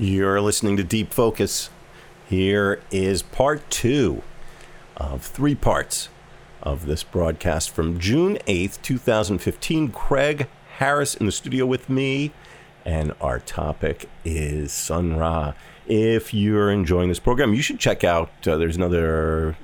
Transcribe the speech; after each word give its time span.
You're 0.00 0.40
listening 0.40 0.76
to 0.76 0.84
Deep 0.84 1.12
Focus. 1.12 1.70
Here 2.28 2.80
is 2.92 3.20
part 3.20 3.68
two 3.68 4.22
of 4.96 5.22
three 5.22 5.56
parts 5.56 6.08
of 6.62 6.86
this 6.86 7.02
broadcast 7.02 7.70
from 7.70 7.98
June 7.98 8.38
8th, 8.46 8.80
2015. 8.82 9.90
Craig 9.90 10.46
Harris 10.76 11.16
in 11.16 11.26
the 11.26 11.32
studio 11.32 11.66
with 11.66 11.90
me, 11.90 12.30
and 12.84 13.12
our 13.20 13.40
topic 13.40 14.08
is 14.24 14.70
Sun 14.70 15.16
Ra. 15.16 15.54
If 15.88 16.32
you're 16.32 16.70
enjoying 16.70 17.08
this 17.08 17.18
program, 17.18 17.52
you 17.52 17.62
should 17.62 17.80
check 17.80 18.04
out, 18.04 18.30
uh, 18.46 18.56
there's 18.56 18.76
another 18.76 19.56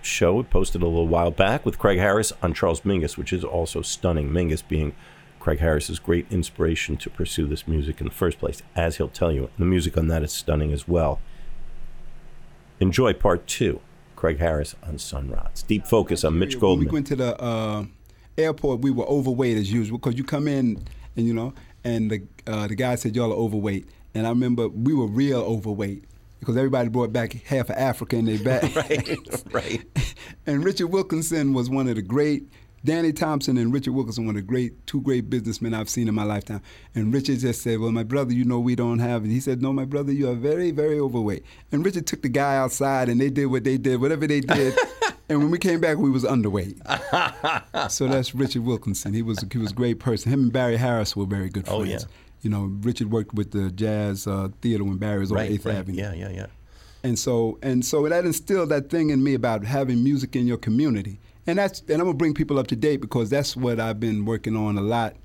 show 0.00 0.42
posted 0.42 0.80
a 0.80 0.86
little 0.86 1.06
while 1.06 1.30
back 1.30 1.66
with 1.66 1.78
Craig 1.78 1.98
Harris 1.98 2.32
on 2.42 2.54
Charles 2.54 2.80
Mingus, 2.80 3.18
which 3.18 3.30
is 3.30 3.44
also 3.44 3.82
stunning. 3.82 4.30
Mingus 4.30 4.66
being 4.66 4.94
Craig 5.42 5.58
Harris's 5.58 5.98
great 5.98 6.24
inspiration 6.30 6.96
to 6.98 7.10
pursue 7.10 7.48
this 7.48 7.66
music 7.66 8.00
in 8.00 8.06
the 8.06 8.14
first 8.14 8.38
place, 8.38 8.62
as 8.76 8.98
he'll 8.98 9.08
tell 9.08 9.32
you. 9.32 9.50
The 9.58 9.64
music 9.64 9.98
on 9.98 10.06
that 10.06 10.22
is 10.22 10.30
stunning 10.30 10.72
as 10.72 10.86
well. 10.86 11.18
Enjoy 12.78 13.12
part 13.12 13.48
two. 13.48 13.80
Craig 14.14 14.38
Harris 14.38 14.76
on 14.84 14.98
Sun 14.98 15.32
Ra. 15.32 15.48
Deep 15.66 15.84
Focus 15.84 16.22
on 16.22 16.38
Mitch 16.38 16.60
Goldman. 16.60 16.86
When 16.86 16.92
we 16.92 16.94
went 16.94 17.06
to 17.08 17.16
the 17.16 17.42
uh, 17.42 17.86
airport, 18.38 18.82
we 18.82 18.92
were 18.92 19.04
overweight 19.06 19.56
as 19.56 19.72
usual 19.72 19.98
because 19.98 20.16
you 20.16 20.22
come 20.22 20.46
in 20.46 20.84
and 21.16 21.26
you 21.26 21.34
know, 21.34 21.54
and 21.82 22.08
the 22.08 22.22
uh, 22.46 22.68
the 22.68 22.76
guy 22.76 22.94
said 22.94 23.16
y'all 23.16 23.32
are 23.32 23.34
overweight, 23.34 23.88
and 24.14 24.28
I 24.28 24.30
remember 24.30 24.68
we 24.68 24.94
were 24.94 25.08
real 25.08 25.40
overweight 25.40 26.04
because 26.38 26.56
everybody 26.56 26.88
brought 26.88 27.12
back 27.12 27.32
half 27.32 27.68
of 27.68 27.74
Africa 27.74 28.14
in 28.14 28.26
their 28.26 28.38
bag. 28.44 28.76
right, 28.76 29.52
right. 29.52 30.14
and 30.46 30.62
Richard 30.62 30.86
Wilkinson 30.86 31.52
was 31.52 31.68
one 31.68 31.88
of 31.88 31.96
the 31.96 32.02
great 32.02 32.44
Danny 32.84 33.12
Thompson 33.12 33.56
and 33.56 33.72
Richard 33.72 33.92
Wilkinson, 33.92 34.28
of 34.28 34.34
the 34.34 34.42
great 34.42 34.86
two 34.86 35.00
great 35.00 35.30
businessmen 35.30 35.72
I've 35.74 35.88
seen 35.88 36.08
in 36.08 36.14
my 36.14 36.24
lifetime. 36.24 36.60
And 36.94 37.12
Richard 37.14 37.38
just 37.38 37.62
said, 37.62 37.78
"Well, 37.78 37.92
my 37.92 38.02
brother, 38.02 38.32
you 38.32 38.44
know 38.44 38.58
we 38.58 38.74
don't 38.74 38.98
have." 38.98 39.22
And 39.22 39.32
he 39.32 39.40
said, 39.40 39.62
"No, 39.62 39.72
my 39.72 39.84
brother, 39.84 40.12
you 40.12 40.28
are 40.28 40.34
very, 40.34 40.70
very 40.72 40.98
overweight." 40.98 41.44
And 41.70 41.84
Richard 41.84 42.06
took 42.06 42.22
the 42.22 42.28
guy 42.28 42.56
outside, 42.56 43.08
and 43.08 43.20
they 43.20 43.30
did 43.30 43.46
what 43.46 43.64
they 43.64 43.78
did, 43.78 44.00
whatever 44.00 44.26
they 44.26 44.40
did. 44.40 44.76
and 45.28 45.38
when 45.38 45.50
we 45.50 45.58
came 45.58 45.80
back, 45.80 45.98
we 45.98 46.10
was 46.10 46.24
underweight. 46.24 46.80
so 47.90 48.08
that's 48.08 48.34
Richard 48.34 48.64
Wilkinson. 48.64 49.14
He 49.14 49.22
was 49.22 49.44
he 49.52 49.58
was 49.58 49.70
a 49.70 49.74
great 49.74 50.00
person. 50.00 50.32
Him 50.32 50.42
and 50.44 50.52
Barry 50.52 50.76
Harris 50.76 51.14
were 51.14 51.26
very 51.26 51.48
good 51.48 51.66
friends. 51.66 51.80
Oh 51.80 51.84
yeah. 51.84 52.00
You 52.42 52.50
know, 52.50 52.72
Richard 52.80 53.12
worked 53.12 53.34
with 53.34 53.52
the 53.52 53.70
Jazz 53.70 54.26
uh, 54.26 54.48
Theater 54.60 54.82
when 54.82 54.96
Barry 54.96 55.20
was 55.20 55.30
on 55.30 55.38
Right, 55.38 55.52
Eighth 55.52 55.64
right. 55.64 55.76
Avenue. 55.76 55.98
Yeah, 56.02 56.12
yeah, 56.12 56.30
yeah. 56.30 56.46
And 57.04 57.16
so 57.18 57.58
and 57.62 57.84
so 57.84 58.08
that 58.08 58.24
instilled 58.24 58.68
that 58.70 58.90
thing 58.90 59.10
in 59.10 59.22
me 59.22 59.34
about 59.34 59.64
having 59.64 60.02
music 60.02 60.34
in 60.34 60.46
your 60.46 60.56
community. 60.56 61.20
And 61.46 61.58
that's 61.58 61.80
and 61.80 61.92
I'm 61.92 62.04
gonna 62.06 62.14
bring 62.14 62.34
people 62.34 62.58
up 62.58 62.68
to 62.68 62.76
date 62.76 63.00
because 63.00 63.30
that's 63.30 63.56
what 63.56 63.80
I've 63.80 63.98
been 63.98 64.24
working 64.24 64.56
on 64.56 64.78
a 64.78 64.82
lot 64.82 65.16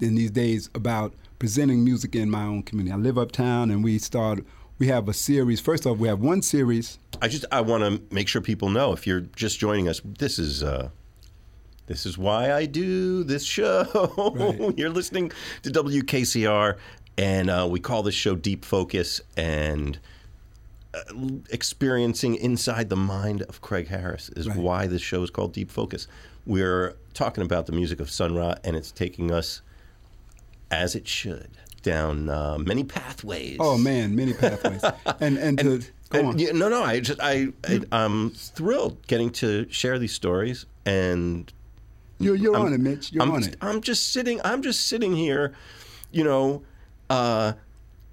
in 0.00 0.14
these 0.14 0.30
days 0.30 0.70
about 0.74 1.14
presenting 1.38 1.84
music 1.84 2.16
in 2.16 2.30
my 2.30 2.42
own 2.42 2.62
community. 2.62 2.92
I 2.92 2.96
live 2.96 3.18
uptown 3.18 3.70
and 3.70 3.84
we 3.84 3.98
start 3.98 4.44
we 4.78 4.86
have 4.88 5.08
a 5.08 5.14
series. 5.14 5.60
First 5.60 5.86
off, 5.86 5.98
we 5.98 6.08
have 6.08 6.20
one 6.20 6.42
series. 6.42 6.98
I 7.20 7.28
just 7.28 7.44
I 7.50 7.60
want 7.60 7.82
to 7.84 8.14
make 8.14 8.28
sure 8.28 8.40
people 8.40 8.68
know 8.68 8.92
if 8.92 9.06
you're 9.06 9.20
just 9.20 9.58
joining 9.58 9.88
us, 9.88 10.00
this 10.04 10.38
is 10.38 10.62
uh, 10.62 10.90
this 11.86 12.06
is 12.06 12.16
why 12.16 12.52
I 12.52 12.66
do 12.66 13.24
this 13.24 13.44
show. 13.56 13.84
Right. 14.34 14.78
you're 14.78 14.90
listening 14.90 15.32
to 15.62 15.70
WKCR, 15.70 16.76
and 17.16 17.50
uh, 17.50 17.66
we 17.68 17.80
call 17.80 18.02
this 18.02 18.14
show 18.14 18.34
Deep 18.34 18.64
Focus 18.64 19.20
and. 19.36 19.98
Uh, 20.94 21.00
experiencing 21.50 22.34
inside 22.36 22.88
the 22.88 22.96
mind 22.96 23.42
of 23.42 23.60
Craig 23.60 23.88
Harris 23.88 24.30
is 24.30 24.48
Right. 24.48 24.56
why 24.56 24.86
this 24.86 25.02
show 25.02 25.22
is 25.22 25.28
called 25.28 25.52
Deep 25.52 25.70
Focus. 25.70 26.08
We're 26.46 26.96
talking 27.12 27.44
about 27.44 27.66
the 27.66 27.72
music 27.72 28.00
of 28.00 28.10
Sun 28.10 28.34
Ra, 28.34 28.54
and 28.64 28.74
it's 28.74 28.90
taking 28.90 29.30
us, 29.30 29.60
as 30.70 30.94
it 30.94 31.06
should, 31.06 31.50
down 31.82 32.30
uh, 32.30 32.56
many 32.58 32.84
pathways. 32.84 33.58
Oh 33.60 33.76
man, 33.76 34.16
many 34.16 34.32
pathways. 34.32 34.82
and 35.20 35.36
and, 35.36 35.58
to, 35.58 35.78
go 36.08 36.18
And, 36.20 36.28
on. 36.28 36.38
yeah, 36.38 36.52
no, 36.52 36.70
no. 36.70 36.82
I 36.82 37.00
just 37.00 37.20
I, 37.20 37.48
I 37.66 37.80
I'm 37.92 38.30
thrilled 38.30 39.06
getting 39.06 39.28
to 39.32 39.66
share 39.70 39.98
these 39.98 40.12
stories, 40.14 40.64
and 40.86 41.52
You're 42.18 42.34
you're 42.34 42.56
I'm- 42.56 42.64
on 42.66 42.72
it, 42.72 42.80
Mitch. 42.80 43.12
You're 43.12 43.24
I'm, 43.24 43.30
on 43.32 43.42
it. 43.42 43.56
I'm 43.60 43.82
just 43.82 44.10
sitting. 44.10 44.40
I'm 44.42 44.62
just 44.62 44.86
sitting 44.86 45.14
here, 45.14 45.52
you 46.12 46.24
know, 46.24 46.62
uh, 47.10 47.52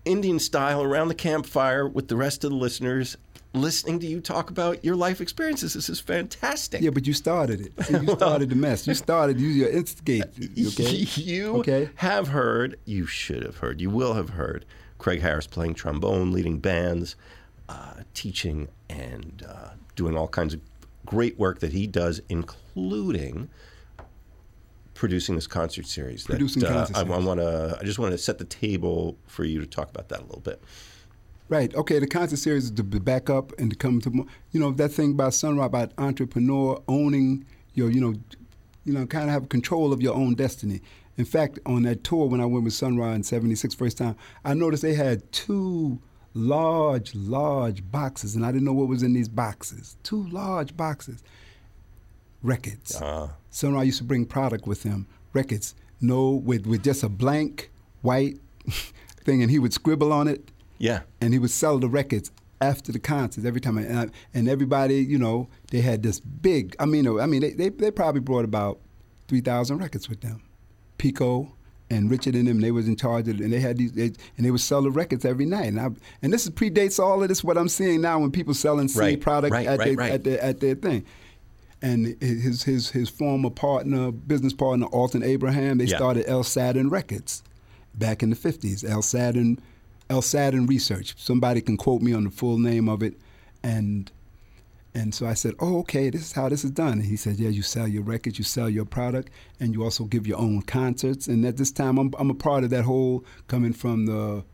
Indian 0.06 0.40
style 0.40 0.82
around 0.84 1.08
the 1.10 1.16
campfire 1.16 1.88
with 1.88 2.08
the 2.08 2.16
rest 2.16 2.44
of 2.44 2.52
the 2.52 2.56
listeners, 2.56 3.18
listening 3.54 4.00
to 4.00 4.06
you 4.08 4.22
talk 4.22 4.50
about 4.50 4.84
your 4.86 4.96
life 4.96 5.20
experiences. 5.22 5.74
This 5.74 5.90
is 5.90 6.00
fantastic. 6.00 6.82
Yeah, 6.82 6.92
but 6.92 7.08
you 7.08 7.14
started 7.14 7.62
it. 7.62 7.86
See, 7.86 7.98
you 7.98 8.08
started 8.16 8.50
the 8.50 8.56
mess. 8.56 8.86
You 8.88 8.94
started. 8.94 9.40
You 9.40 9.48
you 9.60 9.68
instigate. 9.68 10.24
Okay. 10.26 11.22
You 11.22 11.58
Okay. 11.58 11.90
have 11.96 12.28
heard, 12.30 12.78
you 12.86 13.06
should 13.06 13.44
have 13.44 13.58
heard, 13.58 13.82
you 13.82 13.90
will 13.90 14.14
have 14.14 14.30
heard 14.32 14.66
Craig 15.00 15.22
Harris 15.22 15.48
playing 15.48 15.74
trombone, 15.74 16.32
leading 16.32 16.60
bands, 16.60 17.16
uh, 17.70 17.96
teaching, 18.14 18.68
and 18.90 19.44
uh, 19.48 19.70
doing 19.96 20.16
all 20.18 20.28
kinds 20.28 20.54
of 20.54 20.62
great 21.06 21.38
work 21.40 21.60
that 21.60 21.72
he 21.74 21.88
does, 21.88 22.22
including 22.30 23.50
producing 24.96 25.36
this 25.36 25.46
concert 25.46 25.86
series. 25.86 26.24
that, 26.24 26.34
Producing 26.34 26.66
uh, 26.66 26.70
concert 26.70 26.98
I, 26.98 27.04
series. 27.04 27.26
want 27.26 27.40
to. 27.40 27.78
I 27.80 27.84
just 27.84 28.00
want 28.00 28.14
to 28.14 28.18
set 28.18 28.40
the 28.40 28.46
table 28.46 29.18
for 29.28 29.44
you 29.44 29.60
to 29.60 29.68
talk 29.68 29.90
about 29.90 30.10
that 30.10 30.20
a 30.22 30.24
little 30.24 30.42
bit. 30.42 30.64
Right. 31.48 31.76
Okay. 31.76 32.00
The 32.00 32.08
concert 32.08 32.38
series 32.38 32.66
is 32.66 32.72
to 32.72 32.84
be 32.84 32.98
back 32.98 33.30
up 33.30 33.52
and 33.60 33.70
to 33.70 33.76
come 33.76 34.02
to 34.02 34.10
more. 34.10 34.26
You 34.52 34.60
know 34.60 34.72
that 34.72 34.90
thing 34.90 35.12
about 35.12 35.36
Sun 35.36 35.58
Ra 35.58 35.66
about 35.66 35.92
entrepreneur 36.00 36.82
owning 36.88 37.46
your, 37.76 37.92
you 37.92 38.02
know, 38.02 38.16
you 38.86 38.94
know, 38.94 39.06
kind 39.06 39.26
of 39.26 39.30
have 39.30 39.50
control 39.50 39.94
of 39.94 40.02
your 40.02 40.16
own 40.16 40.34
destiny. 40.34 40.82
In 41.18 41.26
fact, 41.26 41.60
on 41.66 41.84
that 41.84 42.04
tour 42.04 42.28
when 42.28 42.42
I 42.42 42.46
went 42.46 42.64
with 42.64 42.74
Sun 42.74 42.98
Ra 42.98 43.12
in 43.12 43.22
'76 43.22 43.76
first 43.76 43.98
time, 43.98 44.16
I 44.44 44.56
noticed 44.56 44.82
they 44.82 44.96
had 44.96 45.32
two 45.32 46.00
large, 46.34 47.14
large 47.16 47.90
boxes, 47.92 48.36
and 48.36 48.46
I 48.46 48.52
didn't 48.52 48.66
know 48.66 48.74
what 48.74 48.88
was 48.88 49.04
in 49.04 49.14
these 49.14 49.30
boxes. 49.30 49.98
Two 50.04 50.28
large 50.28 50.76
boxes. 50.76 51.24
Records. 52.42 53.02
Uh, 53.02 53.30
Sun 53.56 53.74
Ra 53.74 53.80
used 53.80 54.00
to 54.00 54.04
bring 54.04 54.26
product 54.26 54.68
with 54.68 54.84
him, 54.84 55.08
records, 55.32 55.76
no, 56.02 56.32
with, 56.32 56.68
with 56.68 56.84
just 56.84 57.04
a 57.04 57.08
blank 57.08 57.72
white 58.02 58.38
thing, 59.24 59.42
and 59.42 59.50
he 59.50 59.60
would 59.60 59.72
scribble 59.72 60.12
on 60.12 60.28
it 60.28 60.52
yeah. 60.78 61.04
and 61.22 61.32
he 61.32 61.40
would 61.40 61.52
sell 61.52 61.80
the 61.80 61.88
records 61.88 62.32
after 62.60 62.92
the 62.92 63.00
concerts 63.00 63.48
every 63.48 63.62
time. 63.62 63.78
And, 63.78 63.98
I, 63.98 64.08
and 64.34 64.50
everybody, 64.50 64.98
you 64.98 65.18
know, 65.18 65.48
they 65.72 65.80
had 65.80 66.04
this 66.04 66.20
big. 66.20 66.76
I 66.80 66.86
mean, 66.86 67.08
I 67.18 67.28
mean, 67.28 67.40
they 67.40 67.52
they, 67.52 67.70
they 67.70 67.92
probably 67.92 68.20
brought 68.20 68.44
about 68.44 68.82
three 69.30 69.40
thousand 69.40 69.78
records 69.78 70.10
with 70.10 70.20
them. 70.20 70.42
Pico 70.98 71.54
and 71.90 72.12
Richard 72.12 72.36
and 72.36 72.50
them, 72.50 72.60
they 72.60 72.72
was 72.72 72.90
in 72.90 72.98
charge 72.98 73.30
of 73.30 73.40
it, 73.40 73.44
and 73.44 73.54
they 73.54 73.62
had 73.62 73.78
these, 73.78 73.94
they, 73.94 74.12
and 74.36 74.46
they 74.46 74.52
would 74.52 74.60
sell 74.60 74.82
the 74.82 74.92
records 74.92 75.24
every 75.24 75.46
night. 75.46 75.68
And 75.68 75.80
I, 75.80 75.90
and 76.22 76.34
this 76.34 76.46
is 76.46 76.52
predates 76.52 77.02
all 77.02 77.24
of 77.24 77.30
this. 77.30 77.42
What 77.42 77.58
I'm 77.58 77.70
seeing 77.70 78.02
now 78.02 78.20
when 78.20 78.32
people 78.32 78.54
selling 78.54 78.90
Right, 78.96 79.22
product 79.22 79.54
right, 79.54 79.66
at, 79.66 79.80
right, 79.80 79.96
their, 79.96 80.12
at 80.12 80.24
their 80.26 80.42
at 80.42 80.60
their 80.60 80.76
thing. 80.76 81.06
And 81.86 82.18
his 82.22 82.64
his 82.64 82.90
his 82.90 83.10
former 83.10 83.52
partner, 83.52 84.12
business 84.12 84.54
partner, 84.54 84.88
Alton 84.88 85.22
Abraham, 85.24 85.78
they 85.78 85.86
Yeah. 85.86 85.98
started 85.98 86.26
El 86.28 86.44
Saturn 86.44 86.90
Records 86.90 87.44
back 87.94 88.24
in 88.24 88.30
the 88.32 88.36
50s. 88.36 88.84
El 88.84 89.04
Saturn, 89.04 89.60
El 90.10 90.22
Saturn 90.22 90.66
Research. 90.66 91.14
Somebody 91.18 91.62
can 91.62 91.78
quote 91.78 92.02
me 92.02 92.12
on 92.12 92.24
the 92.24 92.32
full 92.32 92.58
name 92.58 92.90
of 92.90 93.04
it. 93.04 93.14
And 93.64 94.12
and 94.96 95.14
so 95.14 95.28
I 95.28 95.34
said, 95.34 95.54
oh, 95.60 95.80
okay, 95.80 96.10
this 96.10 96.22
is 96.22 96.32
how 96.32 96.48
this 96.50 96.64
is 96.64 96.72
done. 96.72 96.94
And 96.94 97.06
he 97.06 97.18
said, 97.18 97.36
yeah, 97.38 97.50
you 97.50 97.62
sell 97.62 97.88
your 97.88 98.04
records, 98.04 98.38
you 98.40 98.46
sell 98.46 98.70
your 98.70 98.86
product, 98.86 99.30
and 99.60 99.74
you 99.74 99.84
also 99.84 100.06
give 100.06 100.26
your 100.26 100.40
own 100.40 100.62
concerts. 100.62 101.28
And 101.28 101.46
at 101.46 101.58
this 101.58 101.70
time, 101.70 101.98
I'm, 101.98 102.14
I'm 102.18 102.30
a 102.30 102.34
part 102.34 102.64
of 102.64 102.70
that 102.70 102.84
whole 102.86 103.26
coming 103.48 103.74
from 103.74 104.06
the 104.06 104.46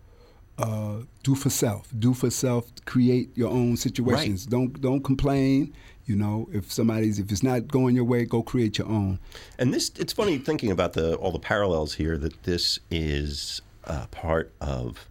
uh, 0.58 1.04
do 1.24 1.36
for 1.36 1.50
self, 1.52 1.94
do 1.98 2.14
for 2.14 2.30
self, 2.32 2.72
create 2.86 3.30
your 3.38 3.52
own 3.52 3.78
situations. 3.78 4.46
Don't 4.48 4.82
don't 4.82 5.04
complain. 5.04 5.74
You 6.12 6.18
know, 6.18 6.50
if 6.52 6.70
somebody's 6.74 7.20
if 7.20 7.32
it's 7.32 7.42
not 7.42 7.70
going 7.70 7.96
your 7.96 8.04
way, 8.04 8.26
go 8.26 8.44
create 8.44 8.78
your 8.78 8.88
own. 8.88 9.18
And 9.58 9.74
this, 9.74 9.94
it's 9.98 10.12
funny 10.12 10.38
thinking 10.40 10.70
about 10.70 10.92
the 10.92 11.16
all 11.16 11.32
the 11.32 11.40
parallels 11.40 11.94
here. 11.94 12.18
That 12.18 12.44
this 12.44 12.80
is 12.90 13.62
uh, 13.86 14.08
part 14.08 14.52
of 14.60 15.08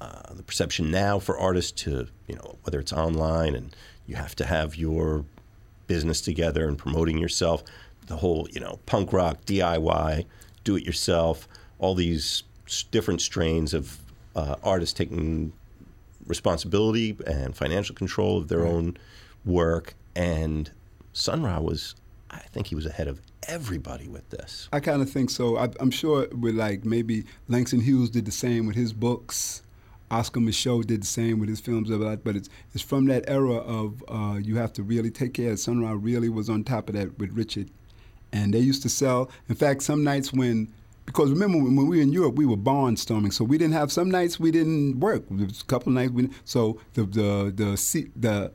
uh, 0.00 0.32
the 0.32 0.44
perception 0.44 0.92
now 0.92 1.18
for 1.18 1.36
artists 1.36 1.72
to, 1.82 2.06
you 2.28 2.36
know, 2.36 2.56
whether 2.62 2.78
it's 2.78 2.92
online 2.92 3.56
and 3.56 3.74
you 4.06 4.14
have 4.14 4.36
to 4.36 4.44
have 4.44 4.76
your 4.76 5.24
business 5.88 6.20
together 6.20 6.68
and 6.68 6.78
promoting 6.78 7.18
yourself. 7.18 7.64
The 8.06 8.18
whole, 8.18 8.46
you 8.52 8.60
know, 8.60 8.78
punk 8.86 9.12
rock, 9.12 9.44
DIY, 9.44 10.24
do 10.62 10.76
it 10.76 10.84
yourself. 10.84 11.48
All 11.80 11.96
these 11.96 12.44
different 12.92 13.22
strains 13.22 13.74
of 13.74 13.98
uh, 14.36 14.54
artists 14.62 14.94
taking 14.94 15.52
responsibility 16.28 17.16
and 17.26 17.56
financial 17.56 17.96
control 17.96 18.38
of 18.38 18.46
their 18.46 18.64
own 18.64 18.96
work. 19.44 19.94
And 20.14 20.70
Sun 21.12 21.42
Ra 21.42 21.60
was, 21.60 21.94
I 22.30 22.38
think 22.38 22.66
he 22.66 22.74
was 22.74 22.86
ahead 22.86 23.08
of 23.08 23.20
everybody 23.48 24.08
with 24.08 24.28
this. 24.30 24.68
I 24.72 24.80
kind 24.80 25.02
of 25.02 25.10
think 25.10 25.30
so. 25.30 25.56
I, 25.56 25.68
I'm 25.80 25.90
sure 25.90 26.28
with 26.28 26.54
like 26.54 26.84
maybe 26.84 27.24
Langston 27.48 27.80
Hughes 27.80 28.10
did 28.10 28.24
the 28.24 28.32
same 28.32 28.66
with 28.66 28.76
his 28.76 28.92
books. 28.92 29.62
Oscar 30.10 30.40
Micheaux 30.40 30.86
did 30.86 31.02
the 31.02 31.06
same 31.06 31.38
with 31.38 31.48
his 31.48 31.58
films 31.58 31.88
but 32.22 32.36
it's 32.36 32.50
it's 32.74 32.82
from 32.82 33.06
that 33.06 33.24
era 33.28 33.54
of 33.54 34.04
uh, 34.08 34.38
you 34.38 34.56
have 34.56 34.72
to 34.74 34.82
really 34.82 35.10
take 35.10 35.32
care. 35.32 35.56
Sun 35.56 35.80
Ra 35.80 35.96
really 35.98 36.28
was 36.28 36.50
on 36.50 36.64
top 36.64 36.90
of 36.90 36.94
that 36.96 37.18
with 37.18 37.30
Richard, 37.32 37.70
and 38.30 38.52
they 38.52 38.58
used 38.58 38.82
to 38.82 38.90
sell. 38.90 39.30
In 39.48 39.54
fact, 39.54 39.82
some 39.82 40.04
nights 40.04 40.30
when 40.30 40.70
because 41.06 41.30
remember 41.30 41.58
when 41.58 41.76
we 41.76 41.96
were 41.96 42.02
in 42.02 42.12
Europe, 42.12 42.34
we 42.34 42.44
were 42.44 42.58
barnstorming, 42.58 43.32
so 43.32 43.42
we 43.42 43.56
didn't 43.56 43.72
have 43.72 43.90
some 43.90 44.10
nights 44.10 44.38
we 44.38 44.50
didn't 44.50 45.00
work. 45.00 45.24
A 45.30 45.64
couple 45.64 45.90
nights 45.92 46.12
we 46.12 46.28
so 46.44 46.78
the 46.92 47.04
the 47.04 47.52
the 47.56 47.76
C, 47.78 48.08
the 48.14 48.52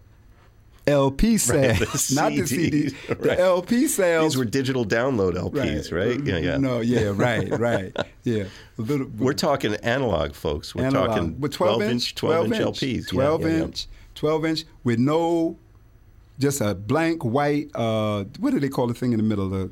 LP 0.88 1.38
sales, 1.38 1.80
Right, 1.80 1.92
the 1.92 2.16
not 2.16 2.32
the 2.32 2.42
CDs, 2.42 2.48
CD, 2.48 2.90
the. 3.08 3.40
LP 3.40 3.88
sales. 3.88 4.34
These 4.34 4.38
were 4.38 4.46
digital 4.46 4.86
download 4.86 5.36
LPs, 5.36 5.92
right? 5.92 6.24
Yeah, 6.24 6.38
yeah. 6.38 6.58
No, 6.58 6.80
yeah, 6.80 7.12
right, 7.14 7.50
right, 7.60 7.96
yeah. 8.24 8.46
Little, 8.78 9.08
We're 9.18 9.34
talking 9.34 9.76
analog, 9.76 10.34
folks. 10.34 10.74
We're 10.74 10.86
analog. 10.86 11.10
talking 11.10 11.34
But 11.34 11.52
12 11.52 11.82
inch, 11.84 12.16
12 12.16 12.46
inch 12.48 12.56
LPs. 12.56 12.98
Yeah, 12.98 13.12
12 13.12 13.42
yeah, 13.42 13.48
yeah. 13.48 13.64
inch, 13.64 13.88
12 14.16 14.46
inch 14.46 14.66
with 14.84 15.00
no, 15.00 15.58
just 16.40 16.62
a 16.62 16.74
blank 16.74 17.26
white. 17.26 17.70
Uh, 17.76 18.24
what 18.40 18.52
do 18.52 18.60
they 18.60 18.70
call 18.70 18.88
the 18.88 18.94
thing 18.94 19.12
in 19.12 19.18
the 19.18 19.24
middle? 19.24 19.50
The, 19.50 19.72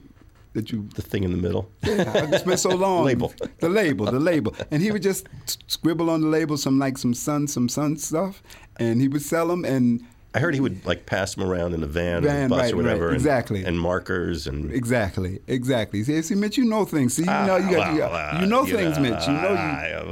that 0.54 0.72
you 0.72 0.88
The 0.96 1.02
thing 1.02 1.24
in 1.24 1.32
the 1.32 1.38
middle. 1.38 1.70
yeah, 1.84 2.12
I 2.16 2.26
just 2.28 2.46
spent 2.46 2.60
so 2.60 2.70
long. 2.70 3.04
Label. 3.06 3.34
The 3.60 3.70
label, 3.70 4.06
the 4.06 4.20
label. 4.20 4.56
And 4.72 4.82
he 4.82 4.90
would 4.92 5.04
just 5.04 5.28
scribble 5.68 6.10
on 6.10 6.22
the 6.22 6.28
label 6.28 6.58
some 6.58 6.80
like 6.80 6.98
some 6.98 7.14
sun, 7.14 7.48
some 7.48 7.68
sun 7.70 7.98
stuff, 7.98 8.42
and 8.78 9.02
he 9.02 9.10
would 9.10 9.22
sell 9.22 9.48
them. 9.48 9.66
And 9.66 10.02
I 10.36 10.40
heard 10.40 10.54
he 10.54 10.60
would 10.60 10.86
like 10.86 11.06
pass 11.06 11.34
them 11.34 11.50
around 11.50 11.74
in 11.74 11.82
a 11.82 11.88
van, 11.88 12.18
or 12.18 12.28
Van, 12.28 12.50
bus 12.50 12.60
right, 12.60 12.74
or 12.74 12.76
whatever, 12.76 13.02
right, 13.06 13.08
and- 13.08 13.16
exactly. 13.16 13.64
and, 13.64 13.80
markers 13.80 14.48
and 14.48 14.70
exactly, 14.72 15.40
exactly. 15.48 16.04
See, 16.04 16.22
see, 16.22 16.36
Mitch, 16.36 16.58
you 16.58 16.66
know 16.66 16.84
things. 16.84 17.14
See, 17.16 17.22
you 17.22 17.28
know, 17.28 17.56
you, 17.56 17.72
got, 17.74 17.94
you, 17.94 18.00
got- 18.00 18.36
uh, 18.36 18.40
you 18.42 18.46
know 18.46 18.66
you 18.66 18.76
things, 18.76 18.98
know, 18.98 19.04
Mitch. 19.04 19.26
You 19.28 19.34
know, 19.34 19.50
you, 19.54 19.56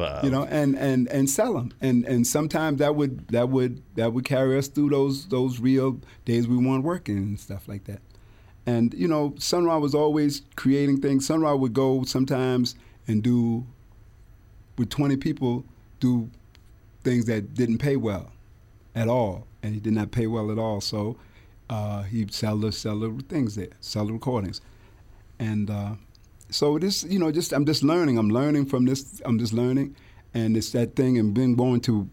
uh, 0.04 0.22
you 0.24 0.30
know, 0.30 0.46
and 0.46 0.78
and 0.78 1.10
and 1.10 1.30
sell 1.30 1.54
them. 1.56 1.74
And 1.82 2.06
and 2.06 2.26
sometimes 2.26 2.80
that 2.80 2.96
would 2.96 3.28
that 3.28 3.50
would 3.50 3.82
that 3.96 4.14
would 4.14 4.24
carry 4.24 4.58
us 4.58 4.70
through 4.70 4.92
those 4.92 5.28
those 5.28 5.60
real 5.60 6.00
days 6.24 6.48
we 6.48 6.56
weren't 6.56 6.86
working 6.86 7.18
and 7.18 7.40
stuff 7.40 7.68
like 7.68 7.84
that. 7.84 8.00
And 8.66 8.94
you 8.94 9.10
know, 9.10 9.36
Sun 9.40 9.66
Ra 9.66 9.78
was 9.78 9.94
always 9.94 10.42
creating 10.56 11.02
things. 11.02 11.28
Sun 11.28 11.42
Ra 11.42 11.54
would 11.54 11.74
go 11.74 12.06
sometimes 12.06 12.76
and 13.10 13.22
do 13.22 13.66
with 14.78 14.90
20 14.90 15.18
people 15.18 15.66
do 16.00 16.30
things 17.04 17.26
that 17.26 17.54
didn't 17.54 17.80
pay 17.80 17.98
well 17.98 18.32
at 18.96 19.08
all, 19.08 19.48
and 19.62 19.74
he 19.74 19.80
did 19.80 19.94
not 19.94 20.12
pay 20.12 20.28
well 20.28 20.52
at 20.52 20.60
all. 20.60 20.82
So 20.82 21.18
uh, 21.70 22.04
he'd 22.04 22.34
sell 22.34 22.58
the 22.58 22.72
sell 22.72 23.18
things 23.30 23.56
there, 23.56 23.70
sell 23.80 24.06
the 24.06 24.14
recordings, 24.14 24.62
and 25.40 25.70
uh, 25.70 25.96
so 26.50 26.78
this, 26.78 27.04
you 27.04 27.20
know, 27.20 27.32
just 27.32 27.52
I'm 27.52 27.66
just 27.66 27.84
learning. 27.84 28.18
I'm 28.18 28.30
learning 28.30 28.68
from 28.68 28.86
this. 28.86 29.22
I'm 29.26 29.40
just 29.40 29.54
learning, 29.54 29.96
and 30.34 30.56
it's 30.56 30.72
that 30.72 30.96
thing. 30.96 31.18
And 31.18 31.34
being 31.34 31.56
born 31.56 31.80
to 31.82 32.10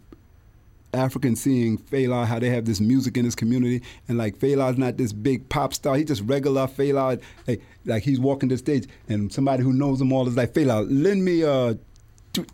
African 0.95 1.37
seeing 1.37 1.79
Fela, 1.79 2.27
how 2.27 2.39
they 2.39 2.51
have 2.51 2.65
this 2.65 2.81
music 2.81 3.17
in 3.17 3.25
this 3.25 3.35
community, 3.35 3.83
and 4.09 4.19
like 4.19 4.39
Fela's 4.39 4.79
not 4.79 4.97
this 4.97 5.13
big 5.13 5.49
pop 5.49 5.75
star. 5.75 5.97
He's 5.97 6.07
just 6.07 6.23
regular 6.23 6.67
Fela. 6.67 7.21
Like, 7.47 7.63
like 7.85 8.03
he's 8.03 8.19
walking 8.19 8.49
the 8.49 8.57
stage, 8.57 8.89
and 9.09 9.33
somebody 9.33 9.63
who 9.63 9.73
knows 9.73 10.01
him 10.01 10.13
all 10.13 10.27
is 10.27 10.37
like, 10.37 10.53
Fela, 10.53 10.87
lend 10.89 11.25
me 11.25 11.45
uh, 11.45 11.75
th- 11.75 11.81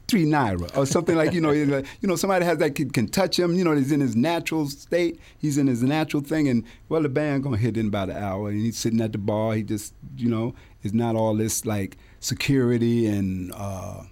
three 0.08 0.24
naira 0.24 0.74
or 0.76 0.86
something 0.86 1.16
like 1.16 1.32
you 1.32 1.40
know, 1.40 1.50
you 1.50 1.84
know, 2.02 2.16
somebody 2.16 2.44
has 2.44 2.58
that 2.58 2.74
can, 2.74 2.90
can 2.90 3.08
touch 3.08 3.38
him. 3.38 3.54
You 3.54 3.64
know, 3.64 3.72
he's 3.72 3.92
in 3.92 4.00
his 4.00 4.16
natural 4.16 4.66
state. 4.68 5.20
He's 5.38 5.58
in 5.58 5.66
his 5.66 5.82
natural 5.82 6.22
thing, 6.22 6.48
and 6.48 6.64
well, 6.88 7.02
the 7.02 7.08
band 7.08 7.42
gonna 7.42 7.56
hit 7.56 7.76
in 7.76 7.88
about 7.88 8.10
an 8.10 8.16
hour, 8.16 8.48
and 8.48 8.58
he's 8.58 8.78
sitting 8.78 9.00
at 9.00 9.12
the 9.12 9.18
bar. 9.18 9.54
He 9.54 9.62
just, 9.62 9.94
you 10.16 10.28
know, 10.28 10.54
it's 10.82 10.94
not 10.94 11.16
all 11.16 11.34
this 11.34 11.66
like 11.66 11.96
security 12.20 13.06
and. 13.06 13.52
Uh, 13.54 14.04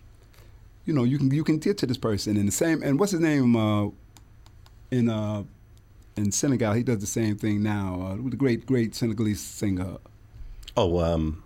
you 0.86 0.92
know, 0.92 1.04
you 1.04 1.18
can 1.18 1.30
you 1.30 1.44
can 1.44 1.58
get 1.58 1.78
to 1.78 1.86
this 1.86 1.96
person 1.96 2.36
and 2.36 2.48
the 2.48 2.52
same. 2.52 2.82
And 2.82 3.00
what's 3.00 3.12
his 3.12 3.20
name? 3.20 3.56
Uh, 3.56 3.88
in 4.90 5.08
uh, 5.08 5.44
in 6.16 6.30
Senegal, 6.30 6.74
he 6.74 6.82
does 6.82 6.98
the 6.98 7.06
same 7.06 7.36
thing 7.36 7.62
now. 7.62 8.10
Uh, 8.10 8.16
with 8.16 8.32
the 8.32 8.36
great 8.36 8.66
great 8.66 8.94
Senegalese 8.94 9.40
singer. 9.40 9.96
oh, 10.76 11.00
um, 11.00 11.43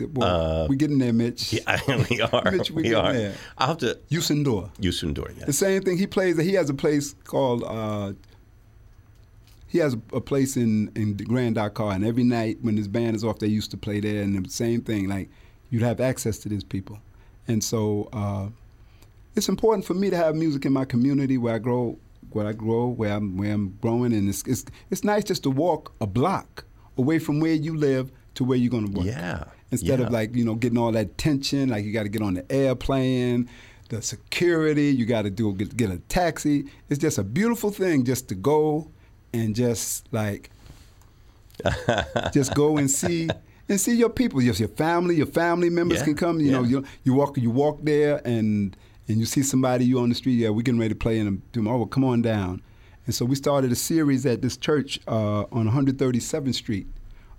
Well, 0.00 0.64
Uh, 0.64 0.66
we 0.68 0.76
getting 0.76 0.98
there, 0.98 1.12
Mitch. 1.12 1.52
yeah, 1.54 1.80
we 2.10 2.20
are. 2.32 2.50
Mitch, 2.50 2.70
we 2.70 2.82
we 2.84 2.94
are. 2.94 3.12
there. 3.12 3.34
I'll 3.58 3.68
have 3.68 3.78
to. 3.78 3.98
Youssou 4.10 4.44
N'Dour, 4.44 4.70
The 5.46 5.52
same 5.52 5.82
thing. 5.82 5.98
He 5.98 6.06
plays. 6.06 6.36
That 6.36 6.44
he 6.44 6.54
has 6.54 6.68
a 6.70 6.74
place 6.74 7.14
called. 7.24 7.62
Uh, 7.64 8.12
he 9.68 9.78
has 9.78 9.96
a 10.12 10.20
place 10.20 10.56
in 10.56 10.90
in 10.94 11.16
Grand 11.16 11.56
Dakar, 11.56 11.92
and 11.92 12.04
every 12.04 12.24
night 12.24 12.58
when 12.62 12.76
his 12.76 12.88
band 12.88 13.16
is 13.16 13.24
off, 13.24 13.38
they 13.40 13.48
used 13.48 13.70
to 13.72 13.76
play 13.76 14.00
there. 14.00 14.22
And 14.22 14.44
the 14.44 14.48
same 14.50 14.80
thing, 14.80 15.08
like 15.08 15.28
you'd 15.70 15.82
have 15.82 16.00
access 16.00 16.38
to 16.38 16.48
these 16.48 16.64
people, 16.64 16.98
and 17.48 17.62
so 17.62 18.08
uh, 18.12 18.48
it's 19.34 19.48
important 19.48 19.84
for 19.84 19.94
me 19.94 20.08
to 20.10 20.16
have 20.16 20.34
music 20.34 20.64
in 20.64 20.72
my 20.72 20.84
community 20.84 21.36
where 21.36 21.54
I 21.56 21.58
grow, 21.58 21.98
where 22.30 22.46
I 22.46 22.52
grow, 22.52 22.86
where 22.86 23.12
I'm 23.12 23.36
where 23.36 23.52
I'm 23.52 23.76
growing, 23.82 24.12
and 24.14 24.28
it's 24.28 24.42
it's 24.46 24.64
it's 24.90 25.04
nice 25.04 25.24
just 25.24 25.42
to 25.42 25.50
walk 25.50 25.92
a 26.00 26.06
block 26.06 26.64
away 26.96 27.18
from 27.18 27.40
where 27.40 27.52
you 27.54 27.76
live 27.76 28.10
to 28.36 28.44
where 28.44 28.56
you're 28.56 28.70
going 28.70 28.86
to 28.86 28.92
work 28.98 29.06
Yeah. 29.06 29.44
Instead 29.70 29.98
yeah. 29.98 30.06
of 30.06 30.12
like 30.12 30.34
you 30.34 30.44
know 30.44 30.54
getting 30.54 30.78
all 30.78 30.92
that 30.92 31.18
tension 31.18 31.68
like 31.68 31.84
you 31.84 31.92
got 31.92 32.04
to 32.04 32.08
get 32.08 32.22
on 32.22 32.34
the 32.34 32.52
airplane 32.52 33.48
the 33.88 34.02
security 34.02 34.90
you 34.90 35.06
got 35.06 35.22
to 35.22 35.30
do 35.30 35.52
get, 35.54 35.76
get 35.76 35.90
a 35.90 35.98
taxi. 36.08 36.66
It's 36.88 37.00
just 37.00 37.18
a 37.18 37.24
beautiful 37.24 37.70
thing 37.70 38.04
just 38.04 38.28
to 38.28 38.34
go 38.34 38.90
and 39.32 39.54
just 39.54 40.06
like 40.12 40.50
just 42.32 42.54
go 42.54 42.76
and 42.76 42.90
see 42.90 43.28
and 43.68 43.80
see 43.80 43.94
your 43.94 44.10
people 44.10 44.40
just 44.40 44.60
your 44.60 44.68
family 44.68 45.16
your 45.16 45.26
family 45.26 45.70
members 45.70 45.98
Yeah, 45.98 46.04
can 46.04 46.14
come 46.14 46.40
you 46.40 46.52
know 46.52 46.62
you 46.62 46.84
you 47.04 47.14
walk 47.14 47.36
you 47.38 47.50
walk 47.50 47.78
there 47.82 48.20
and 48.24 48.76
and 49.08 49.18
you 49.18 49.26
see 49.26 49.42
somebody 49.42 49.84
you 49.84 49.98
on 50.00 50.08
the 50.08 50.14
street 50.14 50.34
yeah 50.34 50.50
we're 50.50 50.62
getting 50.62 50.80
ready 50.80 50.94
to 50.94 50.98
play 50.98 51.18
and 51.18 51.42
them 51.52 51.68
oh 51.68 51.78
well, 51.78 51.86
come 51.86 52.04
on 52.04 52.22
down. 52.22 52.62
And 53.06 53.14
so 53.14 53.24
we 53.24 53.36
started 53.36 53.70
a 53.70 53.76
series 53.76 54.26
at 54.26 54.42
this 54.42 54.56
church 54.56 54.98
uh, 55.06 55.44
on 55.52 55.70
137th 55.70 56.56
Street 56.56 56.88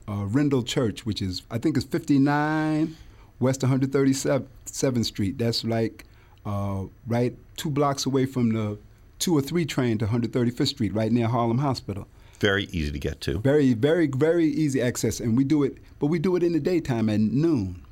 uh, 0.08 0.26
Rendall 0.26 0.66
Church, 0.66 1.06
which 1.06 1.22
is 1.22 1.44
I 1.52 1.58
think 1.58 1.78
it's 1.78 1.86
59 1.86 2.96
West 3.40 3.62
137th 3.62 5.06
Street. 5.06 5.38
That's 5.38 5.64
like 5.64 6.06
uh, 6.46 6.86
right 7.08 7.36
two 7.58 7.70
blocks 7.70 8.06
away 8.06 8.26
from 8.26 8.50
the 8.50 8.78
two 9.20 9.38
or 9.38 9.42
three 9.42 9.66
train 9.66 9.98
to 9.98 10.06
135th 10.06 10.68
Street, 10.68 10.94
right 10.94 11.12
near 11.12 11.28
Harlem 11.28 11.58
Hospital. 11.58 12.08
Very 12.40 12.66
easy 12.66 12.92
to 12.92 13.00
get 13.00 13.20
to. 13.22 13.40
Very, 13.40 13.74
very, 13.74 14.08
very 14.08 14.46
easy 14.46 14.82
access, 14.82 15.20
and 15.20 15.36
we 15.36 15.44
do 15.44 15.64
it, 15.64 15.78
but 16.00 16.08
we 16.08 16.20
do 16.20 16.36
it 16.36 16.44
in 16.44 16.54
the 16.54 16.60
daytime 16.60 17.10
at 17.10 17.20
noon, 17.20 17.84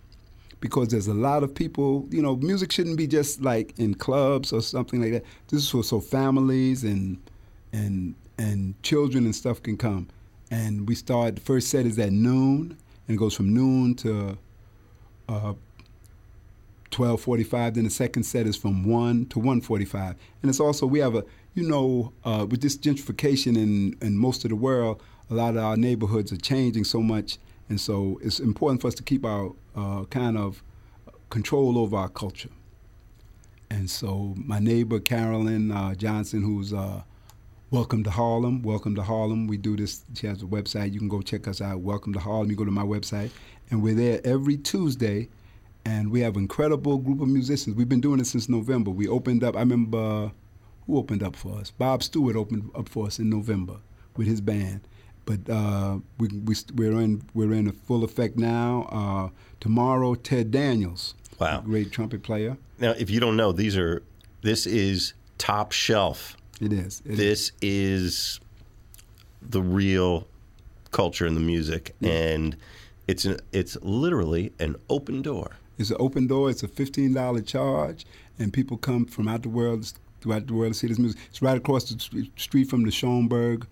because 0.60 0.90
there's 0.90 1.08
a 1.08 1.16
lot 1.16 1.44
of 1.44 1.54
people. 1.54 2.08
You 2.12 2.22
know, 2.22 2.36
music 2.36 2.72
shouldn't 2.72 2.98
be 2.98 3.08
just 3.08 3.42
like 3.42 3.74
in 3.80 3.96
clubs 3.96 4.54
or 4.54 4.62
something 4.62 5.02
like 5.02 5.14
that. 5.14 5.24
This 5.48 5.64
is 5.64 5.70
for 5.70 5.84
so 5.84 6.00
families 6.00 6.84
and 6.84 7.18
and 7.74 8.14
and 8.38 8.82
children 8.84 9.26
and 9.26 9.36
stuff 9.36 9.64
can 9.64 9.78
come. 9.78 10.10
And 10.51 10.88
we 10.88 10.95
start. 10.95 11.36
The 11.36 11.42
first 11.42 11.69
set 11.69 11.86
is 11.86 11.97
at 12.00 12.12
noon, 12.12 12.77
and 13.07 13.15
it 13.15 13.18
goes 13.18 13.33
from 13.33 13.53
noon 13.53 13.95
to 13.95 14.38
uh, 15.27 15.53
12:45. 16.92 17.74
Then 17.74 17.83
the 17.83 17.89
second 17.89 18.24
set 18.24 18.47
is 18.47 18.56
from 18.56 18.83
one 18.83 19.25
to 19.27 19.39
1:45, 19.39 20.15
and 20.42 20.50
it's 20.50 20.59
also 20.59 20.86
we 20.86 21.00
have 21.00 21.15
a 21.15 21.24
you 21.53 21.68
know 21.68 22.13
uh, 22.24 22.45
with 22.50 22.61
this 22.61 22.78
gentrification 22.78 23.57
in 23.57 23.95
in 24.02 24.18
most 24.18 24.45
of 24.45 24.49
the 24.49 24.56
world, 24.56 25.02
a 25.30 25.33
lot 25.33 25.57
of 25.57 25.64
our 25.64 25.78
neighborhoods 25.78 26.31
are 26.31 26.37
changing 26.37 26.83
so 26.83 27.02
much, 27.02 27.37
and 27.69 27.81
so 27.81 28.19
it's 28.23 28.40
important 28.40 28.81
for 28.81 28.87
us 28.87 28.95
to 28.95 29.04
keep 29.04 29.25
our 29.25 29.52
uh, 29.75 30.06
kind 30.06 30.37
of 30.37 30.64
control 31.30 31.78
over 31.78 31.97
our 31.97 32.09
culture. 32.09 32.49
And 33.69 33.90
so 33.90 34.35
my 34.37 34.59
neighbor 34.59 34.99
Carolyn 34.99 35.71
uh, 35.71 35.95
Johnson, 35.95 36.44
who's 36.44 36.71
uh, 36.71 37.02
Welcome 37.72 38.04
to 38.04 38.12
Harlem. 38.12 38.62
Welcome 38.62 38.95
to 38.95 39.04
Harlem. 39.04 39.48
We 39.48 39.57
do 39.57 39.76
this. 39.76 40.04
She 40.14 40.28
has 40.28 40.42
a 40.44 40.45
website. 40.45 40.94
You 40.94 41.00
can 41.00 41.07
go 41.10 41.22
check 41.22 41.48
us 41.48 41.62
out. 41.62 41.80
Welcome 41.80 42.14
to 42.14 42.19
Harlem. 42.19 42.50
You 42.50 42.56
go 42.56 42.64
to 42.66 42.72
my 42.72 42.84
website, 42.84 43.31
and 43.69 43.81
we're 43.81 43.95
there 43.95 44.22
every 44.24 44.57
Tuesday. 44.57 45.30
And 45.84 46.12
we 46.12 46.22
have 46.22 46.36
an 46.36 46.44
incredible 46.44 46.98
group 46.98 47.22
of 47.22 47.28
musicians. 47.28 47.76
We've 47.76 47.90
been 47.90 48.02
doing 48.02 48.19
it 48.19 48.26
since 48.26 48.50
November. 48.50 48.90
We 48.92 49.07
opened 49.07 49.44
up. 49.44 49.56
I 49.56 49.60
remember 49.60 50.31
who 50.88 50.98
opened 50.98 51.22
up 51.22 51.36
for 51.36 51.57
us. 51.60 51.69
Bob 51.72 52.02
Stewart 52.02 52.36
opened 52.36 52.69
up 52.76 52.90
for 52.90 53.06
us 53.07 53.19
in 53.19 53.30
November 53.30 53.76
with 54.16 54.28
his 54.28 54.42
band. 54.42 54.81
But 55.26 55.48
uh, 55.50 55.98
we, 56.19 56.28
we 56.30 56.56
we're 56.76 57.00
in 57.02 57.24
we're 57.34 57.54
in 57.54 57.68
a 57.68 57.72
full 57.72 58.04
effect 58.04 58.38
now. 58.38 58.88
Uh, 58.92 59.30
tomorrow, 59.60 60.14
Ted 60.16 60.52
Daniels, 60.52 61.16
Wow. 61.40 61.62
great 61.62 61.92
trumpet 61.92 62.22
player. 62.24 62.57
Now, 62.80 62.92
if 62.92 63.10
you 63.10 63.19
don't 63.19 63.36
know, 63.36 63.52
these 63.52 63.76
are 63.76 64.04
this 64.44 64.68
is 64.68 65.14
top 65.40 65.72
shelf. 65.72 66.38
It 66.62 66.71
is. 66.71 67.02
It 67.06 67.14
is. 67.14 67.18
This 67.18 67.52
is 67.62 68.40
the 69.42 69.62
real 69.62 70.28
culture 70.92 71.26
in 71.26 71.33
the 71.33 71.42
music, 71.42 71.94
and 72.02 72.56
it's 73.07 73.26
an, 73.26 73.38
it's 73.52 73.78
literally 73.81 74.54
an 74.59 74.78
open 74.90 75.21
door. 75.21 75.57
It's 75.78 75.90
an 75.90 75.97
open 76.00 76.28
door. 76.28 76.50
It's 76.50 76.64
a 76.64 76.68
fifteen 76.68 77.14
dollar 77.14 77.42
charge, 77.42 78.06
and 78.40 78.54
people 78.54 78.78
come 78.78 79.06
from 79.06 79.28
out 79.28 79.44
the 79.44 79.50
world, 79.50 79.92
throughout 80.21 80.47
the 80.47 80.54
world 80.54 80.74
to 80.74 80.80
see 80.80 80.88
this 80.88 80.97
music. 80.97 81.19
It's 81.30 81.42
right 81.42 81.57
across 81.57 81.90
the 81.90 82.30
street 82.38 82.69
from 82.69 82.83
the 82.83 82.92
Schomburg 82.92 83.66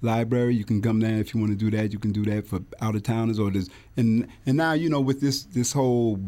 Library. 0.00 0.54
You 0.54 0.64
can 0.64 0.80
come 0.80 1.00
there 1.00 1.16
if 1.16 1.34
you 1.34 1.40
want 1.40 1.52
to 1.52 1.58
do 1.58 1.76
that. 1.76 1.92
You 1.92 1.98
can 1.98 2.12
do 2.12 2.24
that 2.26 2.46
for 2.46 2.60
out 2.80 2.94
of 2.94 3.02
towners 3.02 3.38
or 3.38 3.50
this. 3.50 3.68
And 3.96 4.28
and 4.46 4.56
now 4.56 4.72
you 4.72 4.88
know 4.88 5.00
with 5.00 5.20
this 5.20 5.42
this 5.42 5.72
whole 5.72 6.20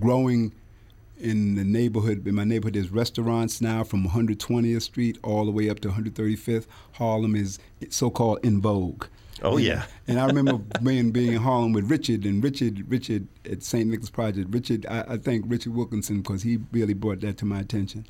growing 0.00 0.52
in 1.24 1.54
the 1.54 1.64
neighborhood. 1.64 2.26
In 2.26 2.34
my 2.34 2.44
neighborhood, 2.44 2.74
there's 2.74 2.90
restaurants 2.90 3.60
now 3.60 3.82
from 3.82 4.06
120th 4.06 4.82
Street 4.82 5.18
all 5.22 5.46
the 5.46 5.50
way 5.50 5.70
up 5.70 5.80
to 5.80 5.88
135th. 5.88 6.66
Harlem 6.92 7.34
is 7.34 7.58
so-called 7.88 8.44
in 8.44 8.60
vogue. 8.60 9.06
Oh 9.42 9.56
yeah. 9.56 9.84
and 10.06 10.20
I 10.20 10.26
remember 10.26 10.58
being 10.82 11.10
being 11.10 11.32
in 11.32 11.40
Harlem 11.40 11.72
with 11.72 11.90
Richard 11.90 12.24
and 12.24 12.42
Richard 12.44 12.88
Richard 12.88 13.26
at 13.50 13.62
St. 13.62 13.88
Nicholas 13.88 14.10
Project. 14.10 14.52
Richard, 14.52 14.86
I, 14.86 15.04
I 15.08 15.16
thank 15.16 15.44
Richard 15.48 15.74
Wilkinson 15.74 16.18
because 16.18 16.42
he 16.42 16.58
really 16.72 16.94
brought 16.94 17.20
that 17.20 17.38
to 17.38 17.44
my 17.44 17.60
attention. 17.60 18.06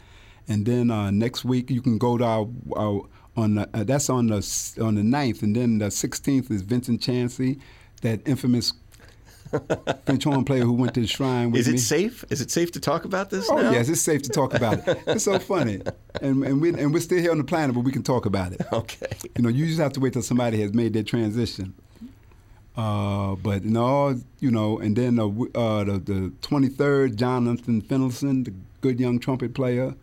And 0.46 0.66
then 0.66 0.90
uh, 0.90 1.10
next 1.10 1.44
week 1.44 1.70
you 1.70 1.80
can 1.80 1.96
go 1.96 2.18
to 2.18 2.24
our, 2.24 2.48
our 2.76 3.02
on 3.36 3.54
the, 3.56 3.68
uh, 3.72 3.84
that's 3.84 4.10
on 4.10 4.26
the 4.26 4.36
on 4.80 4.96
the 4.96 5.02
9th, 5.02 5.42
and 5.42 5.56
then 5.56 5.78
the 5.78 5.86
16th 5.86 6.50
is 6.50 6.62
Vincent 6.62 7.00
Chancey, 7.00 7.58
that 8.02 8.20
infamous 8.28 8.72
French 10.06 10.24
horn 10.24 10.44
player 10.44 10.62
who 10.64 10.72
went 10.72 10.94
to 10.94 11.00
the 11.00 11.06
shrine 11.06 11.50
with 11.50 11.60
Is 11.60 11.68
it 11.68 11.72
me. 11.72 11.78
safe? 11.78 12.24
Is 12.30 12.40
it 12.40 12.50
safe 12.50 12.72
to 12.72 12.80
talk 12.80 13.04
about 13.04 13.30
this 13.30 13.48
Oh 13.50 13.56
now? 13.60 13.70
yes, 13.70 13.88
it's 13.88 14.00
safe 14.02 14.22
to 14.22 14.30
talk 14.30 14.54
about 14.54 14.86
it. 14.86 14.98
It's 15.06 15.24
so 15.24 15.38
funny, 15.38 15.80
and 16.20 16.44
and 16.44 16.60
we 16.60 16.68
and 16.70 16.92
we're 16.92 17.00
still 17.00 17.20
here 17.20 17.30
on 17.30 17.38
the 17.38 17.44
planet, 17.44 17.74
but 17.74 17.82
we 17.84 17.92
can 17.92 18.02
talk 18.02 18.26
about 18.26 18.52
it. 18.52 18.60
Okay. 18.72 19.06
You 19.36 19.42
know, 19.42 19.48
you 19.48 19.66
just 19.66 19.80
have 19.80 19.92
to 19.94 20.00
wait 20.00 20.12
till 20.12 20.22
somebody 20.22 20.60
has 20.62 20.72
made 20.72 20.92
their 20.92 21.02
transition. 21.04 21.74
Uh, 22.76 23.36
but 23.36 23.64
no, 23.64 24.20
you 24.40 24.50
know, 24.50 24.78
and 24.78 24.96
then 24.96 25.18
uh, 25.20 25.26
uh, 25.28 25.84
the 25.84 25.98
the 26.04 26.32
twenty 26.42 26.68
third, 26.68 27.16
Jonathan 27.16 27.80
Finlayson, 27.80 28.44
the 28.44 28.52
good 28.80 28.98
young 28.98 29.20
trumpet 29.20 29.54
player, 29.54 29.94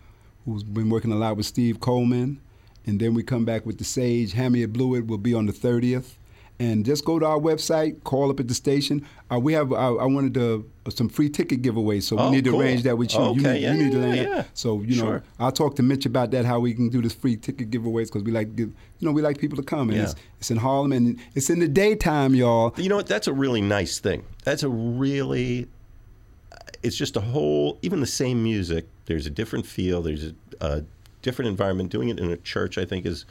who's 0.46 0.63
been 0.63 0.89
working 0.89 1.12
a 1.12 1.15
lot 1.15 1.36
with 1.36 1.46
Steve 1.46 1.81
Coleman, 1.81 2.39
and 2.86 3.00
then 3.01 3.13
we 3.13 3.24
come 3.24 3.43
back 3.43 3.65
with 3.65 3.77
the 3.77 3.84
Sage. 3.84 4.34
Hamiet 4.34 4.72
Bluiett 4.72 5.08
will 5.08 5.17
be 5.17 5.34
on 5.34 5.48
the 5.48 5.51
thirtieth, 5.51 6.17
and 6.62 6.86
just 6.86 7.03
go 7.06 7.18
to 7.20 7.25
our 7.25 7.39
website, 7.39 8.03
call 8.03 8.30
up 8.30 8.39
at 8.39 8.48
the 8.48 8.53
station. 8.53 9.08
Uh, 9.32 9.39
we 9.39 9.53
have 9.53 9.72
I, 9.74 9.88
I 9.88 10.06
wanted 10.06 10.34
to, 10.36 10.70
uh, 10.86 10.89
some 10.89 11.10
free 11.10 11.30
ticket 11.30 11.62
giveaways, 11.62 12.03
so 12.03 12.15
we 12.18 12.22
Oh, 12.22 12.30
need 12.32 12.44
to 12.46 12.60
arrange 12.60 12.84
that 12.84 12.98
with 12.98 13.13
you. 13.13 13.20
you 13.20 13.36
need, 13.36 13.62
yeah, 13.62 13.74
you 13.74 13.84
need 13.84 13.91
to 13.94 13.98
yeah, 14.00 14.06
land 14.06 14.15
yeah, 14.18 14.24
that. 14.24 14.36
yeah. 14.38 14.44
So 14.53 14.82
you 14.82 14.96
know, 14.98 15.03
Sure. 15.10 15.24
I'll 15.39 15.51
talk 15.51 15.75
to 15.77 15.84
Mitch 15.84 16.06
about 16.06 16.32
that, 16.32 16.46
how 16.46 16.60
we 16.60 16.74
can 16.74 16.89
do 16.89 17.01
this 17.01 17.13
free 17.13 17.36
ticket 17.38 17.72
giveaways 17.72 18.08
because 18.08 18.24
we 18.24 18.32
like 18.32 18.56
give, 18.56 18.70
you 19.00 19.06
know, 19.08 19.12
we 19.12 19.22
like 19.22 19.38
people 19.39 19.58
to 19.58 19.63
come. 19.63 19.89
And 19.89 19.98
Yeah. 19.98 20.03
it's, 20.03 20.15
it's 20.39 20.51
in 20.51 20.58
Harlem 20.58 20.91
and 20.91 21.20
it's 21.36 21.50
in 21.50 21.60
the 21.60 21.68
daytime, 21.68 22.36
y'all. 22.36 22.74
You 22.77 22.89
know 22.89 22.98
what? 22.98 23.08
That's 23.08 23.27
a 23.27 23.34
really 23.34 23.62
nice 23.62 24.00
thing. 24.00 24.24
That's 24.44 24.63
a 24.63 24.70
really. 24.70 25.68
It's 26.84 26.96
just 26.96 27.15
a 27.15 27.22
whole. 27.22 27.77
Even 27.82 28.00
the 28.00 28.08
same 28.08 28.44
music. 28.44 28.86
There's 29.06 29.25
a 29.25 29.30
different 29.30 29.65
feel. 29.65 30.01
There's 30.01 30.25
a, 30.25 30.34
a 30.62 30.84
different 31.22 31.50
environment. 31.50 31.89
Doing 31.91 32.10
it 32.10 32.20
in 32.20 32.30
a 32.32 32.38
church, 32.38 32.77
I 32.77 32.86
think, 32.86 33.06
is 33.06 33.25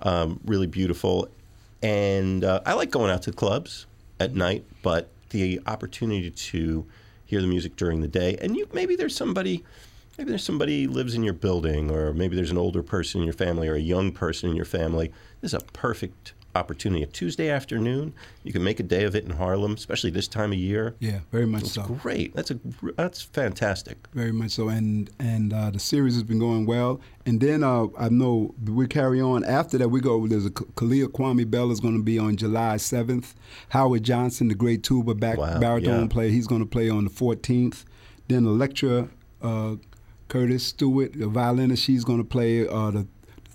um, 0.00 0.40
really 0.44 0.66
beautiful. 0.66 1.28
And 1.86 2.42
uh, 2.42 2.62
I 2.66 2.72
like 2.72 2.90
going 2.90 3.12
out 3.12 3.22
to 3.22 3.32
clubs 3.32 3.86
at 4.18 4.34
night, 4.34 4.64
but 4.82 5.08
the 5.30 5.60
opportunity 5.66 6.32
to 6.32 6.84
hear 7.26 7.40
the 7.40 7.46
music 7.46 7.76
during 7.76 8.00
the 8.00 8.08
day, 8.08 8.36
and 8.40 8.56
you 8.56 8.68
maybe 8.72 8.96
there's 8.96 9.14
somebody. 9.14 9.64
Maybe 10.18 10.30
there's 10.30 10.42
somebody 10.42 10.86
lives 10.86 11.14
in 11.14 11.22
your 11.22 11.34
building, 11.34 11.90
or 11.90 12.12
maybe 12.12 12.34
there's 12.34 12.50
an 12.50 12.56
older 12.58 12.82
person 12.82 13.20
in 13.20 13.26
your 13.26 13.34
family, 13.34 13.68
or 13.68 13.74
a 13.74 13.80
young 13.80 14.10
person 14.10 14.50
in 14.50 14.56
your 14.56 14.64
family. 14.64 15.12
This 15.42 15.52
is 15.52 15.62
a 15.62 15.64
perfect 15.72 16.32
opportunity. 16.56 17.02
A 17.02 17.06
Tuesday 17.06 17.48
afternoon, 17.48 18.12
you 18.42 18.52
can 18.52 18.64
make 18.64 18.80
a 18.80 18.82
day 18.82 19.04
of 19.04 19.14
it 19.14 19.24
in 19.24 19.30
Harlem, 19.30 19.74
especially 19.74 20.10
this 20.10 20.26
time 20.28 20.52
of 20.52 20.58
year. 20.58 20.94
Yeah, 20.98 21.20
very 21.30 21.46
much 21.46 21.62
It's 21.62 21.72
so. 21.74 21.82
great. 21.82 22.34
That's 22.34 22.50
a 22.50 22.58
that's 22.96 23.22
fantastic. 23.22 23.98
Very 24.12 24.32
much 24.32 24.50
so. 24.52 24.68
And 24.68 25.10
and 25.18 25.52
uh, 25.52 25.70
the 25.70 25.78
series 25.78 26.14
has 26.14 26.22
been 26.24 26.38
going 26.38 26.66
well. 26.66 27.00
And 27.26 27.40
then 27.40 27.62
uh, 27.64 27.86
I 27.98 28.08
know 28.08 28.54
we 28.64 28.86
carry 28.86 29.20
on. 29.20 29.44
After 29.44 29.78
that, 29.78 29.88
we 29.88 30.00
go. 30.00 30.26
There's 30.26 30.46
a 30.46 30.50
Kalia 30.50 31.06
Kwame 31.06 31.48
Bell 31.50 31.70
is 31.70 31.80
going 31.80 31.96
to 31.96 32.02
be 32.02 32.18
on 32.18 32.36
July 32.36 32.76
7th. 32.76 33.34
Howard 33.70 34.02
Johnson, 34.04 34.48
the 34.48 34.54
great 34.54 34.82
tuba 34.82 35.14
back 35.14 35.38
Wow, 35.38 35.58
baritone 35.60 36.02
yeah. 36.02 36.08
player, 36.08 36.30
he's 36.30 36.46
going 36.46 36.60
to 36.62 36.66
play 36.66 36.88
on 36.88 37.04
the 37.04 37.10
14th. 37.10 37.84
Then 38.28 38.44
Electra 38.46 39.08
uh, 39.42 39.76
Curtis 40.28 40.64
Stewart, 40.66 41.12
the 41.14 41.28
violinist, 41.28 41.82
she's 41.84 42.04
going 42.04 42.18
to 42.18 42.24
play 42.24 42.66
uh, 42.66 42.90
the 42.90 43.06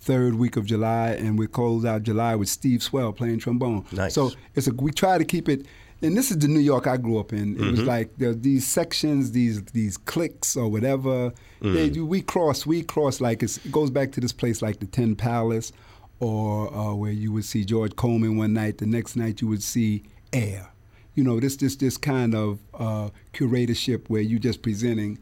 third 0.01 0.35
week 0.35 0.57
of 0.57 0.65
July, 0.65 1.09
and 1.11 1.37
we 1.39 1.47
close 1.47 1.85
out 1.85 2.03
July 2.03 2.35
with 2.35 2.49
Steve 2.49 2.81
Swell 2.83 3.13
playing 3.13 3.39
trombone. 3.39 3.85
Nice. 3.91 4.13
So 4.15 4.31
it's 4.55 4.67
a 4.67 4.73
we 4.73 4.91
try 4.91 5.17
to 5.17 5.25
keep 5.25 5.47
it. 5.47 5.65
And 6.03 6.17
this 6.17 6.31
is 6.31 6.39
the 6.39 6.47
New 6.47 6.59
York 6.59 6.87
I 6.87 6.97
grew 6.97 7.19
up 7.19 7.31
in. 7.31 7.53
It 7.55 7.59
Mm-hmm. 7.59 7.71
was 7.71 7.81
like 7.83 8.17
there, 8.17 8.33
these 8.33 8.65
sections, 8.65 9.31
these 9.31 9.61
these 9.65 9.97
cliques 9.97 10.55
or 10.57 10.67
whatever. 10.69 11.31
They, 11.61 11.91
Mm. 11.91 12.07
we 12.07 12.21
cross, 12.23 12.65
we 12.65 12.81
cross 12.81 13.21
like 13.21 13.43
it's, 13.43 13.57
it 13.57 13.71
goes 13.71 13.91
back 13.91 14.11
to 14.13 14.19
this 14.19 14.33
place 14.33 14.63
like 14.63 14.79
the 14.79 14.87
Tin 14.87 15.15
Palace, 15.15 15.71
or 16.19 16.73
uh, 16.73 16.95
where 16.95 17.11
you 17.11 17.31
would 17.33 17.45
see 17.45 17.63
George 17.63 17.95
Coleman 17.95 18.35
one 18.35 18.53
night. 18.53 18.79
The 18.79 18.87
next 18.87 19.15
night 19.15 19.41
you 19.41 19.47
would 19.47 19.61
see 19.61 20.01
Air. 20.33 20.69
You 21.13 21.23
know 21.23 21.39
this 21.39 21.57
this 21.57 21.75
this 21.75 21.97
kind 21.97 22.33
of 22.33 22.57
uh, 22.73 23.09
curatorship 23.33 24.05
where 24.09 24.21
you're 24.21 24.39
just 24.39 24.63
presenting 24.63 25.19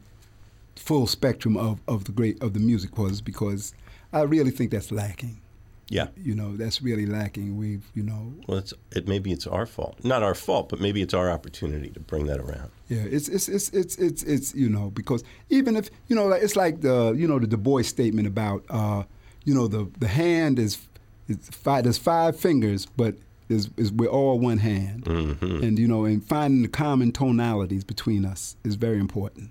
full 0.78 1.08
spectrum 1.08 1.58
of, 1.58 1.82
of 1.90 2.06
the 2.06 2.14
great 2.14 2.42
of 2.42 2.54
the 2.54 2.60
music 2.62 2.98
was 2.98 3.20
because 3.20 3.74
I 4.12 4.22
really 4.22 4.52
think 4.52 4.72
that's 4.72 4.92
lacking. 4.92 5.42
Yeah. 5.92 6.08
You 6.16 6.36
know 6.36 6.56
that's 6.56 6.82
really 6.84 7.08
lacking. 7.08 7.58
We've 7.58 7.84
you 7.96 8.04
know 8.04 8.34
Well, 8.48 8.60
it's 8.60 8.74
it 8.92 9.08
maybe 9.08 9.32
it's 9.32 9.48
our 9.48 9.66
fault. 9.66 9.98
Not 10.04 10.22
our 10.22 10.36
fault, 10.36 10.70
but 10.70 10.80
maybe 10.80 11.02
it's 11.02 11.16
our 11.16 11.32
opportunity 11.32 11.90
to 11.90 12.00
bring 12.00 12.28
that 12.28 12.40
around. 12.40 12.70
Yeah, 12.90 13.02
it's 13.02 13.28
it's 13.28 13.50
it's 13.50 13.70
it's 13.70 13.96
it's, 13.98 14.22
it's 14.24 14.54
you 14.54 14.70
know 14.70 14.92
because 14.92 15.24
even 15.50 15.76
if 15.76 15.90
you 16.08 16.16
know 16.16 16.26
like, 16.28 16.44
it's 16.44 16.56
like 16.56 16.82
the 16.82 17.14
you 17.18 17.28
know 17.28 17.40
the 17.40 17.48
Du 17.48 17.58
Bois 17.58 17.82
statement 17.82 18.28
about 18.28 18.64
uh, 18.70 19.04
you 19.46 19.56
know 19.56 19.68
the 19.68 19.90
the 20.00 20.08
hand 20.08 20.60
is 20.60 20.78
it's 21.28 21.50
five 21.50 21.84
there's 21.86 21.98
five 21.98 22.40
fingers 22.40 22.86
but 22.86 23.16
is 23.50 23.70
is 23.78 23.92
we're 23.92 24.08
all 24.10 24.38
one 24.38 24.60
hand 24.60 25.06
Mm-hmm. 25.06 25.64
and 25.64 25.80
you 25.80 25.88
know 25.88 26.06
and 26.06 26.24
finding 26.24 26.62
the 26.62 26.68
common 26.68 27.12
tonalities 27.12 27.84
between 27.84 28.26
us 28.26 28.56
is 28.64 28.76
very 28.76 29.00
important. 29.00 29.50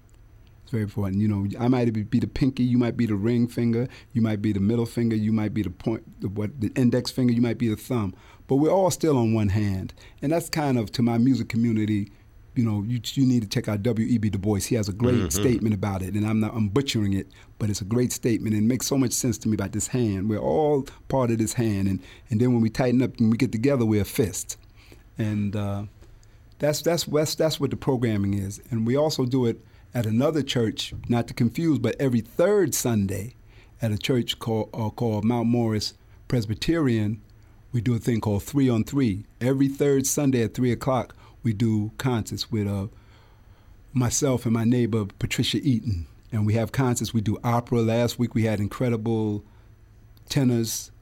It's 0.69 0.73
very 0.75 0.83
important. 0.83 1.23
You 1.23 1.29
know, 1.29 1.47
I 1.59 1.67
might 1.69 1.91
be 1.95 2.03
be 2.03 2.19
the 2.19 2.27
pinky, 2.27 2.63
you 2.63 2.77
might 2.77 2.95
be 2.95 3.07
the 3.07 3.15
ring 3.15 3.49
finger, 3.49 3.89
you 4.13 4.21
might 4.21 4.43
be 4.43 4.53
the 4.53 4.61
middle 4.61 4.85
finger, 4.85 5.17
you 5.17 5.33
might 5.33 5.55
be 5.55 5.63
the 5.63 5.71
point, 5.71 6.21
the, 6.21 6.29
what 6.29 6.61
the 6.61 6.71
index 6.77 7.11
finger, 7.11 7.33
you 7.33 7.41
might 7.41 7.57
be 7.57 7.69
the 7.69 7.77
thumb, 7.77 8.15
but 8.49 8.57
we're 8.57 8.71
all 8.71 8.91
still 8.91 9.17
on 9.17 9.33
one 9.33 9.49
hand, 9.49 9.95
and 10.21 10.31
that's 10.31 10.51
kind 10.51 10.77
of 10.77 10.93
to 10.93 11.01
my 11.01 11.17
music 11.17 11.49
community. 11.49 12.13
You 12.55 12.67
know, 12.67 12.85
you 12.87 13.01
you 13.15 13.25
need 13.25 13.41
to 13.45 13.49
check 13.49 13.67
out 13.67 13.83
W.E.B. 13.83 14.29
Du 14.29 14.39
Bois. 14.39 14.59
He 14.59 14.75
has 14.75 14.91
a 14.91 14.93
great 14.93 15.33
statement 15.33 15.75
about 15.75 16.03
it, 16.03 16.13
and 16.13 16.27
I'm 16.27 16.39
not 16.41 16.53
I'm 16.55 16.69
butchering 16.69 17.15
it, 17.15 17.29
but 17.59 17.71
it's 17.71 17.81
a 17.81 17.87
great 17.87 18.13
statement 18.13 18.55
and 18.55 18.65
it 18.65 18.67
makes 18.67 18.87
so 18.87 18.99
much 18.99 19.13
sense 19.13 19.39
to 19.39 19.49
me 19.49 19.55
about 19.55 19.73
this 19.73 19.87
hand. 19.87 20.29
We're 20.29 20.37
all 20.37 20.87
part 21.09 21.31
of 21.31 21.39
this 21.39 21.55
hand, 21.55 21.89
and 21.89 22.03
and 22.29 22.43
then 22.43 22.53
when 22.53 22.61
we 22.61 22.69
tighten 22.69 23.01
up 23.01 23.19
and 23.19 23.31
we 23.31 23.39
get 23.39 23.53
together, 23.53 23.87
we're 23.87 24.03
a 24.03 24.05
fist, 24.05 24.59
and. 25.17 25.57
Uh, 25.57 25.85
that's 26.61 26.83
that's 26.83 27.05
that's 27.05 27.37
that's 27.37 27.61
what 27.61 27.71
the 27.71 27.77
programming 27.77 28.35
is, 28.35 28.61
and 28.73 28.85
we 28.85 28.97
also 28.97 29.25
do 29.25 29.47
it 29.47 29.61
at 29.99 30.07
another 30.07 30.45
church, 30.45 30.95
not 31.09 31.27
to 31.27 31.35
confuse, 31.35 31.81
but 31.81 31.97
every 31.99 32.21
third 32.21 32.73
Sunday, 32.73 33.35
at 33.83 33.91
a 33.91 33.99
church 33.99 34.39
called 34.39 34.71
uh, 34.73 34.91
called 34.91 35.25
Mount 35.25 35.49
Morris 35.49 35.95
Presbyterian, 36.29 37.21
we 37.73 37.81
do 37.81 37.97
a 37.97 37.99
thing 37.99 38.21
called 38.21 38.45
Three 38.45 38.69
on 38.69 38.85
Three. 38.85 39.25
Every 39.41 39.67
third 39.67 40.07
Sunday 40.07 40.45
at 40.45 40.55
three 40.55 40.71
o'clock, 40.71 41.17
we 41.43 41.53
do 41.53 41.91
concerts 41.99 42.49
with 42.53 42.69
uh, 42.69 42.87
myself 43.93 44.45
and 44.45 44.55
my 44.55 44.63
neighbor 44.63 45.05
Patricia 45.19 45.59
Eaton, 45.59 46.07
and 46.31 46.47
we 46.47 46.55
have 46.55 46.71
concerts. 46.71 47.13
We 47.13 47.21
do 47.21 47.37
opera. 47.43 47.81
Last 47.81 48.21
week 48.21 48.37
we 48.37 48.45
had 48.45 48.61
incredible 48.61 49.43
tenors, 50.29 50.93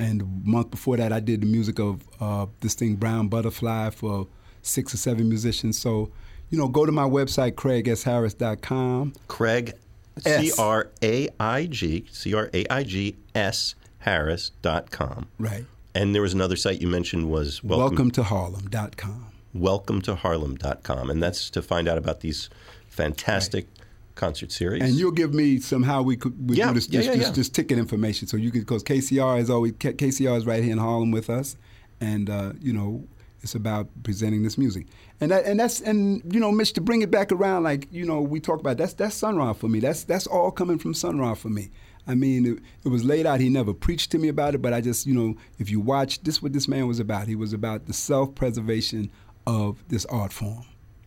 and 0.00 0.22
the 0.22 0.26
month 0.42 0.72
before 0.72 0.96
that 0.96 1.12
I 1.12 1.20
did 1.20 1.42
the 1.42 1.46
music 1.46 1.78
of 1.78 2.02
uh, 2.18 2.46
this 2.62 2.74
thing 2.74 2.96
Brown 2.96 3.28
Butterfly 3.28 3.90
for 3.90 4.26
six 4.60 4.92
or 4.92 4.96
seven 4.96 5.28
musicians. 5.28 5.78
So, 5.78 6.10
you 6.50 6.58
know, 6.58 6.68
go 6.68 6.84
to 6.84 6.92
my 6.92 7.04
website 7.04 7.52
craigsharris.com. 7.52 9.12
Craig, 9.28 9.72
C 10.18 10.52
R 10.58 10.88
A 11.02 11.28
I 11.38 11.66
G, 11.66 12.04
C 12.10 12.34
R 12.34 12.50
A 12.52 12.66
I 12.70 12.82
G 12.82 13.16
S 13.34 13.74
harris.com. 13.98 15.26
Right. 15.38 15.64
And 15.94 16.14
there 16.14 16.22
was 16.22 16.34
another 16.34 16.56
site 16.56 16.80
you 16.80 16.88
mentioned 16.88 17.30
was 17.30 17.62
welcome, 17.64 17.88
Welcome 17.90 18.10
to 18.12 18.22
Harlem.com. 18.22 19.26
welcome 19.54 20.00
to 20.02 20.14
Harlem.com. 20.14 21.10
And 21.10 21.22
that's 21.22 21.50
to 21.50 21.62
find 21.62 21.88
out 21.88 21.98
about 21.98 22.20
these 22.20 22.48
fantastic 22.88 23.66
concert 24.14 24.52
series. 24.52 24.82
And 24.82 24.94
you'll 24.94 25.10
give 25.12 25.34
me 25.34 25.58
some 25.60 25.82
how 25.82 26.02
we 26.02 26.16
could 26.16 26.48
we 26.48 26.56
Yeah, 26.56 26.68
do 26.68 26.74
this, 26.74 26.88
yeah, 26.88 27.00
yeah, 27.12 27.30
this 27.30 27.48
ticket 27.48 27.78
information. 27.78 28.28
So 28.28 28.36
you 28.36 28.50
could 28.50 28.60
because 28.60 28.84
KCR 28.84 29.40
is 29.40 29.50
always 29.50 29.72
KCR 29.72 30.36
is 30.36 30.46
right 30.46 30.62
here 30.62 30.72
in 30.72 30.78
Harlem 30.78 31.10
with 31.10 31.28
us, 31.30 31.56
and 32.00 32.28
uh, 32.30 32.52
you 32.60 32.72
know 32.72 33.04
it's 33.42 33.54
about 33.54 33.88
presenting 34.02 34.42
this 34.42 34.58
music. 34.58 34.86
And 35.20 35.30
that 35.30 35.44
and 35.44 35.58
that's 35.58 35.80
and 35.80 36.22
you 36.32 36.40
know 36.40 36.52
Mitch 36.52 36.72
to 36.74 36.80
bring 36.80 37.02
it 37.02 37.10
back 37.10 37.32
around 37.32 37.62
like 37.62 37.88
you 37.90 38.04
know 38.04 38.20
we 38.20 38.40
talk 38.40 38.60
about 38.60 38.76
that's 38.76 38.94
that's 38.94 39.14
Sun 39.14 39.36
Ra 39.36 39.52
for 39.52 39.68
me. 39.68 39.80
That's 39.80 40.04
that's 40.04 40.26
all 40.26 40.50
coming 40.50 40.78
from 40.78 40.94
Sun 40.94 41.18
Ra 41.18 41.34
for 41.34 41.48
me. 41.48 41.70
I 42.06 42.14
mean, 42.14 42.46
it, 42.46 42.58
it 42.84 42.88
was 42.88 43.04
laid 43.04 43.26
out. 43.26 43.40
He 43.40 43.48
never 43.48 43.72
preached 43.74 44.10
to 44.12 44.18
me 44.18 44.28
about 44.28 44.54
it, 44.54 44.62
but 44.62 44.72
I 44.72 44.80
just, 44.80 45.06
you 45.06 45.14
know, 45.14 45.36
if 45.58 45.70
you 45.70 45.80
watch, 45.80 46.22
this 46.22 46.42
what 46.42 46.52
this 46.52 46.66
man 46.66 46.88
was 46.88 46.98
about. 46.98 47.28
He 47.28 47.36
was 47.36 47.52
about 47.52 47.86
the 47.86 47.92
self-preservation 47.92 49.10
of 49.46 49.84
this 49.88 50.06
art 50.06 50.32
form 50.32 50.64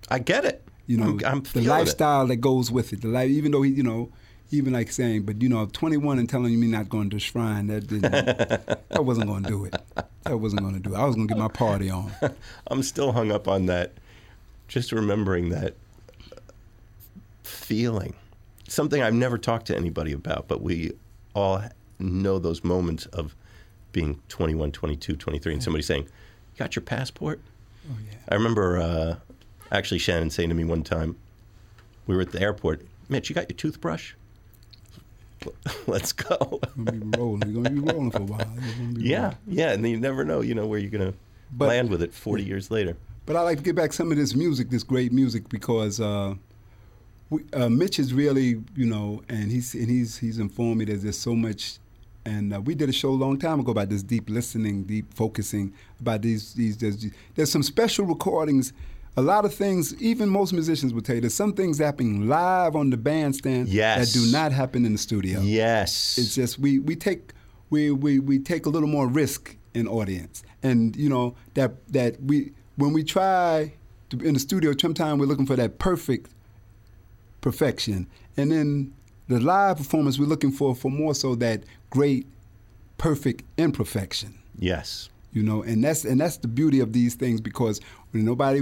I 0.10 0.20
get 0.20 0.46
it. 0.46 0.68
you 0.86 0.98
know, 0.98 1.20
I'm, 1.26 1.38
I'm 1.38 1.44
the 1.54 1.62
lifestyle 1.62 2.28
that 2.28 2.38
goes 2.38 2.72
with 2.72 2.94
it. 2.94 3.02
The 3.02 3.08
life, 3.08 3.30
even 3.30 3.52
though 3.52 3.62
he, 3.62 3.72
you 3.72 3.84
know, 3.84 4.12
even 4.52 4.74
like 4.74 4.92
saying, 4.92 5.24
but 5.24 5.42
you 5.42 5.50
know, 5.50 5.66
21 5.66 6.20
and 6.20 6.30
telling 6.30 6.60
me 6.60 6.68
not 6.68 6.90
going 6.90 7.10
to 7.10 7.20
shrine, 7.20 7.68
that 7.68 7.88
didn't, 7.88 8.12
that 8.12 9.04
wasn't 9.06 9.28
going 9.28 9.44
to 9.44 9.50
do 9.50 9.66
it. 9.66 9.76
That 10.24 10.38
wasn't 10.38 10.62
going 10.62 10.76
to 10.76 10.80
do 10.80 10.94
it. 10.94 10.98
I 10.98 11.06
was 11.06 11.16
going 11.16 11.28
to 11.28 11.34
get 11.34 11.40
my 11.40 11.48
party 11.48 11.90
on. 11.90 12.12
I'm 12.68 12.84
still 12.84 13.12
hung 13.12 13.32
up 13.32 13.48
on 13.48 13.66
that. 13.66 13.94
Just 14.68 14.92
remembering 14.92 15.50
that 15.50 15.76
feeling 17.44 18.14
something 18.68 19.02
I've 19.02 19.14
never 19.14 19.38
talked 19.38 19.68
to 19.68 19.76
anybody 19.76 20.12
about, 20.12 20.48
but 20.48 20.62
we 20.62 20.94
all 21.36 21.64
know 22.00 22.40
those 22.40 22.64
moments 22.64 23.06
of 23.08 23.36
being 23.92 24.20
21, 24.30 24.72
22, 24.72 25.16
23, 25.16 25.54
and 25.54 25.64
somebody 25.64 25.84
saying, 25.84 26.04
"You 26.04 26.60
got 26.60 26.76
your 26.76 26.84
passport?" 26.84 27.40
Oh 27.90 27.96
yeah. 28.06 28.18
I 28.30 28.36
remember 28.36 28.78
uh, 28.80 29.16
actually 29.72 30.00
Shannon 30.00 30.30
saying 30.30 30.50
to 30.50 30.56
me 30.56 30.64
one 30.64 30.84
time, 30.84 31.16
we 32.08 32.16
were 32.16 32.22
at 32.22 32.32
the 32.32 32.42
airport, 32.42 32.82
Mitch, 33.10 33.30
you 33.30 33.36
got 33.36 33.50
your 33.50 33.58
toothbrush? 33.58 34.14
Let's 35.88 36.12
go. 36.12 36.60
We're 36.76 36.86
gonna 36.86 36.92
be 37.06 37.18
rolling. 37.18 37.40
We're 37.54 37.64
gonna 37.64 37.70
be 37.82 37.92
rolling 37.92 38.12
for 38.12 38.20
a 38.22 38.26
while. 38.26 38.48
We're 38.56 38.74
gonna 38.74 38.94
be 38.94 39.04
yeah, 39.04 39.22
rolling. 39.22 39.38
yeah, 39.48 39.72
and 39.72 39.88
you 39.88 39.98
never 39.98 40.24
know, 40.24 40.42
you 40.42 40.56
know, 40.56 40.66
where 40.68 40.80
you're 40.80 40.92
gonna 40.92 41.14
But- 41.52 41.70
land 41.70 41.90
with 41.90 42.02
it 42.02 42.14
40 42.14 42.44
years 42.44 42.70
later. 42.72 42.96
But 43.26 43.38
I 43.38 43.42
like 43.42 43.60
to 43.60 43.64
get 43.64 43.76
back 43.76 43.94
some 43.94 44.12
of 44.12 44.18
this 44.18 44.36
music, 44.36 44.70
this 44.70 44.84
great 44.84 45.14
music, 45.14 45.48
because 45.48 46.02
uh, 46.02 46.36
we, 47.30 47.42
uh, 47.54 47.70
Mitch 47.70 47.98
is 47.98 48.14
really, 48.14 48.62
you 48.76 48.86
know, 48.86 49.22
and 49.30 49.50
he's 49.50 49.74
and 49.74 49.90
he's 49.90 50.18
he's 50.18 50.40
informed 50.40 50.78
me 50.80 50.86
that 50.86 51.02
there's 51.02 51.18
so 51.18 51.34
much. 51.34 51.78
And 52.26 52.54
uh, 52.54 52.62
we 52.62 52.74
did 52.76 52.88
a 52.90 52.94
show 52.94 53.10
a 53.10 53.12
long 53.12 53.38
time 53.38 53.60
ago 53.60 53.72
about 53.72 53.90
this 53.90 54.04
deep 54.04 54.30
listening, 54.30 54.84
deep 54.84 55.14
focusing 55.14 55.74
about 56.02 56.22
these 56.22 56.54
these. 56.54 56.78
There's, 56.78 57.06
there's 57.36 57.52
some 57.52 57.64
special 57.64 58.06
recordings. 58.06 58.74
A 59.16 59.22
lot 59.22 59.46
of 59.46 59.54
things, 59.54 59.94
even 60.02 60.28
most 60.28 60.54
musicians 60.54 60.94
would 60.94 61.06
tell 61.06 61.16
you, 61.16 61.22
there's 61.22 61.36
some 61.36 61.54
things 61.54 61.78
happening 61.78 62.28
live 62.28 62.76
on 62.76 62.90
the 62.90 62.98
bandstand 62.98 63.68
Yes. 63.70 64.12
that 64.14 64.20
do 64.20 64.32
not 64.32 64.52
happen 64.52 64.86
in 64.86 64.94
the 64.94 64.98
studio. 64.98 65.40
Yes. 65.42 66.18
It's 66.18 66.34
just 66.34 66.58
we 66.58 66.80
we 66.80 66.96
take 66.96 67.32
we, 67.70 67.92
we 67.92 68.20
we 68.20 68.40
take 68.40 68.66
a 68.66 68.70
little 68.70 68.90
more 68.90 69.08
risk 69.08 69.56
in 69.74 69.88
audience, 69.88 70.44
and 70.64 70.96
you 70.96 71.10
know 71.10 71.36
that 71.54 71.72
that 71.92 72.22
we 72.22 72.52
when 72.76 72.94
we 72.94 73.04
try 73.04 73.74
to, 74.10 74.18
in 74.20 74.34
the 74.34 74.40
studio, 74.40 74.74
sometimes 74.80 75.20
we're 75.20 75.26
looking 75.28 75.46
for 75.46 75.56
that 75.56 75.78
perfect 75.80 76.32
perfection, 77.42 78.08
and 78.38 78.52
then 78.52 78.94
the 79.28 79.40
live 79.40 79.78
performance 79.78 80.20
we're 80.20 80.26
looking 80.26 80.52
for 80.52 80.76
for 80.76 80.92
more 80.92 81.14
so 81.16 81.36
that 81.36 81.64
great 81.90 82.26
perfect 82.98 83.44
imperfection 83.58 84.38
yes. 84.58 85.10
you 85.34 85.42
know 85.42 85.62
and 85.64 85.84
that's 85.84 86.04
and 86.06 86.20
that's 86.22 86.38
the 86.38 86.48
beauty 86.48 86.80
of 86.80 86.94
these 86.94 87.16
things 87.16 87.42
because 87.42 87.80
when 88.14 88.26
nobody 88.26 88.62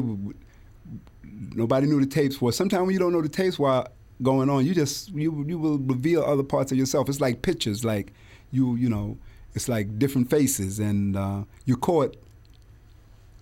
nobody 1.54 1.88
knew 1.88 2.00
the 2.00 2.06
tapes 2.06 2.42
were. 2.42 2.52
Sometimes 2.52 2.84
when 2.84 2.94
you 2.94 3.00
don't 3.00 3.14
know 3.14 3.22
the 3.22 3.30
tapes 3.30 3.60
while 3.60 3.88
going 4.22 4.50
on 4.50 4.66
you 4.66 4.76
just 4.76 5.10
you 5.10 5.44
you 5.48 5.58
will 5.58 5.80
reveal 5.80 6.24
other 6.24 6.44
parts 6.44 6.72
of 6.72 6.78
yourself. 6.78 7.10
It's 7.10 7.22
like 7.22 7.42
pictures 7.42 7.84
like 7.84 8.14
you 8.52 8.76
you 8.76 8.90
know 8.90 9.18
it's 9.54 9.68
like 9.68 10.00
different 10.00 10.30
faces 10.30 10.80
and 10.80 11.16
uh, 11.16 11.44
you're 11.66 11.78
caught 11.78 12.16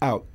out 0.01 0.25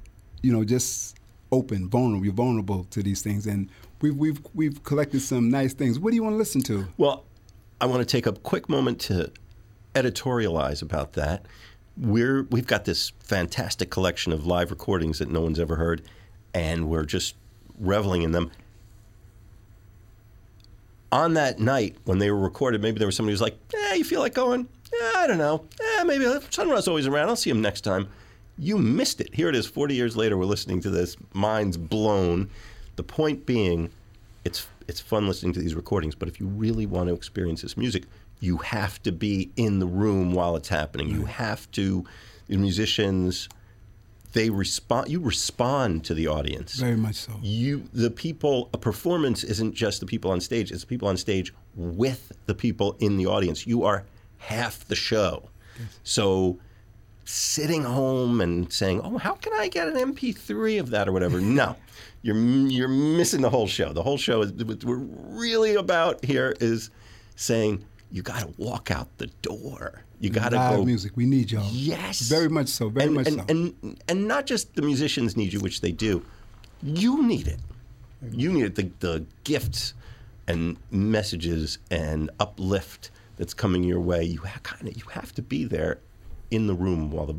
you 0.43 0.52
know 0.52 0.64
just 0.64 1.16
open 1.50 1.88
vulnerable 1.88 2.25
you're 2.25 2.35
vulnerable 2.35 2.85
to 2.90 3.02
these 3.02 3.23
things. 3.23 3.47
And 3.47 3.69
we've 4.00 4.16
we've 4.16 4.40
we've 4.54 4.83
collected 4.85 5.21
some 5.21 5.50
nice 5.50 5.75
things. 5.75 5.99
What 5.99 6.11
do 6.11 6.16
you 6.16 6.23
want 6.23 6.35
to 6.35 6.38
listen 6.38 6.62
to? 6.62 6.87
Well, 6.97 7.25
I 7.81 7.87
want 7.87 8.00
to 8.00 8.07
take 8.07 8.26
a 8.26 8.33
quick 8.33 8.69
moment 8.69 9.00
to 9.02 9.33
editorialize 9.95 10.83
about 10.83 11.14
that. 11.14 11.47
We're 11.97 12.43
we've 12.45 12.67
got 12.67 12.85
this 12.85 13.13
fantastic 13.21 13.91
collection 13.91 14.33
of 14.33 14.47
live 14.47 14.71
recordings 14.71 15.19
that 15.21 15.31
no 15.31 15.41
one's 15.41 15.61
ever 15.61 15.77
heard, 15.77 16.03
and 16.53 16.89
we're 16.89 17.05
just 17.05 17.37
reveling 17.79 18.23
in 18.23 18.33
them. 18.33 18.51
On 21.13 21.35
that 21.35 21.61
night 21.61 21.97
when 22.05 22.19
they 22.19 22.31
were 22.31 22.41
recorded, 22.41 22.83
maybe 22.83 22.99
there 22.99 23.07
was 23.07 23.15
somebody 23.15 23.33
who's 23.33 23.41
like, 23.41 23.57
"Eh, 23.73 23.95
you 23.95 24.05
feel 24.05 24.21
like 24.21 24.35
going? 24.35 24.67
Eh, 24.93 25.13
I 25.17 25.27
don't 25.29 25.39
know. 25.39 25.65
Eh, 25.81 26.03
maybe 26.03 26.27
Sun 26.51 26.69
Ra's 26.69 26.89
always 26.89 27.07
around. 27.07 27.29
I'll 27.29 27.37
see 27.37 27.51
him 27.51 27.63
next 27.63 27.83
time." 27.83 28.09
You 28.59 28.79
missed 28.79 29.21
it. 29.21 29.35
Here 29.35 29.49
it 29.49 29.57
is, 29.57 29.67
40 29.67 29.95
years 29.95 30.17
later. 30.17 30.37
We're 30.37 30.45
listening 30.45 30.81
to 30.83 30.91
this. 30.91 31.17
Minds 31.33 31.77
blown. 31.77 32.51
The 32.97 33.03
point 33.03 33.47
being, 33.47 33.91
it's 34.45 34.67
it's 34.87 35.01
fun 35.01 35.27
listening 35.27 35.53
to 35.55 35.61
these 35.61 35.75
recordings, 35.75 36.15
but 36.15 36.29
if 36.29 36.41
you 36.41 36.47
really 36.47 36.87
want 36.87 37.09
to 37.09 37.15
experience 37.15 37.63
this 37.63 37.77
music, 37.77 38.05
you 38.45 38.59
have 38.59 39.03
to 39.05 39.13
be 39.13 39.51
in 39.57 39.79
the 39.79 39.87
room 39.87 40.33
while 40.33 40.55
it's 40.57 40.69
happening. 40.69 41.09
You 41.09 41.25
have 41.25 41.71
to. 41.73 42.05
The 42.47 42.59
musicians, 42.59 43.49
they 44.35 44.51
respond. 44.51 45.09
You 45.09 45.21
respond 45.21 46.05
to 46.05 46.15
the 46.15 46.27
audience. 46.29 46.75
very 46.75 46.97
much 46.97 47.15
so 47.15 47.33
You, 47.43 47.85
the 47.93 48.11
people. 48.11 48.69
A 48.75 48.79
performance 48.79 49.43
isn't 49.45 49.75
just 49.75 50.01
the 50.01 50.07
people 50.07 50.31
on 50.31 50.41
stage. 50.41 50.71
It's 50.71 50.83
the 50.83 50.87
people 50.87 51.09
on 51.09 51.17
stage 51.17 51.55
with 51.75 52.33
the 52.47 52.55
people 52.55 52.97
in 53.01 53.17
the 53.17 53.27
audience. 53.27 53.67
You 53.67 53.85
are 53.85 54.05
half 54.39 54.87
the 54.87 54.97
show. 54.97 55.49
So 56.03 56.59
sitting 57.25 57.83
home 57.83 58.40
and 58.40 58.71
saying, 58.73 59.01
"Oh, 59.03 59.16
how 59.18 59.35
can 59.35 59.53
I 59.55 59.68
get 59.68 59.88
an 59.88 59.97
MP3 60.14 60.79
of 60.79 60.90
that 60.90 61.09
or 61.09 61.12
whatever?" 61.12 61.40
No, 61.62 61.77
you're 62.23 62.37
you're 62.37 62.88
missing 62.88 63.40
the 63.40 63.51
whole 63.51 63.66
show. 63.66 63.92
The 63.92 64.03
whole 64.03 64.18
show 64.18 64.42
is 64.42 64.53
what 64.53 64.85
we're 64.85 64.97
really 64.99 65.75
about 65.75 66.25
here 66.25 66.55
is 66.61 66.90
saying 67.37 67.85
you 68.14 68.22
got 68.22 68.38
to 68.38 68.55
walk 68.59 68.92
out 68.92 69.09
the 69.18 69.27
door. 69.42 70.05
You 70.20 70.31
got 70.31 70.50
to 70.50 70.57
go. 70.57 70.85
music 70.85 71.12
we 71.16 71.27
need 71.27 71.50
y'all 71.50 71.68
Yes, 71.72 72.20
very 72.20 72.48
much 72.48 72.68
so 72.68 72.88
very 72.88 73.07
and, 73.07 73.14
much 73.14 73.27
and, 73.27 73.37
so 73.40 73.44
and 73.48 74.03
and 74.09 74.29
not 74.29 74.46
just 74.46 74.77
the 74.77 74.83
musicians 74.83 75.37
need 75.37 75.53
you, 75.53 75.59
which 75.59 75.81
they 75.81 75.90
do. 75.90 76.24
You 76.81 77.27
need 77.27 77.48
it. 77.48 77.59
You 78.31 78.53
need 78.53 78.66
it. 78.66 78.74
The 78.77 78.90
the 79.00 79.27
gifts 79.42 79.94
and 80.46 80.77
messages 80.92 81.79
and 81.90 82.31
uplift 82.38 83.11
that's 83.37 83.53
coming 83.53 83.83
your 83.83 84.00
way. 84.00 84.22
You 84.22 84.38
kind 84.62 84.88
of 84.88 84.96
you 84.96 85.03
have 85.11 85.35
to 85.35 85.42
be 85.42 85.64
there 85.64 85.98
in 86.53 86.68
the 86.68 86.74
room 86.74 87.11
while 87.11 87.27
the 87.27 87.37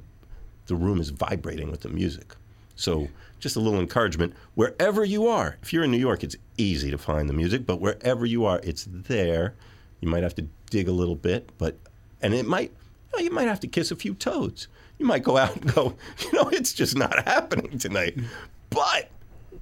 the 0.68 0.76
room 0.76 1.00
is 1.00 1.10
vibrating 1.10 1.72
with 1.72 1.82
the 1.82 1.90
music. 1.90 2.36
So 2.76 3.08
just 3.40 3.56
a 3.56 3.62
little 3.62 3.80
encouragement 3.80 4.34
wherever 4.56 5.06
you 5.06 5.26
are. 5.28 5.58
If 5.62 5.72
you're 5.72 5.86
in 5.86 5.92
New 5.92 5.98
York, 5.98 6.22
it's 6.22 6.36
easy 6.58 6.92
to 6.92 6.98
find 6.98 7.30
the 7.30 7.34
music, 7.34 7.66
but 7.66 7.80
wherever 7.80 8.26
you 8.26 8.44
are, 8.44 8.60
it's 8.62 8.86
there. 8.90 9.54
You 10.02 10.10
might 10.10 10.24
have 10.24 10.36
to 10.36 10.48
dig 10.70 10.88
a 10.88 10.92
little 10.92 11.16
bit, 11.16 11.50
but 11.58 11.78
and 12.22 12.34
it 12.34 12.46
might 12.46 12.72
you, 12.72 13.20
know, 13.20 13.24
you 13.24 13.32
might 13.32 13.48
have 13.48 13.60
to 13.62 13.68
kiss 13.68 13.92
a 13.92 13.96
few 13.96 14.14
toads. 14.14 14.68
You 14.98 15.06
might 15.06 15.24
go 15.24 15.38
out 15.38 15.56
and 15.56 15.74
go, 15.74 15.96
you 16.20 16.32
know, 16.34 16.50
it's 16.50 16.74
just 16.74 16.98
not 16.98 17.24
happening 17.28 17.78
tonight. 17.78 18.18
But 18.70 19.10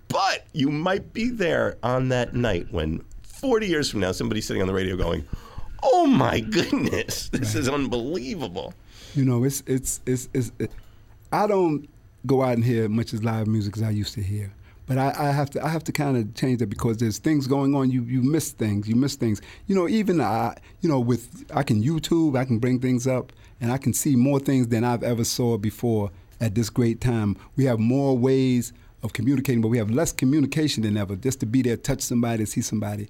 but 0.08 0.46
you 0.54 0.70
might 0.70 1.14
be 1.14 1.30
there 1.30 1.78
on 1.82 2.10
that 2.10 2.36
night 2.36 2.68
when 2.72 3.04
40 3.24 3.68
years 3.68 3.90
from 3.90 4.00
now 4.00 4.12
somebody's 4.12 4.46
sitting 4.46 4.62
on 4.62 4.68
the 4.68 4.74
radio 4.74 4.96
going, 4.96 5.26
"Oh 5.82 6.06
my 6.06 6.40
goodness, 6.40 7.30
this 7.34 7.56
is 7.56 7.68
unbelievable." 7.68 8.74
You 9.16 9.26
know, 9.26 9.44
it's 9.44 9.64
it's 9.66 10.02
it's, 10.06 10.30
it's 10.34 10.52
it, 10.60 10.72
I 11.32 11.48
don't 11.48 11.90
go 12.26 12.42
out 12.42 12.54
and 12.54 12.64
hear 12.64 12.88
much 12.88 13.14
as 13.14 13.24
live 13.24 13.48
music 13.48 13.76
as 13.78 13.84
I 13.84 13.90
used 13.90 14.14
to 14.14 14.22
hear. 14.22 14.54
But 14.86 14.98
I, 14.98 15.14
I 15.18 15.32
have 15.32 15.50
to 15.52 15.66
I 15.66 15.70
have 15.70 15.84
to 15.86 15.92
kind 15.92 16.18
of 16.18 16.34
change 16.34 16.60
that 16.60 16.68
because 16.68 16.98
there's 16.98 17.18
things 17.18 17.48
going 17.48 17.74
on. 17.76 17.90
You 17.92 18.04
you 18.04 18.22
miss 18.22 18.52
things. 18.52 18.88
You 18.88 18.96
miss 18.96 19.16
things. 19.16 19.42
You 19.68 19.76
know, 19.76 19.88
even 19.88 20.20
I 20.20 20.58
you 20.82 20.90
know 20.90 21.00
with 21.00 21.46
I 21.54 21.64
can 21.64 21.84
YouTube. 21.84 22.38
I 22.38 22.46
can 22.46 22.60
bring 22.60 22.80
things 22.80 23.08
up, 23.08 23.32
and 23.62 23.72
I 23.72 23.78
can 23.78 23.94
see 23.94 24.16
more 24.16 24.40
things 24.40 24.68
than 24.68 24.84
I've 24.84 25.04
ever 25.04 25.24
saw 25.24 25.58
before 25.58 26.12
at 26.42 26.56
this 26.56 26.70
great 26.70 27.00
time. 27.00 27.38
We 27.56 27.66
have 27.66 27.80
more 27.80 28.18
ways 28.18 28.74
of 29.04 29.14
communicating, 29.14 29.62
but 29.62 29.68
we 29.68 29.78
have 29.78 29.92
less 29.92 30.12
communication 30.12 30.84
than 30.84 30.98
ever. 30.98 31.16
Just 31.16 31.40
to 31.42 31.46
be 31.46 31.62
there, 31.62 31.78
touch 31.78 32.02
somebody, 32.02 32.46
see 32.46 32.62
somebody 32.62 33.10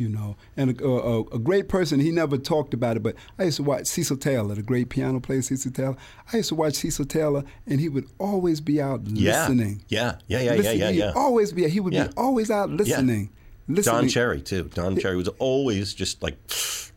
you 0.00 0.08
know. 0.08 0.36
And 0.56 0.80
a, 0.80 0.84
a, 0.86 1.20
a, 1.26 1.38
great 1.38 1.68
person, 1.68 2.00
he 2.00 2.10
never 2.10 2.38
talked 2.38 2.72
about 2.72 2.96
it, 2.96 3.02
but 3.02 3.14
I 3.38 3.44
used 3.44 3.58
to 3.58 3.62
watch 3.62 3.86
Cecil 3.86 4.16
Taylor, 4.16 4.54
the 4.54 4.62
great 4.62 4.88
piano 4.88 5.20
player 5.20 5.42
Cecil 5.42 5.70
Taylor. 5.72 5.96
I 6.32 6.38
used 6.38 6.48
to 6.48 6.54
watch 6.54 6.74
Cecil 6.74 7.04
Taylor, 7.04 7.44
and 7.66 7.78
he 7.78 7.88
would 7.90 8.08
always 8.18 8.60
be 8.60 8.80
out 8.80 9.02
Yeah. 9.06 9.42
listening. 9.42 9.82
Yeah, 9.88 10.16
yeah, 10.26 10.38
yeah, 10.38 10.44
yeah, 10.44 10.56
Listen- 10.56 10.78
yeah, 10.78 10.90
he'd 10.90 10.98
yeah. 10.98 11.12
Always 11.14 11.52
be. 11.52 11.68
He 11.68 11.80
would 11.80 11.92
Yeah. 11.92 12.08
be 12.08 12.14
always 12.16 12.50
out 12.50 12.70
listening. 12.70 13.30
Listening. 13.68 14.00
Don 14.00 14.08
Cherry 14.08 14.40
too. 14.40 14.70
Don 14.74 14.96
Cherry 14.98 15.16
was 15.16 15.28
always 15.38 15.94
just 15.94 16.22
like 16.22 16.36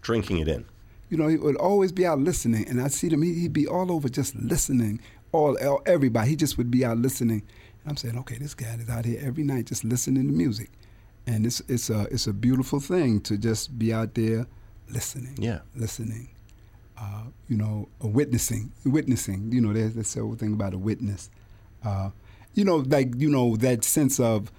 drinking 0.02 0.38
it 0.40 0.48
in. 0.48 0.66
You 1.10 1.18
know, 1.18 1.28
he 1.28 1.36
would 1.36 1.58
always 1.58 1.92
be 1.92 2.06
out 2.08 2.20
listening, 2.20 2.68
and 2.68 2.82
I 2.82 2.88
see 2.88 3.10
him. 3.10 3.22
He, 3.22 3.34
he'd 3.34 3.54
be 3.54 3.68
all 3.68 3.92
over 3.92 4.10
just 4.10 4.34
listening. 4.36 5.00
All, 5.32 5.58
all 5.64 5.82
everybody. 5.86 6.30
He 6.30 6.36
just 6.36 6.58
would 6.58 6.72
be 6.72 6.84
out 6.86 6.98
listening. 6.98 7.44
And 7.84 7.92
I'm 7.92 7.98
saying, 7.98 8.18
okay, 8.20 8.38
this 8.38 8.56
guy 8.56 8.76
is 8.80 8.90
out 8.90 9.06
here 9.06 9.20
every 9.22 9.44
night 9.44 9.66
just 9.66 9.84
listening 9.84 10.26
to 10.28 10.34
music, 10.34 10.72
and 11.28 11.46
it's 11.46 11.62
it's 11.68 11.90
a 11.90 12.08
it's 12.12 12.28
a 12.28 12.34
beautiful 12.34 12.80
thing 12.80 13.22
to 13.22 13.38
just 13.38 13.78
be 13.78 13.94
out 13.94 14.14
there 14.14 14.48
listening. 14.90 15.36
Yeah. 15.38 15.60
listening. 15.76 16.30
Uh, 16.98 17.24
you 17.50 17.58
know, 17.58 17.90
witnessing, 18.02 18.72
witnessing. 18.86 19.52
You 19.52 19.62
know, 19.62 19.74
there's 19.74 19.96
this 19.96 20.14
whole 20.14 20.36
thing 20.36 20.54
about 20.54 20.74
a 20.74 20.78
witness. 20.78 21.30
Uh, 21.84 22.12
you 22.54 22.64
know, 22.64 22.78
like 22.78 23.14
you 23.18 23.30
know 23.30 23.56
that 23.58 23.84
sense 23.84 24.20
of 24.20 24.52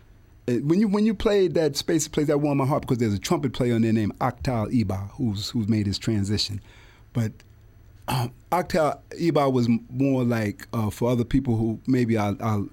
uh, 0.48 0.54
when 0.54 0.80
you 0.80 0.88
when 0.88 1.06
you 1.06 1.14
played 1.14 1.54
that 1.54 1.76
space 1.76 2.08
plays 2.08 2.26
that 2.26 2.38
warm 2.38 2.58
my 2.58 2.66
heart 2.66 2.82
because 2.82 2.98
there's 2.98 3.14
a 3.14 3.18
trumpet 3.18 3.52
player 3.52 3.74
in 3.76 3.82
there 3.82 3.92
named 3.92 4.18
Ahk 4.18 4.42
Tal 4.42 4.66
Ebah 4.66 5.10
who's 5.12 5.50
who's 5.50 5.68
made 5.68 5.86
his 5.86 5.98
transition, 5.98 6.60
but 7.12 7.32
um, 8.08 8.32
Octal 8.52 9.00
Iba 9.10 9.50
was 9.52 9.68
more 9.90 10.24
like 10.24 10.68
uh, 10.72 10.90
for 10.90 11.10
other 11.10 11.24
people 11.24 11.56
who 11.56 11.80
maybe 11.86 12.18
I'll, 12.18 12.36
I'll 12.40 12.68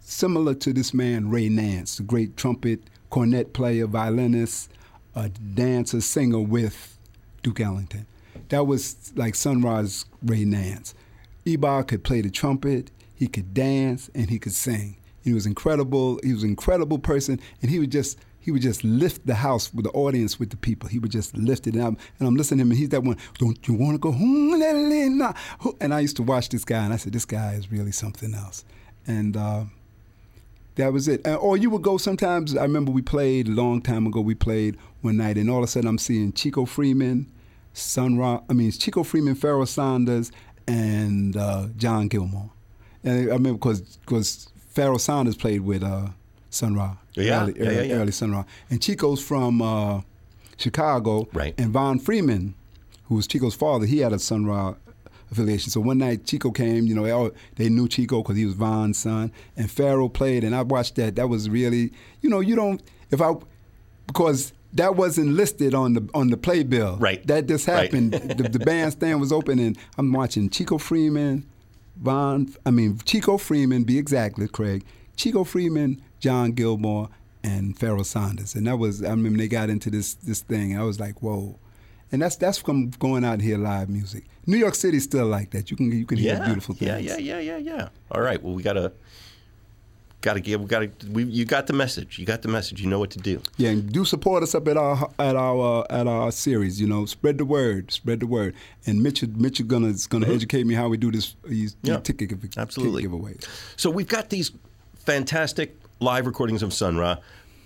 similar 0.00 0.54
to 0.54 0.72
this 0.72 0.94
man 0.94 1.30
Ray 1.30 1.48
Nance, 1.48 1.96
the 1.96 2.04
great 2.04 2.36
trumpet 2.36 2.80
cornet 3.14 3.52
player, 3.52 3.86
violinist, 3.86 4.72
a 5.14 5.28
dancer, 5.28 6.00
singer 6.00 6.40
with 6.40 6.98
Duke 7.44 7.60
Ellington. 7.60 8.06
That 8.48 8.66
was 8.66 9.12
like 9.14 9.36
Sun 9.36 9.62
Ra's 9.62 10.04
Ray 10.24 10.44
Nance. 10.44 10.96
Ebah 11.46 11.86
could 11.86 12.02
play 12.02 12.22
the 12.22 12.30
trumpet, 12.30 12.90
he 13.14 13.28
could 13.28 13.54
dance, 13.54 14.10
and 14.16 14.28
he 14.28 14.40
could 14.40 14.52
sing. 14.52 14.96
He 15.22 15.32
was 15.32 15.46
incredible. 15.46 16.18
He 16.24 16.32
was 16.32 16.42
an 16.42 16.48
incredible 16.48 16.98
person, 16.98 17.38
and 17.62 17.70
he 17.70 17.78
would 17.78 17.92
just 17.92 18.18
he 18.40 18.50
would 18.50 18.62
just 18.62 18.82
lift 18.82 19.24
the 19.24 19.36
house 19.36 19.72
with 19.72 19.84
the 19.84 19.92
audience 19.92 20.40
with 20.40 20.50
the 20.50 20.56
people. 20.56 20.88
He 20.88 20.98
would 20.98 21.12
just 21.12 21.36
lift 21.36 21.68
it 21.68 21.76
up. 21.76 21.94
And 22.18 22.26
I'm 22.26 22.34
listening 22.34 22.58
to 22.58 22.62
him, 22.62 22.70
and 22.72 22.78
he's 22.80 22.88
that 22.88 23.04
one, 23.04 23.16
don't 23.38 23.68
you 23.68 23.74
want 23.74 23.92
to 23.94 23.98
go? 23.98 24.10
And 25.80 25.94
I 25.94 26.00
used 26.00 26.16
to 26.16 26.24
watch 26.24 26.48
this 26.48 26.64
guy, 26.64 26.84
and 26.84 26.92
I 26.92 26.96
said, 26.96 27.12
this 27.12 27.24
guy 27.24 27.52
is 27.52 27.70
really 27.70 27.92
something 27.92 28.34
else. 28.34 28.64
And 29.06 29.36
uh, 29.36 29.64
that 30.76 30.92
was 30.92 31.08
it. 31.08 31.26
Or 31.26 31.56
you 31.56 31.70
would 31.70 31.82
go 31.82 31.96
sometimes, 31.98 32.56
I 32.56 32.62
remember 32.62 32.90
we 32.90 33.02
played 33.02 33.48
a 33.48 33.52
long 33.52 33.80
time 33.80 34.06
ago, 34.06 34.20
we 34.20 34.34
played 34.34 34.76
one 35.02 35.16
night, 35.16 35.36
and 35.36 35.50
all 35.50 35.58
of 35.58 35.64
a 35.64 35.66
sudden 35.66 35.88
I'm 35.88 35.98
seeing 35.98 36.32
Chico 36.32 36.64
Freeman, 36.64 37.30
Sun 37.72 38.18
Ra, 38.18 38.40
I 38.48 38.52
mean, 38.52 38.70
Chico 38.70 39.02
Freeman, 39.02 39.34
Pharoah 39.34 39.66
Sanders, 39.66 40.32
and 40.66 41.36
uh, 41.36 41.68
John 41.76 42.08
Gilmore. 42.08 42.50
And 43.02 43.30
I 43.30 43.34
remember 43.34 43.54
because 43.54 43.80
because 43.98 44.48
Pharoah 44.70 44.98
Sanders 44.98 45.36
played 45.36 45.60
with 45.60 45.82
uh, 45.82 46.08
Sun 46.50 46.74
Ra, 46.74 46.96
yeah, 47.14 47.42
early, 47.42 47.54
yeah, 47.56 47.70
yeah, 47.70 47.82
yeah. 47.82 47.94
early 47.94 48.12
Sun 48.12 48.32
Ra, 48.32 48.44
and 48.70 48.82
Chico's 48.82 49.22
from 49.22 49.60
uh, 49.62 50.00
Chicago, 50.56 51.28
Right. 51.32 51.54
And 51.58 51.70
Von 51.70 51.98
Freeman, 51.98 52.54
who 53.04 53.16
was 53.16 53.26
Chico's 53.26 53.54
father, 53.54 53.86
he 53.86 53.98
had 53.98 54.12
a 54.12 54.18
Sun 54.18 54.46
Ra 54.46 54.74
affiliation. 55.30 55.70
So 55.70 55.80
one 55.80 55.98
night 55.98 56.24
Chico 56.24 56.50
came, 56.50 56.86
you 56.86 56.94
know, 56.94 57.04
they, 57.04 57.10
all, 57.10 57.30
they 57.56 57.68
knew 57.68 57.88
Chico 57.88 58.22
because 58.22 58.36
he 58.36 58.44
was 58.46 58.54
Von's 58.54 58.98
son, 58.98 59.32
and 59.56 59.70
Pharoah 59.70 60.08
played, 60.10 60.44
and 60.44 60.54
I 60.54 60.62
watched 60.62 60.94
that. 60.96 61.16
That 61.16 61.28
was 61.28 61.48
really, 61.48 61.92
you 62.20 62.30
know, 62.30 62.40
you 62.40 62.56
don't 62.56 62.82
if 63.10 63.20
I 63.20 63.32
because 64.06 64.52
that 64.74 64.96
wasn't 64.96 65.28
listed 65.28 65.74
on 65.74 65.92
the 65.94 66.08
on 66.14 66.30
the 66.30 66.36
playbill. 66.36 66.96
Right. 66.98 67.24
That 67.26 67.46
just 67.46 67.66
Right. 67.68 67.84
happened. 67.84 68.12
the, 68.12 68.48
the 68.48 68.58
bandstand 68.58 69.20
was 69.20 69.32
open, 69.32 69.58
and 69.58 69.78
I'm 69.98 70.12
watching 70.12 70.50
Chico 70.50 70.78
Freeman, 70.78 71.46
Von. 71.96 72.52
I 72.66 72.70
mean 72.70 72.98
Chico 73.04 73.38
Freeman, 73.38 73.84
be 73.84 73.98
exactly, 73.98 74.48
Craig. 74.48 74.84
Chico 75.16 75.44
Freeman, 75.44 76.02
John 76.18 76.50
Gilmore, 76.52 77.08
and 77.44 77.78
Pharoah 77.78 78.04
Sanders, 78.04 78.54
and 78.56 78.66
that 78.66 78.78
was. 78.78 79.02
I 79.02 79.10
remember 79.10 79.38
they 79.38 79.48
got 79.48 79.70
into 79.70 79.90
this 79.90 80.14
this 80.14 80.40
thing. 80.40 80.76
I 80.78 80.82
was 80.82 80.98
like, 80.98 81.22
whoa. 81.22 81.58
And 82.14 82.22
that's 82.22 82.36
that's 82.36 82.58
from 82.58 82.90
going 82.90 83.24
out 83.24 83.32
and 83.32 83.42
hear 83.42 83.58
live 83.58 83.88
music. 83.88 84.22
New 84.46 84.56
York 84.56 84.76
City's 84.76 85.02
still 85.02 85.26
like 85.26 85.50
that. 85.50 85.68
You 85.68 85.76
can 85.76 85.90
you 85.90 86.06
can 86.06 86.16
hear 86.16 86.34
yeah, 86.36 86.44
beautiful 86.46 86.76
things. 86.76 87.04
yeah, 87.04 87.16
yeah, 87.16 87.38
yeah, 87.38 87.56
yeah. 87.58 87.74
Yeah. 87.74 87.88
All 88.12 88.20
right. 88.20 88.40
Well, 88.40 88.54
we 88.54 88.62
gotta, 88.62 88.92
gotta 90.20 90.38
give, 90.38 90.60
we 90.60 90.68
gotta. 90.68 90.92
We, 91.10 91.24
you 91.24 91.44
got 91.44 91.66
the 91.66 91.72
message. 91.72 92.20
You 92.20 92.24
got 92.24 92.42
the 92.42 92.48
message. 92.48 92.80
You 92.80 92.88
know 92.88 93.00
what 93.00 93.10
to 93.10 93.18
do. 93.18 93.42
Yeah, 93.56 93.70
and 93.70 93.92
do 93.92 94.04
support 94.04 94.44
us 94.44 94.54
up 94.54 94.68
at 94.68 94.76
our 94.76 95.10
at 95.18 95.34
our 95.34 95.82
uh, 95.82 95.86
at 95.90 96.06
our 96.06 96.30
series. 96.30 96.80
You 96.80 96.86
know, 96.86 97.04
spread 97.04 97.36
the 97.38 97.44
word, 97.44 97.90
spread 97.90 98.20
the 98.20 98.28
word. 98.28 98.54
And 98.86 99.02
Mitch, 99.02 99.24
Mitchell 99.26 99.64
is 99.64 99.68
gonna 99.68 99.88
is 99.88 100.06
gonna 100.06 100.28
educate 100.32 100.66
me 100.66 100.74
how 100.74 100.88
we 100.88 100.96
do 100.96 101.10
this. 101.10 101.34
These, 101.44 101.74
Mm-hmm. 101.74 101.86
Yeah, 101.88 101.98
ticket 101.98 102.28
give, 102.28 102.44
absolutely. 102.56 103.02
ticket 103.02 103.18
giveaways. 103.18 103.48
So 103.76 103.90
we've 103.90 104.06
got 104.06 104.30
these 104.30 104.52
fantastic 104.94 105.76
live 105.98 106.26
recordings 106.26 106.62
of 106.62 106.72
Sun 106.72 106.96
Ra. 106.96 107.16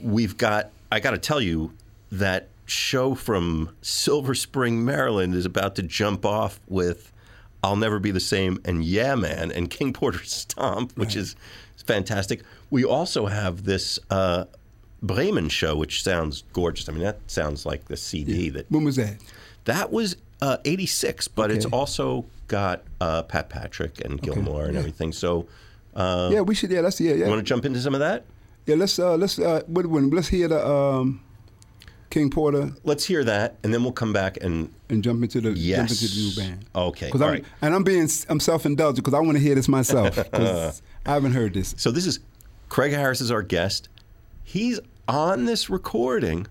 We've 0.01 0.39
got. 0.39 0.71
I 0.91 1.01
got 1.01 1.11
to 1.11 1.19
tell 1.19 1.43
you 1.43 1.75
that 2.13 2.49
show 2.71 3.15
from 3.15 3.75
Silver 3.83 4.35
Spring, 4.35 4.85
Maryland, 4.85 5.35
is 5.35 5.47
about 5.47 5.75
to 5.77 5.83
jump 5.83 6.25
off 6.25 6.61
with 6.69 7.13
"I'll 7.63 7.77
Never 7.77 7.99
Be 7.99 8.11
the 8.11 8.21
Same" 8.21 8.61
and 8.65 8.85
"Yeah 8.85 9.15
Man" 9.15 9.51
and 9.51 9.71
King 9.71 9.93
Porter 9.93 10.25
Stomp, 10.25 10.97
which 10.97 11.17
is 11.17 11.37
fantastic. 11.85 12.43
We 12.71 12.85
also 12.85 13.27
have 13.27 13.65
this. 13.65 13.99
Uh, 14.11 14.45
Bremen 15.01 15.49
show, 15.49 15.77
which 15.77 16.03
sounds 16.03 16.43
gorgeous. 16.53 16.89
I 16.89 16.93
mean, 16.93 17.03
that 17.03 17.19
sounds 17.29 17.65
like 17.65 17.85
the 17.85 17.97
CD 17.97 18.49
that 18.49 18.69
When 18.69 18.83
was 18.83 18.97
that? 18.97 19.19
that 19.65 19.93
was 19.93 20.17
uh, 20.43 20.57
86, 20.65 21.29
but 21.29 21.51
it's 21.51 21.67
also 21.67 22.25
got 22.49 22.83
uh, 23.01 23.23
Pat 23.23 23.49
Patrick 23.49 24.05
and 24.05 24.21
Gilmore 24.21 24.65
and 24.65 24.75
yeah. 24.75 24.81
everything. 24.81 25.13
So, 25.13 25.47
uh, 25.95 26.31
yeah, 26.33 26.41
we 26.41 26.55
should. 26.55 26.71
Yeah, 26.71 26.81
let's 26.81 27.01
yeah 27.01 27.13
yeah. 27.13 27.25
you 27.25 27.31
want 27.31 27.39
to 27.39 27.45
jump 27.45 27.65
into 27.65 27.81
some 27.81 27.95
of 27.95 28.01
that? 28.01 28.25
yeah. 28.67 28.75
Let's 28.75 28.99
uh, 28.99 29.17
let's 29.17 29.39
uh, 29.39 29.63
let's 29.69 30.29
hear 30.29 30.49
the 30.49 30.67
um, 30.67 31.21
King 32.11 32.31
Porter 32.31 32.73
Let's 32.85 33.05
hear 33.05 33.23
that, 33.25 33.57
and 33.63 33.73
then 33.75 33.83
we'll 33.83 33.93
come 33.93 34.13
back 34.13 34.39
and 34.41 34.73
and 34.89 35.05
jump 35.05 35.23
into 35.23 35.41
the 35.41 35.51
Yes. 35.53 35.79
jump 35.79 35.91
into 35.91 36.15
the 36.15 36.21
new 36.21 36.37
band. 36.51 36.65
Okay, 36.75 37.11
all 37.11 37.23
I'm 37.23 37.31
right. 37.31 37.45
and 37.63 37.75
I'm 37.75 37.85
being 37.85 38.09
I'm 38.29 38.41
self 38.41 38.65
indulgent 38.67 39.05
because 39.05 39.15
I 39.15 39.21
want 39.21 39.37
to 39.37 39.43
hear 39.43 39.55
this 39.55 39.69
myself. 39.69 40.19
I 40.35 40.73
haven't 41.05 41.33
heard 41.33 41.55
this. 41.55 41.75
So 41.79 41.91
this 41.91 42.07
is 42.07 42.21
Craig 42.69 42.93
Harris 42.93 43.21
is 43.21 43.31
our 43.31 43.43
guest. 43.43 43.89
He's 44.45 44.81
on 45.07 45.45
this 45.45 45.69
recording 45.71 46.47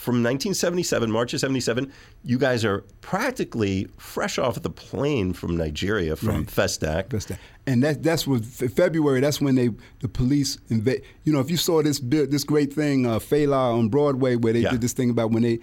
from 0.00 0.14
1977, 0.22 1.10
March 1.10 1.34
of 1.34 1.40
77. 1.40 1.92
You 2.24 2.38
guys 2.38 2.64
are 2.64 2.80
practically 3.02 3.86
fresh 3.98 4.38
off 4.38 4.60
the 4.62 4.70
plane 4.70 5.32
from 5.34 5.56
Nigeria 5.56 6.16
from 6.16 6.28
Right. 6.28 6.46
Festac. 6.46 7.10
That. 7.10 7.38
And 7.66 7.82
that 7.82 8.02
that's 8.02 8.26
what 8.26 8.44
February. 8.44 9.20
That's 9.20 9.40
when 9.40 9.56
they 9.56 9.70
the 10.00 10.08
police 10.08 10.58
invade. 10.70 11.02
You 11.24 11.32
know, 11.34 11.40
if 11.40 11.50
you 11.50 11.58
saw 11.58 11.82
this 11.82 12.00
this 12.02 12.44
great 12.44 12.72
thing, 12.72 13.04
uh, 13.06 13.18
Fela 13.18 13.76
on 13.78 13.88
Broadway, 13.90 14.36
where 14.36 14.54
they 14.54 14.60
Yeah. 14.60 14.70
did 14.70 14.80
this 14.80 14.94
thing 14.94 15.10
about 15.10 15.30
when 15.32 15.42
they 15.42 15.58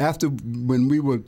after 0.00 0.28
when 0.28 0.88
we 0.88 0.98
were 0.98 1.20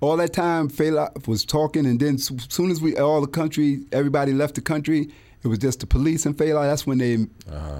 all 0.00 0.16
that 0.18 0.32
time, 0.32 0.68
Fela 0.68 1.26
was 1.26 1.44
talking, 1.44 1.86
and 1.86 1.98
then 1.98 2.14
as 2.14 2.30
soon 2.48 2.70
as 2.70 2.80
we 2.80 2.96
all 2.96 3.20
the 3.20 3.26
country, 3.26 3.80
everybody 3.90 4.32
left 4.32 4.54
the 4.54 4.60
country. 4.60 5.08
It 5.42 5.48
was 5.48 5.58
just 5.58 5.80
the 5.80 5.86
police 5.86 6.24
and 6.26 6.36
Fela. 6.36 6.62
That's 6.70 6.86
when 6.86 6.98
they 6.98 7.26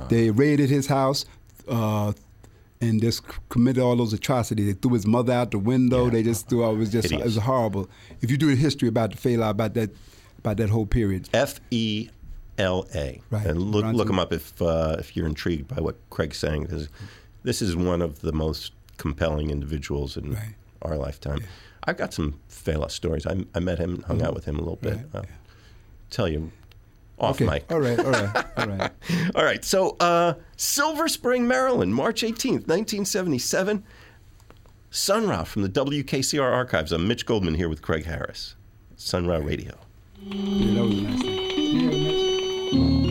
they 0.08 0.30
raided 0.30 0.68
his 0.68 0.88
house. 0.88 1.24
Uh, 1.68 2.12
and 2.80 3.00
just 3.00 3.22
committed 3.48 3.82
all 3.82 3.96
those 3.96 4.12
atrocities. 4.12 4.66
They 4.66 4.72
threw 4.74 4.92
his 4.94 5.06
mother 5.06 5.32
out 5.32 5.50
the 5.50 5.58
window. 5.58 6.10
They 6.10 6.22
just 6.22 6.48
threw. 6.48 6.68
It 6.70 6.76
was 6.76 6.90
just 6.90 7.10
it 7.12 7.22
was 7.22 7.36
horrible. 7.36 7.88
If 8.20 8.30
you 8.30 8.36
do 8.36 8.50
a 8.50 8.54
history 8.54 8.88
about 8.88 9.10
the 9.12 9.16
Fela, 9.16 9.50
about 9.50 9.74
that, 9.74 9.90
about 10.38 10.56
that 10.58 10.70
whole 10.70 10.86
period, 10.86 11.28
F 11.32 11.60
E 11.70 12.08
L 12.58 12.86
A. 12.94 13.20
Right. 13.30 13.46
And 13.46 13.60
look, 13.60 13.84
Ronson. 13.84 13.94
look 13.94 14.06
them 14.08 14.18
up 14.18 14.32
if 14.32 14.60
uh, 14.62 14.96
if 14.98 15.16
you're 15.16 15.26
intrigued 15.26 15.68
by 15.68 15.80
what 15.80 15.96
Craig's 16.10 16.38
saying, 16.38 16.62
because 16.62 16.88
this 17.42 17.62
is 17.62 17.76
one 17.76 18.02
of 18.02 18.20
the 18.20 18.32
most 18.32 18.72
compelling 18.98 19.50
individuals 19.50 20.16
in 20.16 20.32
Right. 20.32 20.54
our 20.82 20.96
lifetime. 20.96 21.40
I've 21.84 21.96
got 21.96 22.12
some 22.12 22.40
Fela 22.50 22.90
stories. 22.90 23.26
I, 23.26 23.44
I 23.54 23.60
met 23.60 23.78
him, 23.78 24.02
hung 24.02 24.20
out 24.22 24.34
with 24.34 24.44
him 24.44 24.56
a 24.56 24.60
little 24.60 24.76
bit. 24.76 24.94
Mm-hmm. 24.94 25.16
Right. 25.18 25.26
I'll 25.28 26.10
tell 26.10 26.28
you 26.28 26.50
off 27.18 27.36
okay. 27.36 27.46
mic. 27.46 27.72
All 27.72 27.80
right, 27.80 27.98
all 27.98 28.10
right, 28.10 28.46
all 28.56 28.66
right. 28.66 28.90
All 29.34 29.44
right. 29.44 29.64
So, 29.64 29.96
uh, 30.00 30.34
Silver 30.56 31.08
Spring, 31.08 31.46
Maryland, 31.48 31.94
March 31.94 32.22
18th, 32.22 32.66
1977. 32.68 33.84
Sun 34.90 35.28
Ra 35.28 35.44
from 35.44 35.62
the 35.62 35.68
WKCR 35.68 36.52
archives. 36.52 36.92
I'm 36.92 37.06
Mitch 37.06 37.26
Goldman 37.26 37.54
here 37.54 37.68
with 37.68 37.82
Craig 37.82 38.04
Harris. 38.06 38.54
Sun 38.96 39.26
Ra 39.26 39.36
Radio. 39.36 39.74
Yeah, 40.20 40.74
that 40.74 40.84
was 40.84 40.98
a 40.98 41.02
nice 41.02 41.20
thing. 41.20 42.72
Yeah, 42.72 43.00
nice. 43.00 43.05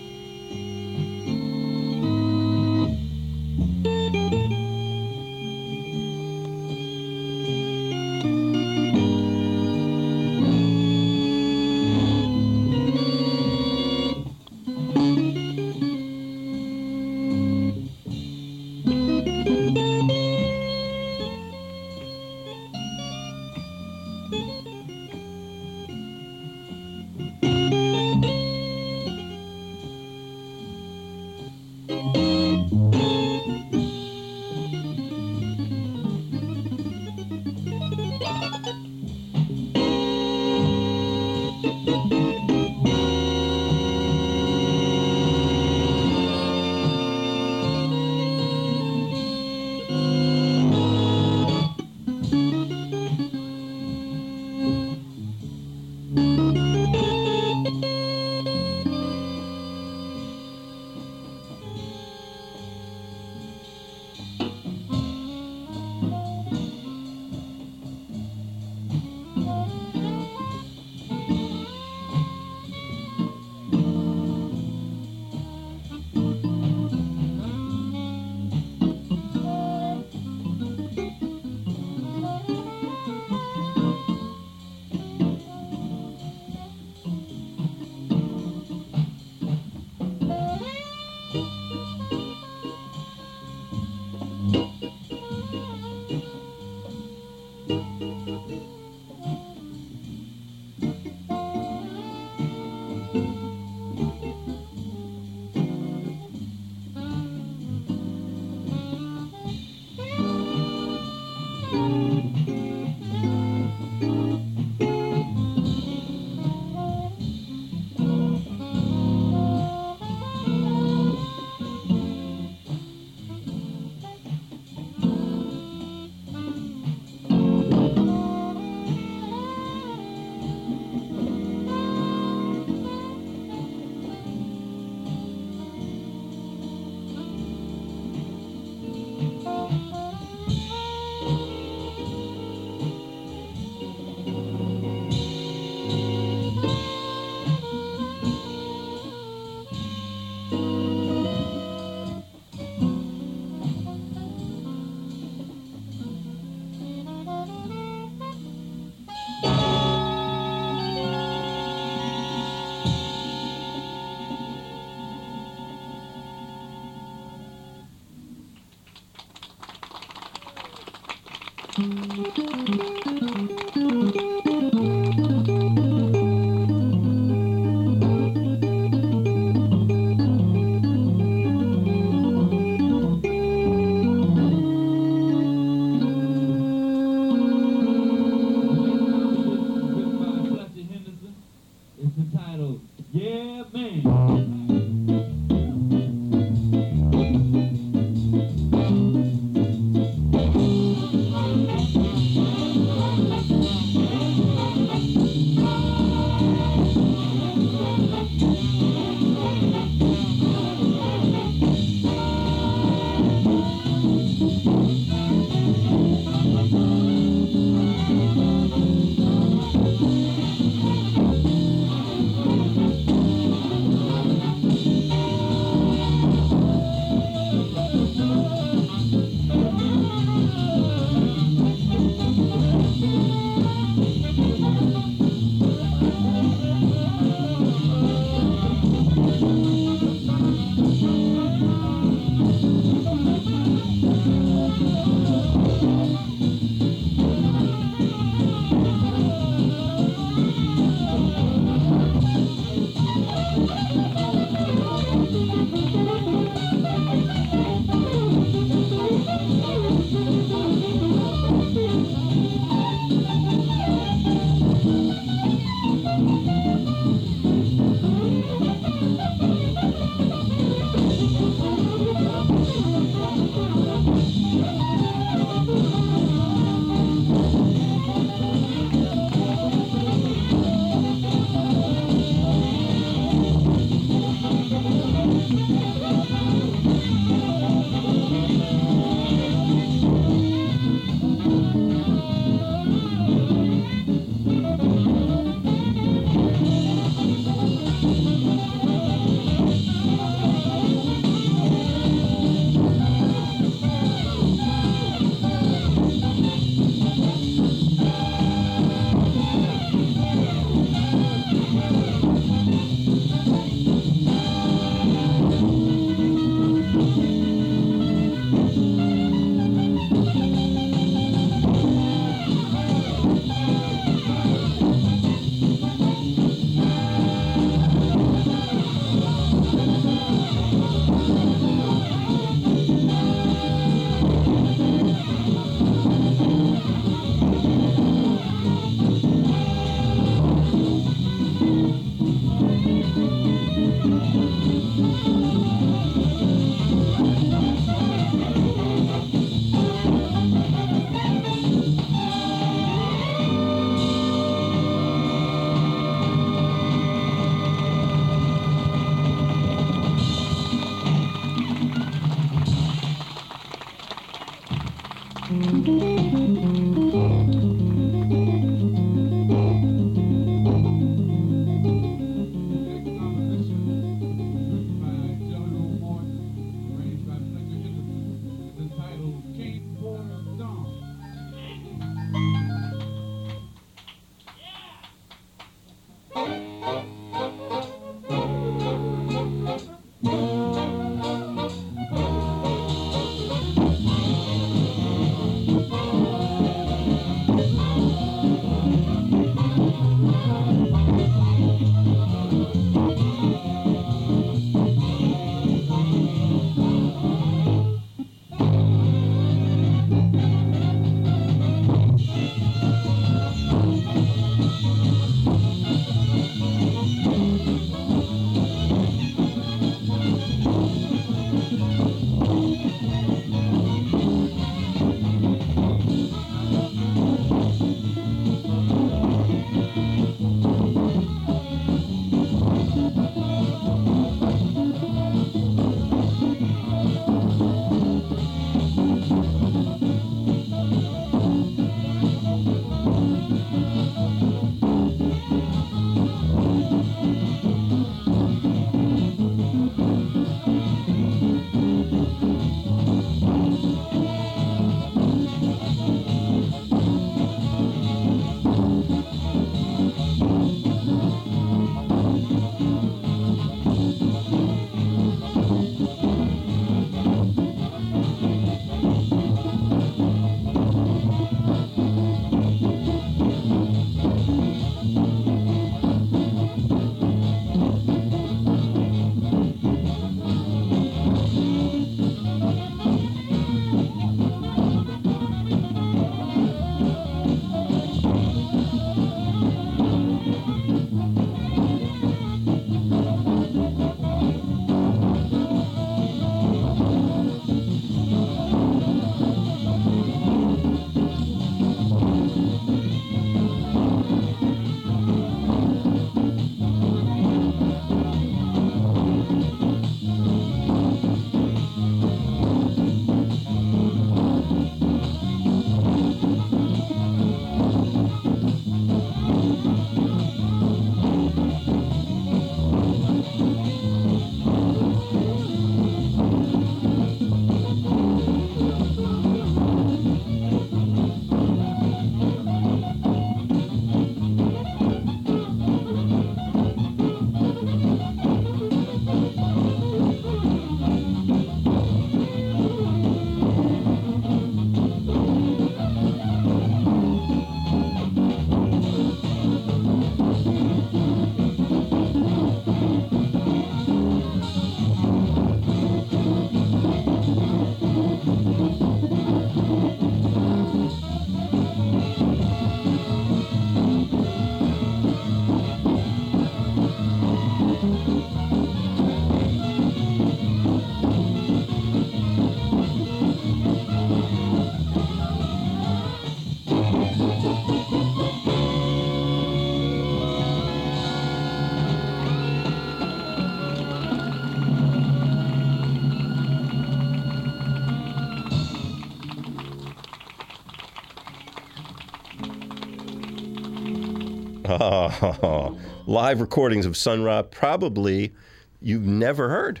Live 596.26 596.60
recordings 596.60 597.04
of 597.04 597.16
Sun 597.16 597.42
Ra, 597.42 597.62
probably 597.62 598.52
you've 599.00 599.26
never 599.26 599.68
heard. 599.68 600.00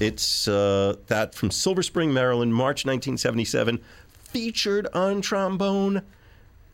It's 0.00 0.48
uh, 0.48 0.96
that 1.06 1.34
from 1.34 1.50
Silver 1.50 1.82
Spring, 1.82 2.12
Maryland, 2.12 2.54
March 2.54 2.84
1977, 2.84 3.80
featured 4.08 4.88
on 4.92 5.20
trombone 5.22 6.02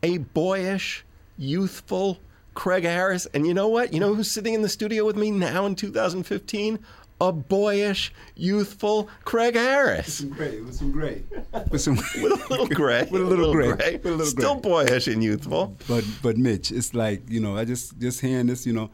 a 0.03 0.19
boyish, 0.19 1.05
youthful 1.37 2.19
Craig 2.55 2.85
Harris. 2.85 3.27
And 3.35 3.47
you 3.47 3.53
know 3.53 3.69
what? 3.69 3.93
You 3.93 4.01
know 4.01 4.15
who's 4.15 4.31
sitting 4.31 4.55
in 4.55 4.63
the 4.63 4.69
studio 4.69 5.05
with 5.05 5.17
me 5.17 5.31
now 5.31 5.67
in 5.67 5.75
2015? 5.75 6.79
A 7.21 7.33
boyish, 7.33 8.13
youthful 8.35 9.09
Craig 9.25 9.55
Harris. 9.55 10.15
Some 10.15 10.31
gray, 10.31 10.61
with 10.61 10.75
some 10.75 10.91
gray, 10.91 11.23
with 11.71 11.81
some 11.81 11.97
with 12.23 12.33
a 12.33 12.47
little 12.49 12.67
gray, 12.67 13.07
with 13.11 13.23
a 13.23 13.25
little, 13.25 13.53
gray, 13.53 13.97
with 13.97 14.07
a 14.07 14.11
little 14.11 14.27
still 14.27 14.55
gray. 14.55 14.71
boyish 14.71 15.07
and 15.07 15.23
youthful. 15.23 15.77
But 15.87 16.05
but 16.23 16.39
Mitch, 16.39 16.73
it's 16.73 16.95
like 16.95 17.29
you 17.29 17.41
know, 17.41 17.57
I 17.57 17.65
just 17.65 17.99
just 17.99 18.21
hearing 18.21 18.47
this, 18.47 18.67
you 18.67 18.73
know, 18.73 18.91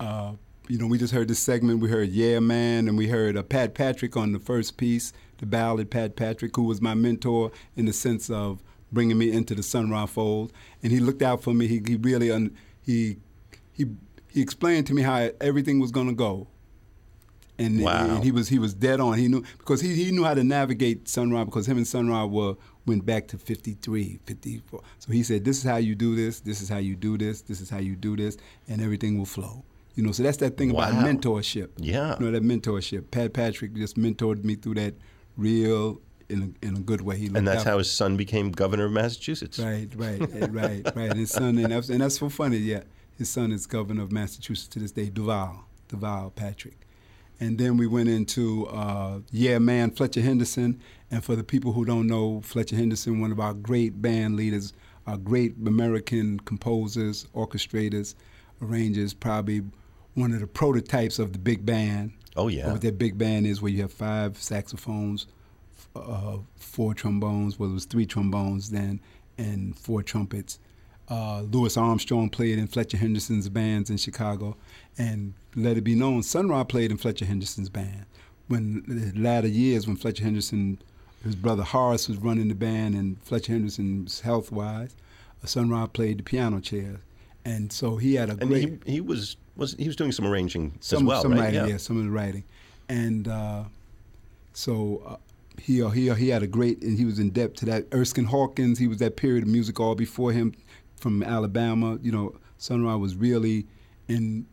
uh, 0.00 0.32
you 0.68 0.78
know, 0.78 0.86
we 0.86 0.98
just 0.98 1.12
heard 1.12 1.28
this 1.28 1.38
segment. 1.38 1.80
We 1.80 1.88
heard 1.88 2.10
Yeah 2.10 2.40
Man, 2.40 2.88
and 2.88 2.98
we 2.98 3.08
heard 3.08 3.36
uh, 3.36 3.42
Pat 3.42 3.74
Patrick 3.74 4.16
on 4.16 4.32
the 4.32 4.38
first 4.38 4.76
piece, 4.76 5.12
the 5.38 5.46
ballad. 5.46 5.90
Pat 5.90 6.14
Patrick, 6.14 6.54
who 6.56 6.64
was 6.64 6.80
my 6.80 6.94
mentor 6.94 7.52
in 7.76 7.86
the 7.86 7.92
sense 7.92 8.28
of 8.30 8.62
bringing 8.92 9.16
me 9.16 9.32
into 9.32 9.54
the 9.54 9.62
Sun 9.62 9.90
Ra 9.90 10.06
fold, 10.06 10.52
and 10.82 10.92
he 10.92 11.00
looked 11.00 11.22
out 11.22 11.42
for 11.42 11.54
me. 11.54 11.66
He, 11.66 11.80
he 11.86 11.96
really 11.96 12.30
un, 12.30 12.56
he 12.82 13.16
he 13.72 13.86
he 14.28 14.40
explained 14.40 14.86
to 14.88 14.94
me 14.94 15.02
how 15.02 15.30
everything 15.40 15.80
was 15.80 15.90
going 15.90 16.08
to 16.08 16.14
go. 16.14 16.48
And, 17.64 17.80
Wow. 17.82 18.16
and 18.16 18.24
he 18.24 18.32
was 18.32 18.48
he 18.48 18.58
was 18.58 18.74
dead 18.74 19.00
on. 19.00 19.18
He 19.18 19.28
knew 19.28 19.42
because 19.58 19.80
he, 19.80 19.94
he 19.94 20.10
knew 20.10 20.24
how 20.24 20.34
to 20.34 20.44
navigate 20.44 21.08
Sun 21.08 21.30
Ra 21.30 21.44
because 21.44 21.66
him 21.66 21.76
and 21.76 21.86
Sun 21.86 22.08
Ra 22.08 22.24
were 22.26 22.56
went 22.86 23.06
back 23.06 23.28
to 23.28 23.38
53, 23.38 24.18
54. 24.24 24.80
So 24.98 25.12
he 25.12 25.22
said, 25.22 25.44
"This 25.44 25.58
is 25.58 25.64
how 25.64 25.76
you 25.76 25.94
do 25.94 26.16
this. 26.16 26.40
This 26.40 26.60
is 26.60 26.68
how 26.68 26.78
you 26.78 26.96
do 26.96 27.16
this. 27.16 27.42
This 27.42 27.60
is 27.60 27.70
how 27.70 27.78
you 27.78 27.94
do 27.94 28.16
this, 28.16 28.36
and 28.68 28.80
everything 28.82 29.18
will 29.18 29.26
flow." 29.26 29.64
You 29.94 30.02
know, 30.02 30.12
so 30.12 30.22
that's 30.22 30.38
that 30.38 30.56
thing 30.56 30.70
about 30.70 30.94
mentorship. 30.94 31.68
Yeah. 31.76 32.16
you 32.18 32.24
know 32.24 32.32
that 32.32 32.42
mentorship. 32.42 33.10
Pat 33.10 33.32
Patrick 33.34 33.74
just 33.74 33.96
mentored 33.96 34.42
me 34.42 34.54
through 34.54 34.74
that 34.74 34.94
real 35.36 36.00
in 36.28 36.56
a, 36.62 36.66
in 36.66 36.76
a 36.76 36.80
good 36.80 37.02
way. 37.02 37.18
He 37.18 37.26
And 37.26 37.46
that's 37.46 37.60
out 37.60 37.66
how 37.66 37.78
his 37.78 37.90
son 37.90 38.16
became 38.16 38.50
governor 38.52 38.86
of 38.86 38.92
Massachusetts. 38.92 39.58
Right, 39.58 39.88
right, 39.96 40.18
right, 40.50 40.82
right. 40.96 41.10
And 41.10 41.18
his 41.18 41.30
son, 41.30 41.58
and 41.58 41.72
that's, 41.72 41.90
and 41.90 42.00
that's 42.00 42.18
so 42.18 42.28
funny. 42.30 42.56
Yeah, 42.56 42.84
his 43.18 43.28
son 43.28 43.52
is 43.52 43.66
governor 43.66 44.02
of 44.02 44.12
Massachusetts 44.12 44.68
to 44.68 44.78
this 44.78 44.92
day, 44.92 45.10
Deval, 45.10 45.60
Deval 45.90 46.34
Patrick. 46.34 46.81
And 47.42 47.58
then 47.58 47.76
we 47.76 47.88
went 47.88 48.08
into 48.08 48.68
uh, 48.68 49.18
Yeah 49.32 49.58
Man, 49.58 49.90
Fletcher 49.90 50.20
Henderson. 50.20 50.80
And 51.10 51.24
for 51.24 51.34
the 51.34 51.42
people 51.42 51.72
who 51.72 51.84
don't 51.84 52.06
know, 52.06 52.40
Fletcher 52.40 52.76
Henderson, 52.76 53.20
one 53.20 53.32
of 53.32 53.40
our 53.40 53.52
great 53.52 54.00
band 54.00 54.36
leaders, 54.36 54.72
our 55.08 55.16
great 55.16 55.56
American 55.66 56.38
composers, 56.38 57.26
orchestrators, 57.34 58.14
arrangers, 58.62 59.12
probably 59.12 59.62
one 60.14 60.32
of 60.32 60.38
the 60.38 60.46
prototypes 60.46 61.18
of 61.18 61.32
the 61.32 61.38
big 61.40 61.66
band. 61.66 62.12
Oh, 62.36 62.46
yeah. 62.46 62.70
What 62.70 62.80
that 62.82 62.96
big 62.96 63.18
band 63.18 63.48
is, 63.48 63.60
where 63.60 63.72
you 63.72 63.82
have 63.82 63.92
five 63.92 64.38
saxophones, 64.38 65.26
uh, 65.96 66.36
four 66.54 66.94
trombones, 66.94 67.58
well, 67.58 67.70
it 67.70 67.74
was 67.74 67.86
three 67.86 68.06
trombones 68.06 68.70
then, 68.70 69.00
and 69.36 69.76
four 69.76 70.04
trumpets. 70.04 70.60
Uh, 71.08 71.42
Louis 71.42 71.76
Armstrong 71.76 72.30
played 72.30 72.58
in 72.58 72.68
Fletcher 72.68 72.98
Henderson's 72.98 73.48
bands 73.48 73.90
in 73.90 73.96
Chicago, 73.96 74.56
and 74.98 75.34
let 75.54 75.76
it 75.76 75.82
be 75.82 75.94
known, 75.94 76.22
Sun 76.22 76.48
Ra 76.48 76.64
played 76.64 76.90
in 76.90 76.96
Fletcher 76.96 77.24
Henderson's 77.24 77.68
band. 77.68 78.06
When 78.48 78.82
the 78.86 79.18
latter 79.18 79.48
years, 79.48 79.86
when 79.86 79.96
Fletcher 79.96 80.24
Henderson, 80.24 80.78
his 81.24 81.34
brother 81.34 81.62
Horace 81.62 82.08
was 82.08 82.18
running 82.18 82.48
the 82.48 82.54
band, 82.54 82.94
and 82.94 83.22
Fletcher 83.22 83.52
Henderson's 83.52 84.20
health 84.20 84.52
wise, 84.52 84.94
uh, 85.42 85.46
Sun 85.46 85.70
Ra 85.70 85.86
played 85.86 86.18
the 86.18 86.22
piano 86.22 86.60
chair, 86.60 87.00
and 87.44 87.72
so 87.72 87.96
he 87.96 88.14
had 88.14 88.28
a 88.28 88.32
And 88.32 88.48
great 88.48 88.82
he, 88.84 88.92
he 88.94 89.00
was 89.00 89.36
was 89.56 89.74
he 89.74 89.86
was 89.86 89.96
doing 89.96 90.12
some 90.12 90.26
arranging 90.26 90.72
some, 90.80 90.98
as 90.98 91.04
well, 91.04 91.22
some 91.22 91.32
right? 91.32 91.40
writing, 91.40 91.68
yeah. 91.68 91.76
some 91.76 91.96
of 91.98 92.04
the 92.04 92.10
writing, 92.10 92.44
and 92.88 93.28
uh, 93.28 93.64
so 94.52 95.02
uh, 95.06 95.16
he 95.60 95.82
he 95.90 96.12
he 96.14 96.28
had 96.28 96.42
a 96.42 96.46
great, 96.46 96.82
and 96.82 96.98
he 96.98 97.04
was 97.04 97.18
in 97.18 97.30
depth 97.30 97.56
to 97.56 97.66
that. 97.66 97.86
Erskine 97.94 98.24
Hawkins, 98.24 98.78
he 98.78 98.88
was 98.88 98.98
that 98.98 99.16
period 99.16 99.44
of 99.44 99.48
music 99.48 99.80
all 99.80 99.94
before 99.94 100.32
him, 100.32 100.52
from 100.96 101.22
Alabama. 101.22 101.98
You 102.02 102.12
know, 102.12 102.36
Sun 102.58 102.84
Ra 102.84 102.96
was 102.96 103.14
really, 103.14 103.66
and 104.08 104.46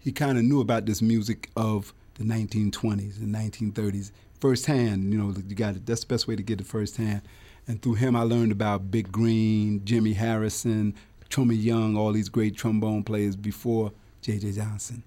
he 0.00 0.12
kind 0.12 0.38
of 0.38 0.44
knew 0.44 0.60
about 0.60 0.86
this 0.86 1.00
music 1.00 1.50
of 1.56 1.94
the 2.14 2.24
1920s 2.24 3.18
and 3.18 3.34
1930s 3.34 4.10
firsthand. 4.40 5.12
You 5.12 5.18
know, 5.18 5.34
you 5.46 5.54
got 5.54 5.76
it. 5.76 5.86
That's 5.86 6.00
the 6.00 6.06
best 6.06 6.26
way 6.26 6.36
to 6.36 6.42
get 6.42 6.60
it 6.60 6.66
firsthand. 6.66 7.22
And 7.68 7.80
through 7.80 7.94
him, 7.94 8.16
I 8.16 8.22
learned 8.22 8.52
about 8.52 8.90
Big 8.90 9.12
Green, 9.12 9.84
Jimmy 9.84 10.14
Harrison, 10.14 10.94
Trummy 11.28 11.54
Young, 11.54 11.96
all 11.96 12.12
these 12.12 12.28
great 12.28 12.56
trombone 12.56 13.04
players 13.04 13.36
before 13.36 13.92
J.J. 14.22 14.52
Johnson. 14.52 15.04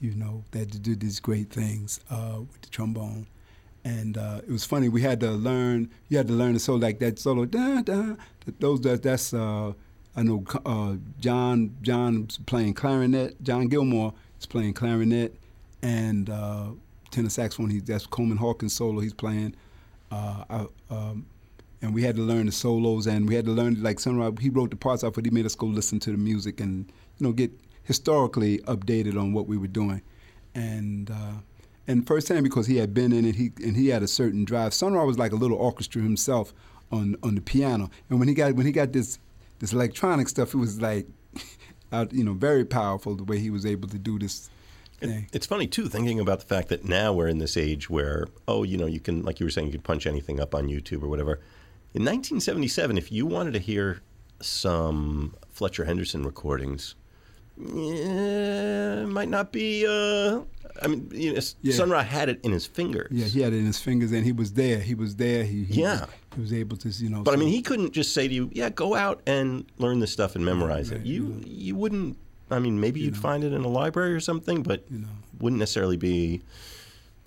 You 0.00 0.14
know, 0.14 0.44
that 0.52 0.82
did 0.82 1.00
these 1.00 1.20
great 1.20 1.50
things 1.50 2.00
uh, 2.10 2.38
with 2.40 2.62
the 2.62 2.68
trombone. 2.70 3.26
And 3.84 4.16
uh, 4.16 4.40
it 4.46 4.50
was 4.50 4.64
funny. 4.64 4.88
We 4.88 5.02
had 5.02 5.20
to 5.20 5.30
learn. 5.30 5.90
You 6.08 6.16
had 6.16 6.26
to 6.28 6.32
learn 6.34 6.54
the 6.54 6.60
solo 6.60 6.78
like 6.78 6.98
that 6.98 7.18
solo. 7.18 7.44
Da 7.44 7.82
da. 7.82 8.16
Those 8.58 8.80
that 8.82 9.02
that's. 9.02 9.32
Uh, 9.32 9.72
I 10.16 10.22
know 10.22 10.44
uh, 10.66 10.96
John 11.18 11.76
John's 11.80 12.38
playing 12.38 12.74
clarinet. 12.74 13.42
John 13.42 13.68
Gilmore 13.68 14.12
playing 14.46 14.74
clarinet, 14.74 15.34
and 15.82 16.30
uh, 16.30 16.68
tenor 17.10 17.28
saxophone. 17.28 17.70
He, 17.70 17.80
that's 17.80 18.06
Coleman 18.06 18.38
Hawkins 18.38 18.74
solo. 18.74 19.00
He's 19.00 19.14
playing. 19.14 19.54
Uh, 20.10 20.44
I, 20.50 20.66
um, 20.90 21.26
and 21.82 21.94
we 21.94 22.02
had 22.02 22.16
to 22.16 22.22
learn 22.22 22.46
the 22.46 22.52
solos, 22.52 23.06
and 23.06 23.28
we 23.28 23.34
had 23.34 23.46
to 23.46 23.52
learn 23.52 23.82
like 23.82 24.00
Sun 24.00 24.18
Ra. 24.18 24.30
He 24.40 24.50
wrote 24.50 24.70
the 24.70 24.76
parts 24.76 25.02
out, 25.02 25.14
but 25.14 25.24
he 25.24 25.30
made 25.30 25.46
us 25.46 25.54
go 25.54 25.66
listen 25.66 25.98
to 26.00 26.10
the 26.10 26.18
music 26.18 26.60
and 26.60 26.90
you 27.18 27.26
know 27.26 27.32
get 27.32 27.50
historically 27.84 28.58
updated 28.60 29.18
on 29.18 29.32
what 29.32 29.46
we 29.46 29.56
were 29.56 29.66
doing, 29.66 30.02
and 30.54 31.10
uh, 31.10 31.40
and 31.86 32.06
firsthand 32.06 32.44
because 32.44 32.66
he 32.66 32.76
had 32.76 32.92
been 32.92 33.12
in 33.12 33.24
it, 33.24 33.36
he 33.36 33.50
and 33.64 33.76
he 33.76 33.88
had 33.88 34.02
a 34.02 34.08
certain 34.08 34.44
drive. 34.44 34.74
Sun 34.74 34.92
Ra 34.92 35.04
was 35.04 35.18
like 35.18 35.32
a 35.32 35.36
little 35.36 35.56
orchestra 35.56 36.02
himself 36.02 36.52
on 36.92 37.16
on 37.22 37.34
the 37.34 37.40
piano, 37.40 37.90
and 38.10 38.18
when 38.18 38.28
he 38.28 38.34
got 38.34 38.54
when 38.54 38.66
he 38.66 38.72
got 38.72 38.92
this 38.92 39.18
this 39.60 39.72
electronic 39.72 40.28
stuff, 40.28 40.54
it 40.54 40.56
was 40.56 40.80
like, 40.80 41.06
out, 41.92 42.12
you 42.12 42.24
know, 42.24 42.32
very 42.34 42.64
powerful 42.64 43.14
the 43.16 43.24
way 43.24 43.38
he 43.38 43.50
was 43.50 43.64
able 43.66 43.88
to 43.88 43.98
do 43.98 44.18
this 44.18 44.48
thing. 45.00 45.26
It's 45.32 45.46
funny 45.46 45.66
too, 45.66 45.88
thinking 45.88 46.20
about 46.20 46.40
the 46.40 46.46
fact 46.46 46.68
that 46.68 46.84
now 46.84 47.12
we're 47.12 47.28
in 47.28 47.38
this 47.38 47.56
age 47.56 47.88
where, 47.90 48.26
oh, 48.46 48.62
you 48.62 48.76
know, 48.76 48.86
you 48.86 49.00
can, 49.00 49.22
like 49.22 49.40
you 49.40 49.46
were 49.46 49.50
saying, 49.50 49.66
you 49.68 49.72
could 49.72 49.84
punch 49.84 50.06
anything 50.06 50.38
up 50.40 50.54
on 50.54 50.68
YouTube 50.68 51.02
or 51.02 51.08
whatever. 51.08 51.40
In 51.94 52.02
1977, 52.04 52.98
if 52.98 53.10
you 53.10 53.26
wanted 53.26 53.52
to 53.54 53.58
hear 53.58 54.00
some 54.40 55.34
Fletcher 55.50 55.84
Henderson 55.84 56.22
recordings, 56.22 56.94
eh, 57.60 59.04
might 59.06 59.28
not 59.28 59.52
be. 59.52 59.86
Uh, 59.86 60.40
I 60.82 60.86
mean, 60.86 61.10
you 61.12 61.34
know, 61.34 61.40
Yeah. 61.62 61.74
Sun 61.74 61.90
Ra 61.90 62.02
had 62.02 62.28
it 62.28 62.40
in 62.44 62.52
his 62.52 62.66
fingers. 62.66 63.08
Yeah, 63.10 63.26
he 63.26 63.40
had 63.40 63.52
it 63.52 63.58
in 63.58 63.66
his 63.66 63.80
fingers, 63.80 64.12
and 64.12 64.24
he 64.24 64.32
was 64.32 64.52
there. 64.52 64.80
He 64.80 64.94
was 64.94 65.16
there. 65.16 65.44
He, 65.44 65.64
he 65.64 65.80
Yeah. 65.82 66.00
was, 66.02 66.08
he 66.34 66.40
was 66.40 66.52
able 66.52 66.76
to, 66.78 66.88
you 66.88 67.08
know. 67.10 67.22
But 67.22 67.34
I 67.34 67.36
mean, 67.36 67.48
he 67.48 67.62
couldn't 67.62 67.92
just 67.92 68.14
say 68.14 68.28
to 68.28 68.34
you, 68.34 68.50
"Yeah, 68.52 68.70
go 68.70 68.94
out 68.94 69.20
and 69.26 69.64
learn 69.78 69.98
this 70.00 70.12
stuff 70.12 70.36
and 70.36 70.44
memorize 70.44 70.90
it." 70.90 70.96
Right, 70.98 71.06
You 71.06 71.22
you 71.24 71.28
know. 71.28 71.42
you 71.46 71.74
wouldn't. 71.76 72.16
I 72.50 72.58
mean, 72.58 72.80
maybe 72.80 73.00
you'd 73.00 73.16
find 73.16 73.44
it 73.44 73.52
in 73.52 73.62
a 73.62 73.68
library 73.68 74.12
or 74.14 74.20
something, 74.20 74.62
but 74.62 74.84
You 74.90 74.98
know. 75.00 75.08
wouldn't 75.40 75.58
necessarily 75.60 75.96
be 75.96 76.42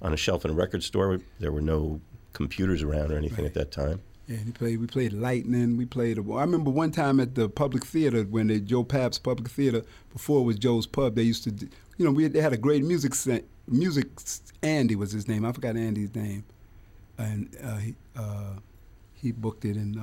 on 0.02 0.14
a 0.14 0.18
shelf 0.18 0.44
in 0.46 0.52
a 0.52 0.54
record 0.54 0.84
store. 0.84 1.20
There 1.40 1.52
were 1.52 1.62
no 1.62 2.02
computers 2.34 2.82
around 2.82 3.12
or 3.12 3.18
anything 3.18 3.46
at 3.46 3.54
that 3.54 3.72
time. 3.72 4.02
Yeah, 4.28 4.38
he 4.38 4.52
played. 4.52 4.80
We 4.80 4.88
played 4.88 5.12
Lightning. 5.14 5.76
We 5.78 5.86
played. 5.86 6.18
I 6.18 6.42
remember 6.42 6.70
one 6.72 6.92
time 6.92 7.20
at 7.20 7.36
the 7.36 7.50
Public 7.50 7.86
Theater 7.86 8.24
when 8.24 8.48
the 8.48 8.60
Joe 8.60 8.84
Papp's 8.84 9.20
Public 9.20 9.50
Theater 9.50 9.84
before 10.14 10.40
it 10.40 10.44
was 10.44 10.58
Joe's 10.58 10.88
Pub. 10.88 11.16
They 11.16 11.24
used 11.24 11.44
to, 11.44 11.52
you 11.98 12.06
know, 12.06 12.12
we 12.12 12.28
they 12.30 12.40
had 12.42 12.54
a 12.54 12.58
great 12.58 12.84
music 12.86 13.16
se- 13.16 13.44
music. 13.68 14.08
Andy 14.62 14.96
was 14.96 15.12
his 15.12 15.28
name. 15.28 15.44
I 15.46 15.52
forgot 15.52 15.76
Andy's 15.76 16.16
name, 16.16 16.46
and 17.18 17.50
uh, 17.62 17.76
he 17.78 17.96
uh, 18.16 18.54
he 19.24 19.32
booked 19.32 19.66
it. 19.66 19.76
And 19.76 19.98
uh, 19.98 20.02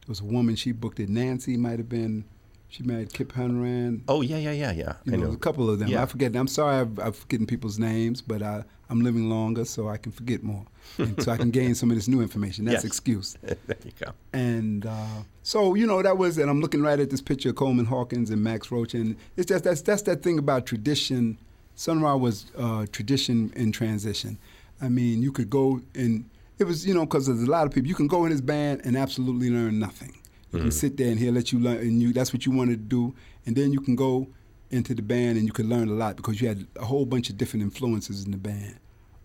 there 0.00 0.08
was 0.08 0.20
a 0.20 0.24
woman. 0.24 0.56
She 0.56 0.72
booked 0.72 0.98
it. 0.98 1.08
Nancy 1.08 1.56
might 1.56 1.78
have 1.78 1.88
been. 1.88 2.24
She 2.68 2.82
married 2.82 3.12
Kip 3.12 3.32
Hunran. 3.34 4.00
Oh 4.08 4.20
yeah, 4.22 4.36
yeah, 4.38 4.50
yeah, 4.50 4.72
yeah. 4.72 4.94
You 5.04 5.12
I 5.12 5.16
know, 5.16 5.26
know. 5.28 5.32
a 5.32 5.36
couple 5.36 5.70
of 5.70 5.78
them. 5.78 5.88
Yeah. 5.88 6.02
I 6.02 6.06
forget. 6.06 6.34
I'm 6.34 6.48
sorry, 6.48 6.78
I've, 6.80 6.98
I'm 6.98 7.12
forgetting 7.12 7.46
people's 7.46 7.78
names, 7.78 8.20
but 8.20 8.42
I, 8.42 8.64
I'm 8.90 9.00
living 9.00 9.28
longer, 9.30 9.64
so 9.64 9.88
I 9.88 9.96
can 9.96 10.10
forget 10.10 10.42
more, 10.42 10.64
and 10.98 11.22
so 11.22 11.30
I 11.30 11.36
can 11.36 11.50
gain 11.60 11.76
some 11.76 11.90
of 11.90 11.96
this 11.96 12.08
new 12.08 12.20
information. 12.20 12.64
That's 12.64 12.82
Yes. 12.82 12.84
excuse. 12.84 13.36
there 13.42 13.56
you 13.84 13.92
go. 14.04 14.10
And 14.32 14.86
uh, 14.86 15.22
so 15.44 15.74
you 15.74 15.86
know 15.86 16.02
that 16.02 16.18
was, 16.18 16.36
and 16.38 16.50
I'm 16.50 16.60
looking 16.60 16.82
right 16.82 16.98
at 16.98 17.10
this 17.10 17.20
picture 17.20 17.50
of 17.50 17.54
Coleman 17.54 17.84
Hawkins 17.84 18.30
and 18.30 18.42
Max 18.42 18.72
Roach, 18.72 18.92
and 18.94 19.14
it's 19.36 19.46
just 19.46 19.62
that's 19.62 19.82
that's 19.82 20.02
that 20.02 20.24
thing 20.24 20.40
about 20.40 20.66
tradition. 20.66 21.38
Sun 21.76 22.00
Ra 22.02 22.16
was 22.16 22.46
uh, 22.58 22.86
tradition 22.90 23.52
in 23.54 23.70
transition. 23.70 24.36
I 24.82 24.88
mean, 24.88 25.22
you 25.22 25.30
could 25.30 25.48
go 25.48 25.80
and 25.94 26.28
it 26.58 26.64
was 26.64 26.86
you 26.86 26.94
know 26.94 27.04
because 27.04 27.26
there's 27.26 27.42
a 27.42 27.50
lot 27.50 27.66
of 27.66 27.72
people 27.72 27.88
you 27.88 27.94
can 27.94 28.06
go 28.08 28.24
in 28.24 28.30
his 28.30 28.40
band 28.40 28.82
and 28.84 28.96
absolutely 28.96 29.50
learn 29.50 29.78
nothing. 29.78 30.16
You 30.52 30.60
can 30.60 30.70
sit 30.70 30.96
there 30.96 31.10
and 31.10 31.18
he'll 31.18 31.34
let 31.34 31.50
you 31.50 31.58
learn, 31.58 31.78
and 31.78 32.00
you 32.00 32.12
that's 32.12 32.32
what 32.32 32.46
you 32.46 32.52
wanted 32.52 32.76
to 32.76 32.84
do, 32.96 33.14
and 33.44 33.56
then 33.56 33.72
you 33.72 33.80
can 33.80 33.96
go 33.96 34.28
into 34.70 34.94
the 34.94 35.02
band 35.02 35.36
and 35.36 35.46
you 35.46 35.52
can 35.52 35.68
learn 35.68 35.88
a 35.88 35.92
lot 35.92 36.16
because 36.16 36.40
you 36.40 36.46
had 36.48 36.66
a 36.76 36.84
whole 36.84 37.04
bunch 37.04 37.28
of 37.28 37.36
different 37.36 37.62
influences 37.64 38.24
in 38.24 38.30
the 38.30 38.36
band, 38.36 38.76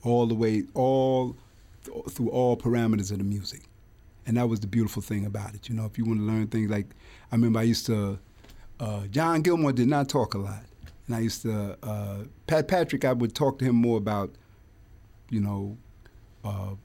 all 0.03 0.25
the 0.25 0.33
way 0.35 0.63
all 0.73 1.35
th- 1.85 2.05
through 2.09 2.29
all 2.29 2.57
parameters 2.57 3.11
of 3.11 3.19
the 3.19 3.23
music 3.23 3.61
and 4.29 4.37
that 4.37 4.47
was 4.47 4.59
the 4.59 4.67
beautiful 4.67 5.01
thing 5.01 5.25
about 5.25 5.55
it. 5.55 5.69
You 5.69 5.75
know, 5.75 5.85
if 5.85 5.97
you 5.97 6.05
want 6.05 6.19
to 6.19 6.23
learn 6.23 6.45
things 6.47 6.69
like, 6.69 6.85
I 7.31 7.35
remember 7.35 7.59
I 7.59 7.63
used 7.63 7.87
to, 7.87 8.19
uh, 8.79 9.07
John 9.07 9.41
Gilmore 9.41 9.73
did 9.73 9.87
not 9.87 10.07
talk 10.07 10.35
a 10.35 10.37
lot, 10.37 10.63
and 11.07 11.15
I 11.15 11.19
used 11.19 11.41
to 11.41 11.75
uh, 11.81 12.17
Pat 12.45 12.67
Patrick. 12.67 13.05
I 13.05 13.13
would 13.13 13.33
talk 13.33 13.57
to 13.57 13.65
him 13.65 13.75
more 13.75 13.97
about, 13.97 14.29
you 15.31 15.39
know, 15.39 15.77
uh, 16.45 16.75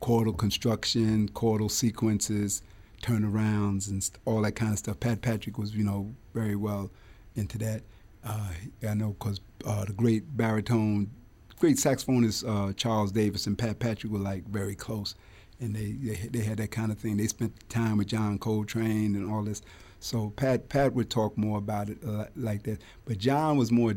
chordal 0.00 0.36
construction, 0.36 1.28
chordal 1.30 1.70
sequences, 1.70 2.62
turnarounds, 3.02 3.88
and 3.88 4.08
all 4.24 4.42
that 4.42 4.52
kind 4.52 4.72
of 4.72 4.78
stuff. 4.78 5.00
Pat 5.00 5.20
Patrick 5.22 5.58
was, 5.58 5.74
you 5.74 5.84
know, 5.84 6.14
very 6.32 6.56
well 6.56 6.90
into 7.36 7.58
that. 7.58 7.82
Uh, 8.24 8.48
I 8.88 8.94
know 8.94 9.14
because 9.18 9.40
uh, 9.66 9.84
the 9.84 9.92
great 9.92 10.36
baritone, 10.36 11.10
great 11.58 11.76
saxophonist 11.76 12.44
uh, 12.48 12.72
Charles 12.72 13.12
Davis 13.12 13.46
and 13.46 13.58
Pat 13.58 13.78
Patrick 13.78 14.12
were 14.12 14.18
like 14.18 14.44
very 14.48 14.74
close, 14.74 15.14
and 15.60 15.74
they, 15.74 15.92
they 15.92 16.28
they 16.28 16.40
had 16.40 16.58
that 16.58 16.70
kind 16.70 16.90
of 16.90 16.98
thing. 16.98 17.16
They 17.16 17.26
spent 17.26 17.52
time 17.68 17.98
with 17.98 18.06
John 18.06 18.38
Coltrane 18.38 19.14
and 19.14 19.30
all 19.30 19.42
this. 19.42 19.62
So 20.00 20.30
Pat 20.36 20.68
Pat 20.68 20.94
would 20.94 21.10
talk 21.10 21.36
more 21.36 21.58
about 21.58 21.90
it 21.90 21.98
uh, 22.06 22.26
like 22.36 22.62
that, 22.64 22.80
but 23.04 23.18
John 23.18 23.56
was 23.58 23.70
more 23.70 23.94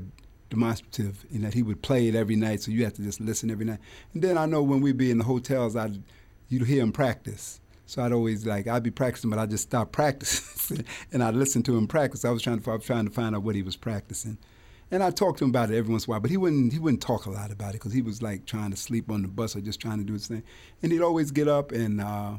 demonstrative 0.50 1.26
in 1.32 1.42
that 1.42 1.54
he 1.54 1.64
would 1.64 1.82
play 1.82 2.08
it 2.08 2.16
every 2.16 2.36
night, 2.36 2.62
so 2.62 2.72
you 2.72 2.84
have 2.84 2.94
to 2.94 3.02
just 3.02 3.20
listen 3.20 3.52
every 3.52 3.66
night. 3.66 3.80
And 4.14 4.24
then 4.24 4.38
I 4.38 4.46
know 4.46 4.64
when 4.64 4.82
we'd 4.82 4.98
be 4.98 5.12
in 5.12 5.18
the 5.18 5.24
hotels, 5.24 5.76
I'd 5.76 6.02
you'd 6.50 6.68
hear 6.68 6.82
him 6.82 6.92
practice. 6.92 7.60
So 7.86 8.04
I'd 8.04 8.12
always 8.12 8.46
like 8.46 8.68
I'd 8.68 8.84
be 8.84 8.92
practicing, 8.92 9.30
but 9.30 9.40
I 9.40 9.46
just 9.46 9.64
stop 9.64 9.92
practicing 9.94 10.86
and 11.12 11.24
I'd 11.24 11.36
listen 11.36 11.64
to 11.64 11.78
him 11.78 11.88
practice. 11.88 12.26
I 12.26 12.32
was 12.32 12.42
trying 12.42 12.60
to 12.60 12.72
I 12.72 12.76
was 12.76 12.86
trying 12.86 13.06
to 13.06 13.12
find 13.12 13.36
out 13.36 13.44
what 13.44 13.56
he 13.56 13.62
was 13.62 13.76
practicing, 13.76 14.38
and 14.92 15.04
I 15.04 15.12
talked 15.12 15.40
to 15.40 15.46
him 15.46 15.52
about 15.52 15.72
it 15.72 15.78
every 15.78 15.92
once 15.92 16.06
in 16.06 16.10
a 16.10 16.12
while. 16.12 16.20
But 16.20 16.32
he 16.32 16.38
wouldn't 16.38 16.74
he 16.74 16.80
wouldn't 16.80 17.02
talk 17.02 17.26
a 17.26 17.32
lot 17.32 17.52
about 17.52 17.70
it 17.70 17.74
because 17.74 17.94
he 17.94 18.02
was 18.02 18.22
like 18.22 18.46
trying 18.46 18.72
to 18.72 18.78
sleep 18.78 19.10
on 19.12 19.22
the 19.22 19.28
bus 19.28 19.56
or 19.56 19.62
just 19.62 19.80
trying 19.80 20.00
to 20.00 20.04
do 20.04 20.14
his 20.14 20.28
thing. 20.28 20.44
And 20.82 20.92
he'd 20.92 21.02
always 21.02 21.32
get 21.32 21.48
up 21.48 21.72
and 21.72 22.02
uh, 22.02 22.34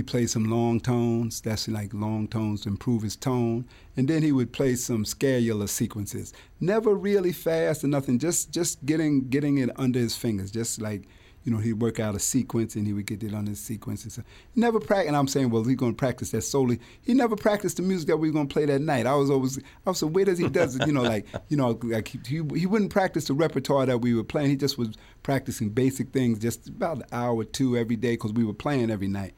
he 0.00 0.02
played 0.02 0.30
some 0.30 0.44
long 0.44 0.80
tones. 0.80 1.42
That's 1.42 1.68
like 1.68 1.92
long 1.92 2.26
tones 2.26 2.62
to 2.62 2.70
improve 2.70 3.02
his 3.02 3.16
tone. 3.16 3.66
And 3.98 4.08
then 4.08 4.22
he 4.22 4.32
would 4.32 4.50
play 4.50 4.74
some 4.76 5.04
scalar 5.04 5.68
sequences. 5.68 6.32
Never 6.58 6.94
really 6.94 7.32
fast 7.32 7.84
or 7.84 7.88
nothing. 7.88 8.18
Just 8.18 8.50
just 8.50 8.86
getting 8.86 9.28
getting 9.28 9.58
it 9.58 9.68
under 9.76 9.98
his 9.98 10.16
fingers. 10.16 10.50
Just 10.50 10.80
like 10.80 11.02
you 11.44 11.52
know, 11.52 11.58
he'd 11.58 11.74
work 11.74 12.00
out 12.00 12.14
a 12.14 12.18
sequence 12.18 12.76
and 12.76 12.86
he 12.86 12.94
would 12.94 13.06
get 13.06 13.22
it 13.22 13.34
on 13.34 13.46
his 13.46 13.58
sequence 13.60 14.04
and 14.04 14.12
so 14.12 14.22
he 14.54 14.60
never 14.60 14.80
practice 14.80 15.08
and 15.08 15.16
I'm 15.16 15.28
saying, 15.28 15.50
well, 15.50 15.64
he's 15.64 15.76
gonna 15.76 15.92
practice 15.92 16.30
that 16.30 16.42
solely. 16.42 16.80
He 17.02 17.12
never 17.12 17.36
practiced 17.36 17.76
the 17.76 17.82
music 17.82 18.08
that 18.08 18.16
we 18.16 18.30
were 18.30 18.34
gonna 18.34 18.48
play 18.48 18.64
that 18.64 18.80
night. 18.80 19.04
I 19.04 19.14
was 19.16 19.28
always 19.28 19.58
I 19.58 19.90
was 19.90 20.02
like, 20.02 20.14
where 20.14 20.24
does 20.24 20.38
he 20.38 20.48
does 20.48 20.76
it? 20.76 20.86
You 20.86 20.94
know, 20.94 21.02
like 21.02 21.26
you 21.50 21.58
know, 21.58 21.78
like 21.82 22.08
he, 22.08 22.40
he 22.54 22.66
wouldn't 22.66 22.90
practice 22.90 23.26
the 23.26 23.34
repertoire 23.34 23.84
that 23.84 23.98
we 23.98 24.14
were 24.14 24.24
playing. 24.24 24.48
He 24.48 24.56
just 24.56 24.78
was 24.78 24.96
practicing 25.22 25.68
basic 25.68 26.08
things 26.10 26.38
just 26.38 26.68
about 26.70 26.96
an 26.96 27.04
hour 27.12 27.34
or 27.34 27.44
two 27.44 27.76
every 27.76 27.96
day 27.96 28.12
because 28.12 28.32
we 28.32 28.44
were 28.44 28.54
playing 28.54 28.90
every 28.90 29.08
night. 29.08 29.34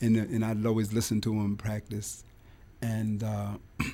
And, 0.00 0.16
and 0.16 0.44
I'd 0.44 0.66
always 0.66 0.92
listen 0.92 1.20
to 1.22 1.32
him 1.32 1.56
practice. 1.56 2.24
And 2.82 3.22
uh, 3.22 3.52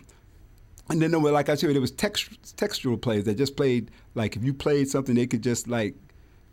and 0.91 1.01
then 1.01 1.11
there 1.11 1.21
were, 1.21 1.31
like 1.31 1.49
I 1.49 1.55
said, 1.55 1.73
there 1.73 1.81
was 1.81 1.91
text, 1.93 2.57
textural 2.57 3.01
players 3.01 3.25
that 3.25 3.37
just 3.37 3.57
played 3.57 3.91
like 4.15 4.37
if 4.37 4.45
you 4.45 4.53
played 4.53 4.89
something, 4.89 5.15
they 5.15 5.27
could 5.27 5.43
just 5.43 5.69
like 5.69 5.95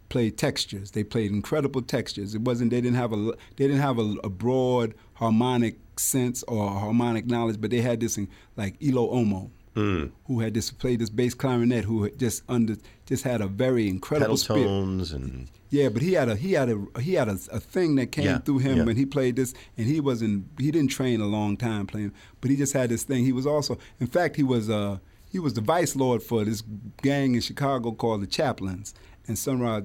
play 0.10 0.30
textures. 0.30 0.92
They 0.92 1.04
played 1.04 1.32
incredible 1.32 1.82
textures. 1.82 2.36
It 2.36 2.42
wasn't 2.42 2.72
they 2.72 2.82
didn't 2.82 2.98
have 2.98 3.14
a 3.14 3.16
they 3.56 3.68
didn't 3.68 3.82
have 3.82 4.00
a, 4.00 4.16
a 4.24 4.30
broad 4.30 4.94
harmonic 5.16 5.78
sense 6.00 6.44
or 6.44 6.70
harmonic 6.70 7.26
knowledge, 7.26 7.60
but 7.60 7.72
they 7.72 7.82
had 7.82 8.00
this 8.00 8.18
in, 8.18 8.28
like 8.56 8.80
Eloe 8.82 9.12
Omoe, 9.12 9.50
Mm. 9.78 10.12
who 10.26 10.40
had 10.40 10.54
this 10.56 10.72
played 10.72 11.00
this 11.00 11.12
bass 11.12 11.34
clarinet, 11.36 11.86
who 11.86 12.04
had 12.04 12.18
just 12.18 12.42
under 12.50 12.76
just 13.06 13.24
had 13.24 13.42
a 13.42 13.48
very 13.48 13.88
incredible 13.88 14.26
Pedal 14.36 14.38
spirit. 14.38 14.64
tones 14.64 15.12
and 15.12 15.50
Yeah, 15.70 15.90
but 15.90 16.02
he 16.02 16.14
had 16.14 16.30
a 16.30 16.36
he 16.36 16.54
had 16.54 16.70
a 16.70 16.78
he 17.00 17.14
had 17.14 17.28
a, 17.30 17.38
a 17.52 17.60
thing 17.60 17.96
that 17.98 18.12
came 18.12 18.26
Yeah, 18.26 18.40
through 18.40 18.60
him 18.60 18.78
yeah. 18.78 18.84
when 18.86 18.96
he 18.96 19.06
played 19.06 19.36
this, 19.36 19.54
and 19.78 19.86
he 19.86 20.00
wasn't 20.00 20.46
he 20.58 20.72
didn't 20.72 20.90
train 20.90 21.22
a 21.22 21.28
long 21.28 21.58
time 21.58 21.86
playing, 21.86 22.12
but 22.42 22.50
he 22.50 22.58
just 22.58 22.74
had 22.74 22.90
this 22.90 23.04
thing. 23.04 23.24
He 23.24 23.32
was 23.32 23.46
also, 23.46 23.78
in 24.00 24.08
fact, 24.08 24.36
he 24.36 24.44
was 24.44 24.68
uh 24.70 24.98
he 25.30 25.38
was 25.40 25.54
the 25.54 25.62
vice 25.62 25.96
lord 25.96 26.24
for 26.24 26.44
this 26.44 26.64
gang 27.04 27.36
in 27.36 27.42
Chicago 27.42 27.92
called 27.92 28.22
the 28.24 28.28
Chaplains, 28.28 28.96
and 29.28 29.38
Sun 29.38 29.60
Ra. 29.60 29.82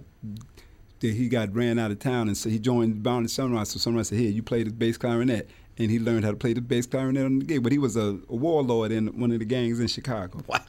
that 1.01 1.14
He 1.14 1.28
got 1.28 1.53
ran 1.55 1.78
out 1.78 1.90
of 1.90 1.99
town, 1.99 2.28
and 2.28 2.36
so 2.36 2.49
he 2.49 2.59
joined 2.59 3.03
Bound 3.03 3.22
and 3.24 3.30
Sun 3.30 3.53
Ra. 3.53 3.64
So 3.64 3.78
Sun 3.78 3.95
Ra 3.97 4.03
said, 4.05 4.18
"Here, 4.18 4.30
you 4.30 4.43
play 4.43 4.62
the 4.62 4.70
bass 4.70 4.97
clarinet," 4.97 5.49
and 5.82 5.90
he 5.90 5.98
learned 5.98 6.24
how 6.24 6.30
to 6.30 6.36
play 6.36 6.52
the 6.52 6.60
bass 6.60 6.86
clarinet 6.86 7.24
on 7.24 7.40
the 7.40 7.44
gig. 7.44 7.62
But 7.62 7.72
he 7.72 7.78
was 7.78 7.96
a, 7.96 8.18
a 8.28 8.36
warlord 8.36 8.92
in 8.92 9.08
one 9.18 9.32
of 9.32 9.38
the 9.38 9.44
gangs 9.44 9.80
in 9.80 9.86
Chicago, 9.88 10.40
wow. 10.46 10.60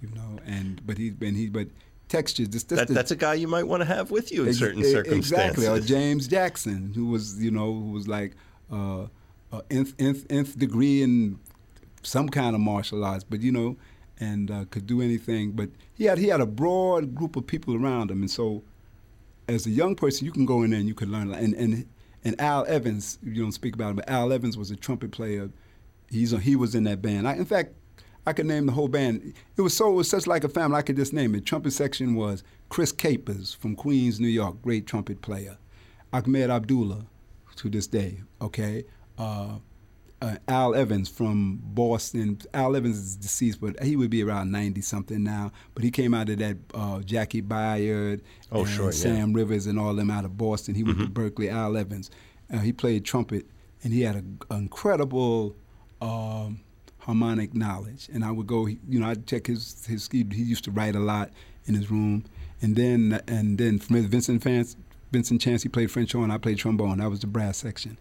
you 0.00 0.08
know. 0.14 0.38
And 0.46 0.84
but 0.86 0.98
he's 0.98 1.14
been 1.14 1.34
he 1.34 1.48
but 1.48 1.68
textures. 2.08 2.48
This, 2.48 2.64
this 2.64 2.78
That, 2.78 2.88
that's 2.88 3.10
a 3.10 3.16
guy 3.16 3.34
you 3.34 3.48
might 3.48 3.64
want 3.64 3.80
to 3.82 3.84
have 3.84 4.10
with 4.10 4.32
you 4.32 4.42
in 4.42 4.48
Ex- 4.48 4.58
certain 4.58 4.80
e- 4.80 4.90
circumstances. 4.90 5.64
Exactly. 5.64 5.66
Or 5.66 5.80
James 5.80 6.28
Jackson, 6.28 6.92
who 6.94 7.06
was, 7.06 7.42
you 7.42 7.50
know, 7.50 7.72
who 7.72 7.90
was 7.92 8.08
like 8.08 8.34
uh, 8.72 9.02
uh, 9.52 9.62
nth, 9.70 9.94
nth, 9.98 10.26
nth 10.30 10.58
degree 10.58 11.02
in 11.02 11.38
some 12.02 12.28
kind 12.28 12.54
of 12.54 12.60
martial 12.60 13.04
arts, 13.04 13.24
but 13.24 13.40
you 13.40 13.52
know, 13.52 13.76
and 14.18 14.50
uh, 14.50 14.64
could 14.70 14.86
do 14.86 15.02
anything. 15.02 15.52
But 15.52 15.70
he 15.94 16.04
had 16.04 16.18
he 16.18 16.28
had 16.28 16.40
a 16.40 16.46
broad 16.46 17.14
group 17.14 17.36
of 17.36 17.46
people 17.46 17.74
around 17.74 18.10
him, 18.10 18.20
and 18.22 18.30
so 18.30 18.62
as 19.48 19.66
a 19.66 19.70
young 19.70 19.94
person, 19.94 20.24
you 20.24 20.32
can 20.32 20.46
go 20.46 20.62
in 20.62 20.70
there 20.70 20.80
and 20.80 20.88
you 20.88 20.94
can 20.94 21.10
learn. 21.10 21.32
And 21.32 21.54
and 21.54 21.86
and 22.26 22.40
Al 22.40 22.66
Evans, 22.66 23.20
you 23.22 23.40
don't 23.40 23.52
speak 23.52 23.74
about 23.76 23.90
him, 23.90 23.96
but 23.96 24.08
Al 24.08 24.32
Evans 24.32 24.58
was 24.58 24.72
a 24.72 24.76
trumpet 24.76 25.12
player. 25.12 25.48
He's 26.10 26.32
a, 26.32 26.40
he 26.40 26.56
was 26.56 26.74
in 26.74 26.82
that 26.82 27.00
band. 27.00 27.28
I, 27.28 27.34
in 27.34 27.44
fact, 27.44 27.74
I 28.26 28.32
could 28.32 28.46
name 28.46 28.66
the 28.66 28.72
whole 28.72 28.88
band. 28.88 29.32
It 29.56 29.62
was 29.62 29.76
so 29.76 29.92
it 29.92 29.94
was 29.94 30.10
such 30.10 30.26
like 30.26 30.42
a 30.42 30.48
family. 30.48 30.76
I 30.76 30.82
could 30.82 30.96
just 30.96 31.12
name 31.12 31.36
it. 31.36 31.46
Trumpet 31.46 31.70
section 31.70 32.16
was 32.16 32.42
Chris 32.68 32.90
Capers 32.90 33.54
from 33.54 33.76
Queens, 33.76 34.18
New 34.18 34.26
York, 34.26 34.60
great 34.60 34.88
trumpet 34.88 35.22
player. 35.22 35.56
Ahmed 36.12 36.50
Abdullah, 36.50 37.06
to 37.54 37.70
this 37.70 37.86
day. 37.86 38.22
Okay. 38.42 38.84
Uh, 39.16 39.58
uh, 40.22 40.36
Al 40.48 40.74
Evans 40.74 41.08
from 41.08 41.60
Boston. 41.62 42.38
Al 42.54 42.74
Evans 42.76 42.96
is 42.96 43.16
deceased, 43.16 43.60
but 43.60 43.82
he 43.82 43.96
would 43.96 44.10
be 44.10 44.22
around 44.22 44.50
ninety 44.50 44.80
something 44.80 45.22
now. 45.22 45.52
But 45.74 45.84
he 45.84 45.90
came 45.90 46.14
out 46.14 46.28
of 46.30 46.38
that 46.38 46.56
uh, 46.74 46.98
Jaki 47.00 47.42
Byard, 47.46 48.20
Oh, 48.50 48.64
sure, 48.64 48.86
yeah. 48.86 48.90
Sam 48.92 49.32
Rivers, 49.32 49.66
and 49.66 49.78
all 49.78 49.94
them 49.94 50.10
out 50.10 50.24
of 50.24 50.36
Boston. 50.38 50.74
He 50.74 50.82
went 50.82 50.98
to 51.00 51.06
Mhm. 51.06 51.12
Berklee. 51.12 51.50
Al 51.50 51.76
Evans, 51.76 52.10
uh, 52.52 52.58
he 52.58 52.72
played 52.72 53.04
trumpet, 53.04 53.46
and 53.84 53.92
he 53.92 54.02
had 54.02 54.14
an 54.16 54.38
incredible 54.50 55.54
um, 56.00 56.60
harmonic 56.98 57.54
knowledge. 57.54 58.08
And 58.12 58.24
I 58.24 58.30
would 58.30 58.46
go, 58.46 58.66
you 58.66 59.00
know, 59.00 59.06
I'd 59.06 59.26
check 59.26 59.46
his 59.46 59.84
his. 59.86 60.08
He, 60.10 60.26
he 60.32 60.42
used 60.42 60.64
to 60.64 60.70
write 60.70 60.94
a 60.96 61.00
lot 61.00 61.30
in 61.66 61.74
his 61.74 61.90
room, 61.90 62.24
and 62.62 62.74
then 62.76 63.20
and 63.28 63.58
then 63.58 63.78
from 63.78 63.96
Vincent 64.06 64.42
Fans, 64.42 64.76
Vincent 65.12 65.40
Chancey, 65.40 65.64
he 65.64 65.68
played 65.68 65.90
French 65.90 66.12
horn. 66.12 66.30
I 66.30 66.38
played 66.38 66.58
trombone. 66.58 66.98
That 66.98 67.10
was 67.10 67.20
the 67.20 67.26
brass 67.26 67.58
section, 67.58 67.98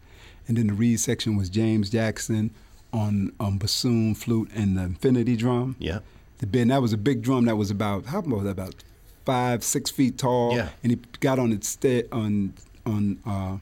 and 0.47 0.57
then 0.57 0.67
the 0.67 0.73
reed 0.73 0.99
section 0.99 1.35
was 1.35 1.49
James 1.49 1.89
Jackson 1.89 2.51
on 2.93 3.31
on 3.39 3.57
bassoon, 3.57 4.15
flute, 4.15 4.49
and 4.55 4.77
the 4.77 4.83
infinity 4.83 5.35
drum. 5.35 5.75
yeah. 5.79 5.99
The 6.39 6.47
big, 6.47 6.67
that 6.67 6.81
was 6.81 6.91
a 6.91 6.97
big 6.97 7.21
drum 7.21 7.45
that 7.45 7.55
was 7.55 7.71
about 7.71 8.07
how 8.07 8.19
that 8.43 8.49
about 8.51 8.75
five 9.25 9.63
six 9.63 9.89
feet 9.89 10.17
tall. 10.17 10.53
Yeah. 10.55 10.69
And 10.83 10.91
he 10.91 10.99
got 11.21 11.39
on 11.39 11.51
its 11.53 11.69
on 12.11 12.53
on 12.85 13.19
uh, 13.25 13.57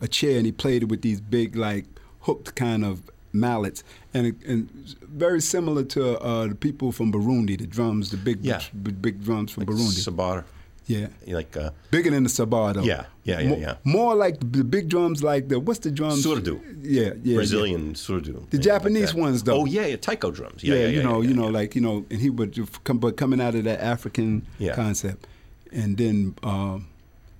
a 0.00 0.08
chair 0.08 0.36
and 0.36 0.46
he 0.46 0.52
played 0.52 0.82
it 0.82 0.88
with 0.90 1.02
these 1.02 1.20
big 1.20 1.56
like 1.56 1.86
hooked 2.20 2.54
kind 2.54 2.84
of 2.84 3.02
mallets 3.32 3.82
and 4.14 4.26
and 4.46 4.68
very 5.02 5.40
similar 5.40 5.84
to 5.84 6.18
uh, 6.20 6.46
the 6.48 6.54
people 6.54 6.92
from 6.92 7.12
Burundi, 7.12 7.58
the 7.58 7.66
drums, 7.66 8.10
the 8.10 8.16
big 8.18 8.44
Yeah. 8.44 8.60
big, 8.82 9.00
big 9.02 9.24
drums 9.24 9.52
from 9.52 9.62
Like 9.64 9.70
Burundi. 9.74 10.00
Sabar. 10.04 10.44
Yeah. 10.88 11.08
Like 11.26 11.54
uh, 11.56 11.70
Bigger 11.90 12.10
than 12.10 12.22
the 12.24 12.28
sabar 12.30 12.72
though. 12.74 12.82
Yeah, 12.82 13.04
yeah, 13.22 13.40
yeah, 13.40 13.48
More, 13.50 13.58
yeah. 13.58 13.74
more 13.84 14.14
like 14.16 14.40
the 14.40 14.64
big 14.64 14.88
drums, 14.88 15.22
like 15.22 15.48
the 15.48 15.60
what's 15.60 15.80
the 15.80 15.90
drums? 15.90 16.24
Surdo. 16.24 16.58
Yeah, 16.82 17.12
yeah. 17.22 17.36
Brazilian 17.36 17.92
surdo. 17.94 18.48
The 18.50 18.58
Japanese 18.58 19.12
like 19.12 19.22
ones, 19.22 19.42
though. 19.42 19.60
Oh 19.60 19.64
yeah, 19.66 19.86
yeah, 19.86 19.96
taiko 19.96 20.30
drums. 20.30 20.64
Yeah, 20.64 20.74
Yeah, 20.74 20.80
yeah, 20.80 20.88
you 20.96 21.02
know, 21.02 21.20
yeah, 21.20 21.28
you 21.28 21.34
know, 21.36 21.44
yeah. 21.50 21.60
like 21.60 21.74
you 21.76 21.82
know, 21.82 22.06
and 22.10 22.20
he 22.20 22.30
would 22.30 22.58
come, 22.84 22.98
but 22.98 23.16
coming 23.18 23.40
out 23.40 23.54
of 23.54 23.64
that 23.64 23.80
African 23.80 24.46
Yeah. 24.58 24.74
concept, 24.74 25.26
and 25.70 25.98
then 25.98 26.34
um, 26.42 26.86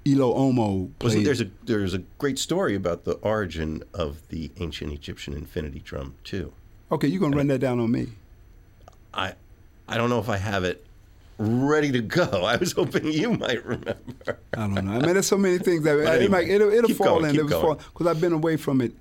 Eloe 0.07 0.35
Omoe 0.35 0.91
played. 0.99 1.25
there's 1.27 1.41
a 1.41 1.49
there's 1.65 1.95
a 1.95 2.03
great 2.19 2.39
story 2.39 2.75
about 2.75 3.05
the 3.05 3.15
origin 3.23 3.83
of 3.95 4.21
the 4.29 4.51
ancient 4.59 4.93
Egyptian 4.93 5.33
infinity 5.35 5.81
drum 5.81 6.15
too. 6.23 6.53
okay, 6.93 7.09
you're 7.09 7.21
gonna 7.21 7.37
run 7.37 7.49
that 7.49 7.61
down 7.61 7.81
on 7.81 7.91
me? 7.91 8.09
I 9.15 9.35
I 9.89 9.97
don't 9.97 10.11
know 10.11 10.19
if 10.21 10.29
I 10.29 10.37
have 10.37 10.65
it 10.65 10.85
ready 11.39 11.93
to 11.93 12.01
go. 12.01 12.25
I 12.45 12.57
was 12.57 12.73
hoping 12.73 13.07
you 13.07 13.33
might 13.33 13.65
remember. 13.65 14.39
I 14.55 14.57
don't 14.57 14.75
know. 14.75 14.93
I 14.93 14.99
mean, 15.01 15.15
there's 15.15 15.27
so 15.27 15.39
many 15.39 15.59
things 15.59 15.85
that 15.85 16.03
But 16.05 16.23
it 16.23 16.31
might, 16.31 16.49
it'll, 16.49 16.73
it'll 16.73 16.95
fall 16.95 17.21
going, 17.21 17.31
in. 17.35 17.47
It'll 17.47 17.61
fall 17.61 17.75
because 17.77 18.07
I've 18.07 18.21
been 18.21 18.33
away 18.33 18.57
from 18.57 18.81
it. 18.81 18.93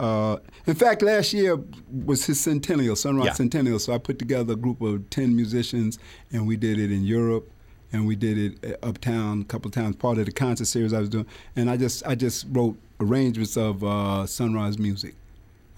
Uh, 0.00 0.38
in 0.66 0.74
fact, 0.74 1.02
last 1.02 1.32
year 1.32 1.56
was 2.04 2.26
his 2.26 2.40
centennial, 2.40 2.96
Sun 2.96 3.16
Ra's 3.16 3.26
Yeah. 3.26 3.32
Centennial. 3.34 3.78
So 3.78 3.92
I 3.94 3.98
put 3.98 4.18
together 4.18 4.54
a 4.54 4.56
group 4.56 4.80
of 4.82 5.08
ten 5.10 5.36
musicians, 5.36 5.98
and 6.32 6.46
we 6.48 6.56
did 6.56 6.78
it 6.80 6.90
in 6.90 7.04
Europe, 7.04 7.48
and 7.92 8.04
we 8.06 8.16
did 8.16 8.36
it 8.38 8.78
uh, 8.82 8.86
uptown 8.88 9.42
a 9.42 9.44
couple 9.44 9.68
of 9.68 9.74
times. 9.74 9.94
Part 9.96 10.18
of 10.18 10.26
the 10.26 10.32
concert 10.32 10.64
series 10.66 10.92
I 10.92 10.98
was 10.98 11.08
doing, 11.08 11.26
and 11.54 11.70
I 11.70 11.76
just 11.76 12.04
I 12.06 12.16
just 12.16 12.46
wrote 12.50 12.76
arrangements 12.98 13.56
of 13.56 13.84
uh, 13.84 14.26
Sun 14.26 14.54
Ra's 14.54 14.78
music. 14.78 15.14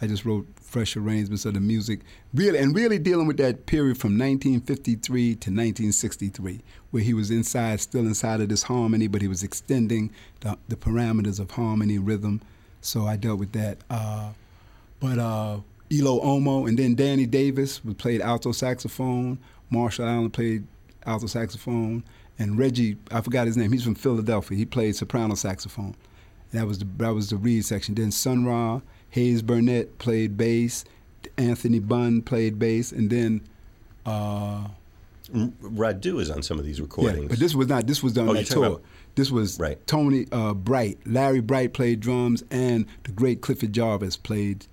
I 0.01 0.07
just 0.07 0.25
wrote 0.25 0.47
fresh 0.77 0.95
arrangements 0.95 1.47
of 1.47 1.55
the 1.55 1.61
music, 1.61 2.01
really, 2.35 2.59
and 2.59 2.77
really 2.77 2.99
dealing 2.99 3.27
with 3.27 3.39
that 3.39 3.65
period 3.65 3.97
from 3.97 4.11
1953 4.11 5.29
to 5.29 5.33
1963, 5.33 6.61
where 6.91 7.03
he 7.03 7.15
was 7.15 7.31
inside, 7.31 7.81
still 7.81 8.03
inside 8.03 8.43
of 8.43 8.51
this 8.51 8.65
harmony, 8.65 9.07
but 9.07 9.23
he 9.23 9.27
was 9.27 9.43
extending 9.43 10.13
the, 10.41 10.59
the 10.69 10.77
parameters 10.77 11.41
of 11.41 11.51
harmony, 11.53 11.97
rhythm. 11.99 12.43
So 12.83 13.07
I 13.07 13.17
dealt 13.17 13.39
with 13.39 13.53
that. 13.53 13.79
Uh, 13.89 14.33
but 15.01 15.19
uh, 15.19 15.61
Eloe 15.91 16.21
Omoe, 16.23 16.69
and 16.69 16.79
then 16.79 16.95
Danny 16.95 17.25
Davis 17.25 17.81
played 17.97 18.21
alto 18.21 18.53
saxophone. 18.53 19.39
Marshall 19.71 20.05
Allen 20.05 20.29
played 20.29 20.67
alto 21.07 21.27
saxophone, 21.27 22.05
and 22.39 22.59
Reggie 22.59 22.99
I 23.11 23.23
forgot 23.23 23.47
his 23.47 23.57
name. 23.57 23.73
He's 23.73 23.83
from 23.83 23.95
Philadelphia. 23.95 24.59
He 24.59 24.67
played 24.67 24.95
soprano 24.95 25.37
saxophone. 25.37 25.97
That 26.53 26.67
was 26.67 26.81
the 26.81 26.87
that 26.99 27.15
was 27.15 27.31
the 27.31 27.37
Reed 27.37 27.65
section. 27.65 27.95
Then 27.95 28.11
Sun 28.11 28.45
Ra, 28.45 28.83
Hayes 29.11 29.43
Burnett 29.43 29.99
played 29.99 30.37
bass. 30.37 30.85
Anthony 31.37 31.81
Bunn 31.81 32.23
played 32.23 32.59
bass, 32.59 32.93
and 32.93 33.11
then. 33.11 33.41
Uh, 34.05 34.69
Radu 35.33 36.21
is 36.21 36.31
on 36.31 36.43
some 36.43 36.59
of 36.59 36.65
these 36.65 36.81
recordings. 36.81 37.23
Yeah, 37.23 37.29
but 37.29 37.39
this 37.39 37.55
was 37.55 37.67
not. 37.67 37.87
This 37.87 38.03
was 38.03 38.13
done 38.13 38.29
oh, 38.29 38.35
that 38.35 38.47
tour. 38.47 38.81
This 39.17 39.31
was 39.31 39.59
right. 39.59 39.85
Tony 39.87 40.27
uh, 40.31 40.55
Bright, 40.55 40.99
Larry 41.05 41.41
Bright 41.41 41.73
played 41.73 42.01
drums, 42.01 42.45
and 42.51 42.87
the 43.05 43.11
great 43.11 43.41
Clifford 43.41 43.73
Jarvis 43.73 44.17
played 44.17 44.67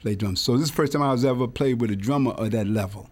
played 0.00 0.18
drums. 0.18 0.40
So 0.40 0.52
this 0.52 0.64
is 0.64 0.70
the 0.70 0.76
first 0.76 0.92
time 0.92 1.02
I 1.02 1.10
was 1.10 1.24
ever 1.24 1.48
played 1.48 1.80
with 1.80 1.90
a 1.90 1.96
drummer 1.96 2.32
of 2.32 2.50
that 2.52 2.66
level. 2.66 3.10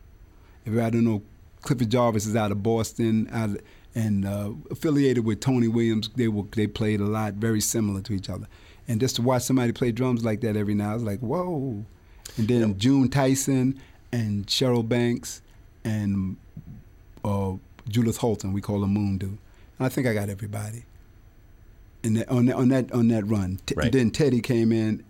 If 0.64 0.78
I 0.78 0.90
don't 0.90 1.04
know, 1.04 1.22
Clifford 1.62 1.90
Jarvis 1.90 2.26
is 2.26 2.36
out 2.36 2.52
of 2.52 2.62
Boston, 2.62 3.28
out 3.32 3.50
of, 3.50 3.60
and 3.94 4.24
uh, 4.24 4.50
affiliated 4.70 5.24
with 5.24 5.40
Tony 5.40 5.66
Williams. 5.66 6.10
They 6.14 6.28
were 6.28 6.44
they 6.52 6.66
played 6.66 7.00
a 7.00 7.04
lot, 7.04 7.34
very 7.34 7.60
similar 7.60 8.00
to 8.02 8.12
each 8.12 8.30
other. 8.30 8.46
And 8.90 8.98
just 8.98 9.14
to 9.16 9.22
watch 9.22 9.44
somebody 9.44 9.70
play 9.70 9.92
drums 9.92 10.24
like 10.24 10.40
that 10.40 10.56
every 10.56 10.74
now, 10.74 10.90
I 10.90 10.94
was 10.94 11.04
like, 11.04 11.20
whoa. 11.20 11.84
And 12.36 12.48
then 12.48 12.70
yep. 12.70 12.76
June 12.76 13.08
Tyson 13.08 13.80
and 14.10 14.48
Cheryl 14.48 14.86
Banks 14.86 15.42
and 15.84 16.36
uh, 17.24 17.52
Judith 17.88 18.16
Holton. 18.16 18.52
We 18.52 18.60
call 18.60 18.80
her 18.80 18.88
Moon 18.88 19.16
Dew. 19.16 19.38
And 19.78 19.86
I 19.86 19.88
think 19.90 20.08
I 20.08 20.12
got 20.12 20.28
everybody. 20.28 20.86
And 22.02 22.16
that, 22.16 22.28
on 22.30 22.46
that 22.46 22.56
on 22.56 22.68
that 22.70 22.90
on 22.90 23.06
that 23.08 23.24
run, 23.28 23.60
T- 23.64 23.76
right. 23.76 23.92
then 23.92 24.10
Teddy 24.10 24.40
came 24.40 24.72
in. 24.72 25.04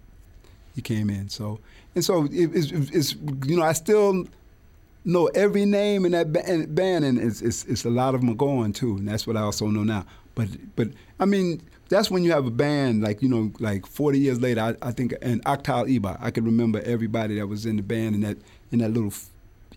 He 0.75 0.83
came 0.83 1.09
in. 1.09 1.31
So 1.31 1.59
and 1.95 2.05
so 2.05 2.25
it, 2.25 2.51
it's, 2.53 2.73
it's 2.73 3.15
you 3.47 3.57
know 3.57 3.63
I 3.63 3.73
still 3.73 4.27
know 5.07 5.29
every 5.29 5.65
name 5.65 6.05
in 6.05 6.13
that 6.13 6.35
band, 6.35 7.05
and 7.07 7.19
it's, 7.19 7.41
it's, 7.41 7.65
it's 7.65 7.87
a 7.87 7.91
lot 7.91 8.15
of 8.15 8.21
them 8.21 8.29
are 8.29 8.35
going 8.35 8.75
too, 8.75 8.99
and 8.99 9.09
that's 9.09 9.27
what 9.27 9.39
I 9.39 9.41
also 9.41 9.69
know 9.69 9.85
now. 9.85 10.05
But 10.35 10.49
but 10.77 10.89
I 11.19 11.25
mean, 11.25 11.63
that's 11.91 12.11
when 12.11 12.25
you 12.25 12.33
have 12.33 12.47
a 12.47 12.51
band 12.51 13.03
like 13.03 13.21
you 13.21 13.29
know 13.29 13.53
like 13.61 13.85
40 13.85 14.19
years 14.19 14.41
later. 14.41 14.61
I, 14.63 14.89
I 14.89 14.93
think 14.93 15.15
and 15.21 15.45
Octal 15.45 15.87
Iba, 15.99 16.17
I 16.21 16.31
could 16.31 16.47
remember 16.47 16.81
everybody 16.81 17.39
that 17.39 17.47
was 17.47 17.67
in 17.67 17.77
the 17.77 17.83
band 17.83 18.15
in 18.15 18.23
that 18.23 18.39
in 18.73 18.79
that 18.79 18.91
little 18.91 19.13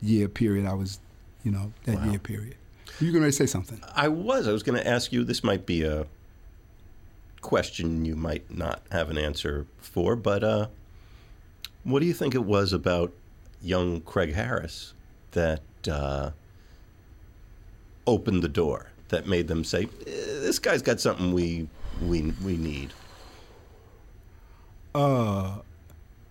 year 0.01 0.29
period. 0.29 0.65
I 0.65 0.73
was 0.73 0.99
you 1.43 1.51
know, 1.51 1.71
that 1.83 1.97
wow. 1.97 2.09
year 2.09 2.19
period. 2.19 2.55
You 2.99 3.11
going 3.11 3.23
to 3.23 3.31
say 3.31 3.45
something? 3.45 3.81
I 3.95 4.07
was. 4.07 4.47
I 4.47 4.51
was 4.51 4.63
going 4.63 4.81
to 4.81 4.87
ask 4.87 5.11
you. 5.11 5.23
This 5.23 5.43
might 5.43 5.65
be 5.65 5.83
a 5.83 6.07
question 7.41 8.05
you 8.05 8.15
might 8.15 8.49
not 8.55 8.81
have 8.91 9.09
an 9.09 9.17
answer 9.17 9.67
for, 9.79 10.15
but 10.15 10.43
uh, 10.43 10.67
what 11.83 11.99
do 11.99 12.05
you 12.05 12.13
think 12.13 12.33
it 12.33 12.45
was 12.45 12.71
about 12.71 13.11
young 13.61 14.01
Craig 14.01 14.33
Harris 14.33 14.93
that 15.31 15.61
uh, 15.89 16.31
opened 18.07 18.41
the 18.41 18.49
door, 18.49 18.87
that 19.09 19.27
made 19.27 19.47
them 19.47 19.63
say, 19.63 19.83
eh, 19.83 20.11
"This 20.39 20.59
guy's 20.59 20.81
got 20.81 21.01
something 21.01 21.33
we 21.33 21.67
we 22.01 22.33
we 22.43 22.57
need"? 22.57 22.93
Uh, 24.95 25.57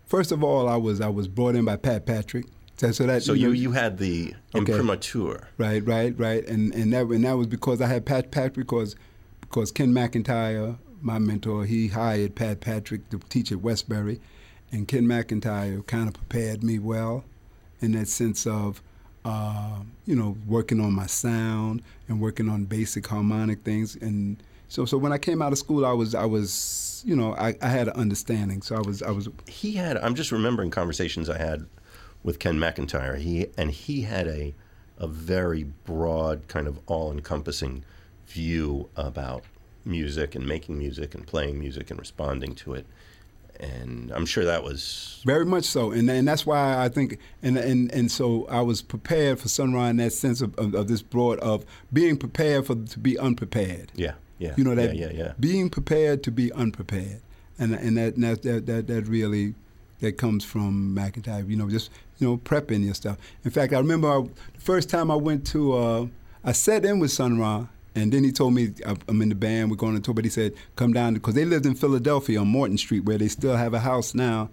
first 0.06 0.32
of 0.32 0.42
all, 0.42 0.68
I 0.68 0.76
was 0.76 1.00
I 1.00 1.08
was 1.08 1.28
brought 1.28 1.54
in 1.54 1.64
by 1.64 1.76
Pat 1.76 2.06
Patrick 2.06 2.46
so 2.90 3.06
that 3.06 3.22
so 3.22 3.32
you, 3.32 3.48
know, 3.48 3.52
you 3.52 3.70
had 3.70 3.98
the 3.98 4.34
okay. 4.54 4.72
imprimatur, 4.72 5.48
right, 5.56 5.86
right, 5.86 6.18
right, 6.18 6.44
and 6.48 6.74
and 6.74 6.92
that 6.92 7.06
and 7.06 7.24
that 7.24 7.36
was 7.36 7.46
because 7.46 7.80
I 7.80 7.86
had 7.86 8.04
Pat 8.04 8.32
Patrick 8.32 8.66
because 8.66 8.96
because 9.40 9.70
Ken 9.70 9.92
McIntyre, 9.92 10.78
my 11.00 11.20
mentor, 11.20 11.64
he 11.64 11.88
hired 11.88 12.34
Pat 12.34 12.60
Patrick 12.60 13.08
to 13.10 13.20
teach 13.28 13.52
at 13.52 13.60
Westbury, 13.60 14.20
and 14.72 14.88
Ken 14.88 15.04
McIntyre 15.04 15.86
kind 15.86 16.08
of 16.08 16.14
prepared 16.14 16.64
me 16.64 16.80
well, 16.80 17.24
in 17.80 17.92
that 17.92 18.08
sense 18.08 18.46
of. 18.46 18.82
Uh, 19.24 19.82
you 20.04 20.16
know, 20.16 20.36
working 20.48 20.80
on 20.80 20.92
my 20.92 21.06
sound 21.06 21.80
and 22.08 22.20
working 22.20 22.48
on 22.48 22.64
basic 22.64 23.06
harmonic 23.06 23.62
things, 23.62 23.94
and 23.94 24.42
so 24.72 24.86
so 24.86 24.96
when 24.96 25.12
I 25.12 25.18
came 25.18 25.42
out 25.42 25.52
of 25.52 25.58
school, 25.58 25.84
I 25.84 25.92
was 25.92 26.14
I 26.14 26.24
was 26.24 27.02
you 27.04 27.14
know 27.14 27.34
I, 27.34 27.54
I 27.60 27.68
had 27.68 27.88
an 27.88 27.94
understanding. 27.94 28.62
So 28.62 28.74
I 28.74 28.80
was 28.80 29.02
I 29.02 29.10
was. 29.10 29.28
He 29.46 29.72
had. 29.72 29.98
I'm 29.98 30.14
just 30.14 30.32
remembering 30.32 30.70
conversations 30.70 31.28
I 31.28 31.36
had 31.36 31.66
with 32.22 32.38
Ken 32.38 32.56
McIntyre. 32.56 33.18
He 33.18 33.48
and 33.58 33.70
he 33.70 34.00
had 34.00 34.26
a 34.26 34.54
a 34.96 35.06
very 35.06 35.64
broad, 35.64 36.48
kind 36.48 36.66
of 36.66 36.78
all-encompassing 36.86 37.84
view 38.26 38.88
about 38.96 39.44
music 39.84 40.34
and 40.34 40.46
making 40.46 40.78
music 40.78 41.14
and 41.14 41.26
playing 41.26 41.58
music 41.58 41.90
and 41.90 41.98
responding 41.98 42.54
to 42.54 42.72
it. 42.72 42.86
And 43.60 44.10
I'm 44.12 44.24
sure 44.24 44.46
that 44.46 44.62
was 44.62 45.20
very 45.26 45.44
much 45.44 45.64
so, 45.64 45.90
and 45.92 46.10
and 46.10 46.26
that's 46.26 46.46
why 46.46 46.82
I 46.82 46.88
think, 46.88 47.18
and 47.42 47.58
and 47.58 47.92
and 47.92 48.10
so 48.10 48.46
I 48.46 48.62
was 48.62 48.80
prepared 48.80 49.38
for 49.38 49.48
Sun 49.48 49.74
Ra 49.74 49.88
in 49.88 49.98
that 49.98 50.14
sense 50.14 50.40
of, 50.40 50.58
of, 50.58 50.74
of, 50.74 50.88
this 50.88 51.02
broad 51.02 51.38
of 51.40 51.66
being 51.92 52.16
prepared 52.16 52.66
for 52.66 52.74
to 52.74 52.98
be 52.98 53.18
unprepared. 53.18 53.92
Yeah, 53.94 54.14
yeah. 54.42 54.54
You 54.56 54.64
know 54.64 54.74
that 54.74 54.96
yeah, 54.96 55.06
yeah, 55.06 55.16
yeah. 55.16 55.32
being 55.38 55.70
prepared 55.70 56.22
to 56.24 56.30
be 56.30 56.52
unprepared, 56.52 57.20
and 57.58 57.74
and 57.74 57.96
that 57.96 58.16
and 58.16 58.24
that, 58.24 58.42
that 58.42 58.66
that 58.66 58.86
that 58.88 59.06
really 59.06 59.54
that 60.00 60.18
comes 60.18 60.44
from 60.44 60.94
McIntyre. 60.94 61.48
You 61.48 61.56
know, 61.56 61.70
just 61.70 61.90
you 62.18 62.26
know, 62.26 62.36
prepping 62.36 62.84
your 62.84 62.94
stuff. 62.94 63.18
In 63.44 63.50
fact, 63.50 63.72
I 63.72 63.78
remember 63.78 64.08
I, 64.08 64.22
the 64.54 64.60
first 64.60 64.90
time 64.90 65.10
I 65.10 65.16
went 65.16 65.46
to, 65.48 65.72
uh, 65.72 66.06
I 66.44 66.52
sat 66.52 66.84
in 66.84 66.98
with 66.98 67.12
Sun 67.12 67.38
Ra, 67.38 67.66
and 67.94 68.12
then 68.12 68.24
he 68.24 68.32
told 68.32 68.54
me 68.54 68.72
I'm 68.84 69.22
in 69.22 69.28
the 69.28 69.34
band. 69.34 69.70
We're 69.70 69.76
going 69.76 69.94
to 69.94 70.00
tour, 70.00 70.14
but 70.14 70.24
he 70.24 70.30
said 70.30 70.54
come 70.76 70.92
down 70.92 71.14
because 71.14 71.34
they 71.34 71.44
lived 71.44 71.66
in 71.66 71.74
Philadelphia 71.74 72.40
on 72.40 72.48
Morton 72.48 72.78
Street, 72.78 73.04
where 73.04 73.18
they 73.18 73.28
still 73.28 73.56
have 73.56 73.74
a 73.74 73.80
house 73.80 74.14
now, 74.14 74.50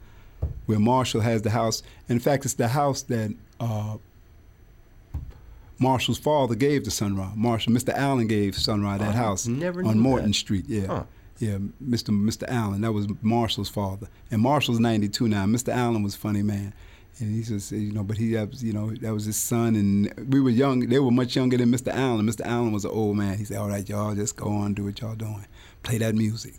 where 0.68 0.80
Marshall 0.80 1.22
has 1.22 1.42
the 1.42 1.50
house. 1.50 1.82
And 2.08 2.18
in 2.18 2.20
fact, 2.20 2.46
it's 2.46 2.54
the 2.54 2.70
house 2.70 3.02
that. 3.04 3.34
Uh, 3.60 3.98
Marshall's 5.80 6.20
father 6.20 6.56
gave 6.56 6.84
to 6.84 6.92
Sun 6.92 7.16
Ra. 7.16 7.32
Marshall, 7.36 7.74
Mr. 7.74 7.94
Allen 7.94 8.28
gave 8.28 8.56
Sun 8.56 8.84
Ra 8.84 8.98
that 8.98 9.10
oh, 9.10 9.18
house 9.18 9.48
on 9.48 10.00
Morton 10.00 10.30
that. 10.30 10.34
Street. 10.36 10.66
Yeah. 10.68 10.88
Huh. 10.88 11.04
Yeah, 11.40 11.58
Mr. 11.82 12.10
Mr. 12.10 12.44
Allen. 12.50 12.82
That 12.82 12.92
was 12.92 13.08
Marshall's 13.22 13.70
father, 13.70 14.10
and 14.30 14.42
Marshall's 14.42 14.80
92 14.80 15.30
now. 15.30 15.46
Mr. 15.46 15.74
Allen 15.74 16.04
was 16.04 16.14
funny 16.14 16.42
man, 16.42 16.74
and 17.20 17.34
he 17.34 17.44
just 17.44 17.72
you 17.72 17.94
know, 17.94 18.04
but 18.04 18.18
he 18.18 18.32
you 18.32 18.74
know 18.74 18.90
that 18.96 19.14
was 19.14 19.24
his 19.24 19.38
son, 19.38 19.78
and 19.78 20.14
we 20.30 20.42
were 20.42 20.50
young. 20.50 20.82
They 20.82 21.00
were 21.00 21.12
much 21.12 21.38
younger 21.38 21.56
than 21.56 21.72
Mr. 21.72 21.94
Allen. 21.94 22.28
Mr. 22.28 22.42
Allen 22.46 22.74
was 22.74 22.84
an 22.84 22.92
old 22.92 23.16
man. 23.16 23.38
He 23.38 23.46
said, 23.46 23.56
"All 23.56 23.70
right, 23.70 23.88
y'all, 23.88 24.14
just 24.16 24.36
go 24.36 24.50
on, 24.50 24.74
do 24.74 24.84
what 24.84 25.00
y'all 25.00 25.16
doing, 25.16 25.46
play 25.84 25.98
that 25.98 26.16
music," 26.16 26.56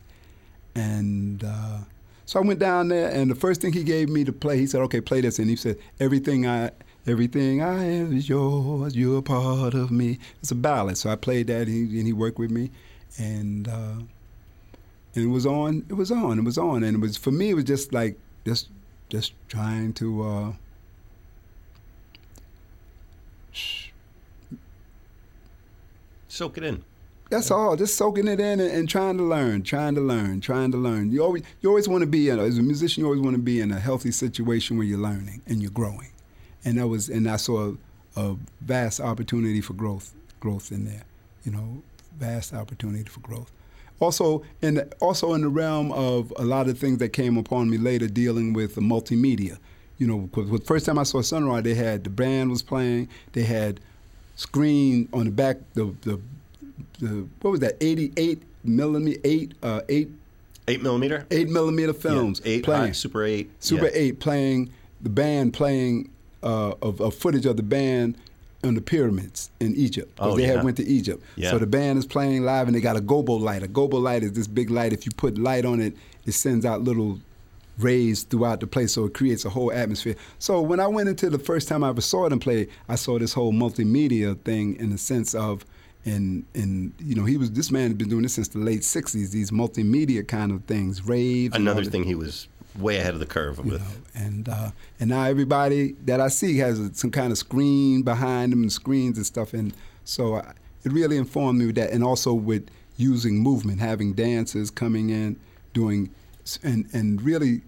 and. 0.74 1.44
Uh, 1.44 1.78
so 2.24 2.38
I 2.38 2.44
went 2.44 2.60
down 2.60 2.86
there, 2.86 3.10
and 3.10 3.28
the 3.28 3.34
first 3.34 3.60
thing 3.60 3.72
he 3.72 3.82
gave 3.82 4.08
me 4.08 4.22
to 4.22 4.32
play, 4.32 4.56
he 4.56 4.68
said, 4.68 4.80
"Okay, 4.82 5.00
play 5.00 5.20
this." 5.20 5.40
And 5.40 5.50
he 5.50 5.56
said, 5.56 5.76
"Everything 5.98 6.46
I, 6.46 6.70
everything 7.06 7.62
I 7.62 7.84
am 7.84 8.16
is 8.16 8.28
yours. 8.28 8.96
You're 8.96 9.18
a 9.18 9.22
part 9.22 9.74
of 9.74 9.90
me." 9.90 10.18
It's 10.40 10.50
a 10.50 10.54
ballad, 10.54 10.98
so 10.98 11.10
I 11.10 11.16
played 11.16 11.46
that, 11.48 11.68
and 11.68 11.90
he, 11.90 11.98
and 11.98 12.06
he 12.06 12.12
worked 12.12 12.38
with 12.38 12.50
me, 12.50 12.70
and 13.18 13.68
uh, 13.68 14.00
and 15.14 15.24
it 15.24 15.28
was 15.28 15.46
on. 15.46 15.84
It 15.88 15.94
was 15.94 16.10
on. 16.10 16.38
It 16.38 16.44
was 16.44 16.58
on, 16.58 16.84
and 16.84 16.96
it 16.96 17.00
was 17.00 17.16
for 17.16 17.30
me. 17.30 17.50
It 17.50 17.54
was 17.54 17.64
just 17.64 17.92
like 17.92 18.18
just 18.44 18.68
just 19.08 19.32
trying 19.48 19.92
to. 19.94 20.22
Uh, 20.22 20.52
Soak 26.28 26.58
it 26.58 26.64
in. 26.64 26.84
That's 27.28 27.50
all. 27.50 27.76
Just 27.76 27.96
soaking 27.96 28.26
it 28.26 28.40
in 28.40 28.60
and, 28.60 28.70
and, 28.70 28.88
trying 28.88 29.16
to 29.18 29.22
learn, 29.22 29.62
trying 29.62 29.94
to 29.94 30.00
learn, 30.00 30.40
trying 30.40 30.72
to 30.72 30.78
learn. 30.78 31.12
You 31.12 31.22
always, 31.22 31.42
you 31.60 31.68
always 31.68 31.88
want 31.88 32.02
to 32.02 32.06
be 32.06 32.28
in, 32.28 32.38
as 32.40 32.58
a 32.58 32.62
musician. 32.62 33.02
You 33.02 33.06
always 33.06 33.20
want 33.20 33.34
to 33.34 33.42
be 33.42 33.60
in 33.60 33.70
a 33.70 33.78
healthy 33.78 34.10
situation 34.10 34.76
where 34.78 34.86
you're 34.86 34.98
learning 34.98 35.42
and 35.46 35.62
you're 35.62 35.70
growing. 35.70 36.10
And 36.64 36.78
that 36.78 36.88
was, 36.88 37.08
and 37.08 37.28
I 37.28 37.36
saw 37.36 37.72
a, 38.16 38.20
a 38.20 38.36
vast 38.60 39.00
opportunity 39.00 39.60
for 39.60 39.72
growth, 39.72 40.14
growth 40.40 40.72
in 40.72 40.84
there. 40.84 41.04
You 41.44 41.52
know, 41.52 41.82
vast 42.18 42.52
opportunity 42.52 43.08
for 43.08 43.20
growth 43.20 43.50
also 44.00 44.42
in 44.62 44.74
the, 44.74 44.92
also 45.00 45.34
in 45.34 45.42
the 45.42 45.48
realm 45.48 45.92
of 45.92 46.32
a 46.36 46.44
lot 46.44 46.68
of 46.68 46.78
things 46.78 46.98
that 46.98 47.10
came 47.10 47.36
upon 47.36 47.70
me 47.70 47.78
later 47.78 48.08
dealing 48.08 48.52
with 48.52 48.74
the 48.74 48.80
multimedia. 48.80 49.58
You 49.98 50.06
know, 50.06 50.18
because 50.18 50.50
the 50.50 50.58
first 50.58 50.86
time 50.86 50.98
I 50.98 51.02
saw 51.02 51.20
Sun 51.20 51.44
Ra, 51.44 51.60
they 51.60 51.74
had 51.74 52.04
the 52.04 52.10
band 52.10 52.50
was 52.50 52.62
playing, 52.62 53.08
they 53.32 53.42
had 53.42 53.80
screen 54.34 55.08
on 55.12 55.26
the 55.26 55.30
back, 55.30 55.58
the 55.74 55.94
the, 56.02 56.20
the 56.98 57.28
what 57.42 57.50
was 57.50 57.60
that, 57.60 57.76
88 57.80 58.42
millimeter, 58.64 59.20
eight 59.24 59.54
uh, 59.62 59.82
eight. 59.88 60.10
Eight 60.68 60.82
millimeter. 60.82 61.26
Eight 61.30 61.48
millimeter 61.48 61.92
films. 61.92 62.40
Yeah, 62.44 62.52
eight 62.52 62.64
playing 62.64 62.94
Super 62.94 63.24
Eight. 63.24 63.50
Super 63.62 63.86
yeah. 63.86 63.90
Eight 63.94 64.20
playing 64.20 64.70
the 65.02 65.10
band 65.10 65.52
playing 65.52 66.10
uh, 66.42 66.74
of, 66.82 67.00
of 67.00 67.14
footage 67.14 67.46
of 67.46 67.56
the 67.56 67.62
band 67.62 68.16
on 68.62 68.74
the 68.74 68.80
pyramids 68.80 69.50
in 69.60 69.74
Egypt 69.74 70.14
because 70.14 70.34
oh, 70.34 70.36
they 70.36 70.46
yeah. 70.46 70.54
had 70.54 70.64
went 70.64 70.76
to 70.76 70.84
Egypt. 70.84 71.22
Yeah. 71.36 71.50
So 71.50 71.58
the 71.58 71.66
band 71.66 71.98
is 71.98 72.06
playing 72.06 72.44
live 72.44 72.66
and 72.66 72.76
they 72.76 72.80
got 72.80 72.96
a 72.96 73.00
gobo 73.00 73.40
light. 73.40 73.62
A 73.62 73.68
gobo 73.68 74.00
light 74.00 74.22
is 74.22 74.32
this 74.32 74.46
big 74.46 74.70
light. 74.70 74.92
If 74.92 75.06
you 75.06 75.12
put 75.12 75.38
light 75.38 75.64
on 75.64 75.80
it, 75.80 75.96
it 76.26 76.32
sends 76.32 76.66
out 76.66 76.82
little 76.82 77.18
rays 77.78 78.24
throughout 78.24 78.60
the 78.60 78.66
place, 78.66 78.92
so 78.92 79.06
it 79.06 79.14
creates 79.14 79.44
a 79.46 79.50
whole 79.50 79.72
atmosphere. 79.72 80.14
So 80.38 80.60
when 80.60 80.80
I 80.80 80.86
went 80.86 81.08
into 81.08 81.30
the 81.30 81.38
first 81.38 81.68
time 81.68 81.82
I 81.82 81.88
ever 81.88 82.02
saw 82.02 82.28
them 82.28 82.38
play, 82.38 82.68
I 82.88 82.96
saw 82.96 83.18
this 83.18 83.32
whole 83.32 83.52
multimedia 83.52 84.38
thing 84.40 84.76
in 84.76 84.90
the 84.90 84.98
sense 84.98 85.34
of. 85.34 85.64
And 86.06 86.46
and 86.54 86.94
you 86.98 87.14
know 87.14 87.26
he 87.26 87.36
was 87.36 87.52
this 87.52 87.70
man 87.70 87.88
had 87.88 87.98
been 87.98 88.08
doing 88.08 88.22
this 88.22 88.32
since 88.32 88.48
the 88.48 88.58
late 88.58 88.80
'60s. 88.80 89.32
These 89.32 89.50
multimedia 89.50 90.26
kind 90.26 90.50
of 90.50 90.64
things, 90.64 91.06
rave. 91.06 91.52
Another 91.52 91.84
thing 91.84 92.04
he 92.04 92.14
was 92.14 92.48
way 92.78 92.96
ahead 92.98 93.14
of 93.14 93.20
the 93.20 93.26
curve 93.26 93.60
you 93.64 93.72
know, 93.72 93.84
and 94.14 94.48
uh, 94.48 94.70
and 94.98 95.10
now 95.10 95.24
everybody 95.24 95.92
that 96.04 96.20
I 96.20 96.28
see 96.28 96.58
has 96.58 96.90
some 96.94 97.10
kind 97.10 97.32
of 97.32 97.38
screen 97.38 98.02
behind 98.02 98.52
them 98.52 98.62
and 98.62 98.72
screens 98.72 99.16
and 99.16 99.26
stuff, 99.26 99.52
and 99.54 99.72
so 100.04 100.36
I, 100.36 100.52
it 100.84 100.92
really 100.92 101.16
informed 101.16 101.58
me 101.58 101.66
with 101.66 101.76
that, 101.76 101.90
and 101.90 102.02
also 102.04 102.32
with 102.32 102.68
using 102.96 103.38
movement, 103.38 103.80
having 103.80 104.12
dancers 104.12 104.70
coming 104.70 105.10
in, 105.10 105.38
doing, 105.74 106.10
and 106.62 106.88
and 106.92 107.22
really 107.22 107.62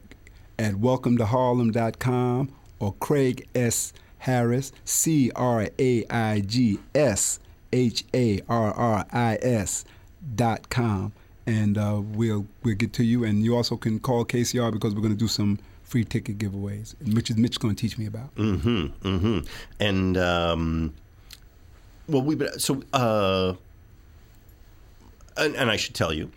at 0.59 0.75
welcometoharlem.com 0.75 2.53
or 2.81 2.93
Craig 2.95 3.49
S. 3.55 3.93
Harris, 4.23 4.71
C 4.85 5.33
R 5.35 5.67
A 5.81 6.07
I 6.09 6.41
G 6.47 6.79
S 6.95 7.41
H 7.73 8.05
A 8.15 8.41
R 8.49 8.73
R 8.73 9.05
I 9.13 9.37
S 9.43 9.85
dot 10.37 10.71
com, 10.71 11.13
and 11.45 11.77
uh, 11.77 12.01
we'll 12.01 12.47
we'll 12.63 12.77
get 12.77 12.93
to 12.95 13.05
you. 13.05 13.25
And 13.25 13.45
you 13.45 13.57
also 13.57 13.77
can 13.77 13.99
call 13.99 14.25
KCR 14.25 14.73
because 14.73 14.95
we're 14.95 15.01
going 15.01 15.13
to 15.13 15.19
do 15.19 15.27
some 15.27 15.59
free 15.83 16.05
ticket 16.05 16.39
giveaways, 16.39 16.95
which 17.15 17.31
is 17.31 17.37
Mitch 17.37 17.59
going 17.59 17.75
to 17.75 17.81
teach 17.81 17.99
me 17.99 18.07
about. 18.07 18.33
Mm-hmm. 18.37 19.09
Mm-hmm. 19.09 19.39
And 19.81 20.17
um, 20.17 20.95
well, 22.07 22.23
we 22.23 22.39
so 22.59 22.81
uh, 22.93 23.55
and, 25.37 25.57
and 25.57 25.69
I 25.69 25.77
should 25.77 25.97
tell 25.97 26.13
you 26.13 26.31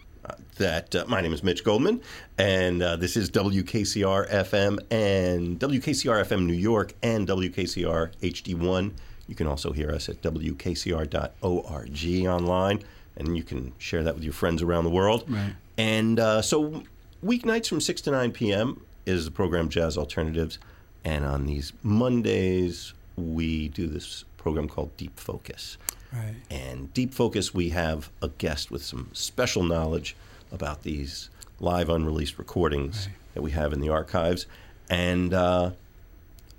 that 0.58 0.96
uh, 0.96 1.06
my 1.08 1.22
name 1.22 1.34
is 1.34 1.44
Mitch 1.44 1.64
Goldman, 1.64 2.02
and 2.38 2.82
uh, 2.82 2.96
this 2.96 3.18
is 3.18 3.30
WKCR 3.32 4.30
FM 4.30 4.80
and 4.92 5.60
WKCR 5.60 6.26
FM 6.26 6.46
New 6.46 6.54
York 6.54 6.94
and 7.04 7.28
WKCR 7.28 8.12
HD1. 8.22 8.94
You 9.28 9.36
can 9.36 9.48
also 9.48 9.72
hear 9.72 9.92
us 9.92 10.10
at 10.10 10.22
WKCR.org 10.22 12.28
online, 12.28 12.84
and 13.18 13.38
you 13.38 13.44
can 13.44 13.74
share 13.78 14.04
that 14.04 14.16
with 14.16 14.24
your 14.24 14.34
friends 14.34 14.62
around 14.62 14.84
the 14.84 14.90
world. 14.90 15.26
Right. 15.28 15.54
And 15.78 16.20
uh, 16.20 16.42
so, 16.42 16.84
weeknights 17.24 17.68
from 17.68 17.82
6 17.82 18.02
to 18.02 18.12
9 18.12 18.32
p.m. 18.32 18.82
is 19.06 19.26
the 19.26 19.32
program 19.32 19.70
Jazz 19.70 19.98
Alternatives. 19.98 20.60
And 21.04 21.26
on 21.26 21.46
these 21.46 21.74
Mondays, 21.84 22.94
we 23.16 23.70
do 23.70 23.88
this 23.88 24.26
program 24.46 24.68
called 24.68 24.96
Deep 24.96 25.20
Focus. 25.20 25.76
Right. 26.14 26.36
And 26.52 26.94
Deep 26.94 27.16
Focus, 27.16 27.52
we 27.52 27.70
have 27.70 28.12
a 28.22 28.28
guest 28.30 28.70
with 28.70 28.84
some 28.84 29.10
special 29.12 29.64
knowledge 29.64 30.16
about 30.52 30.84
these 30.84 31.32
live 31.60 31.90
unreleased 31.90 32.38
recordings 32.38 33.08
Right. 33.08 33.16
that 33.34 33.42
we 33.42 33.50
have 33.52 33.74
in 33.74 33.82
the 33.82 33.90
archives. 33.90 34.46
And 34.88 35.34
uh, 35.34 35.72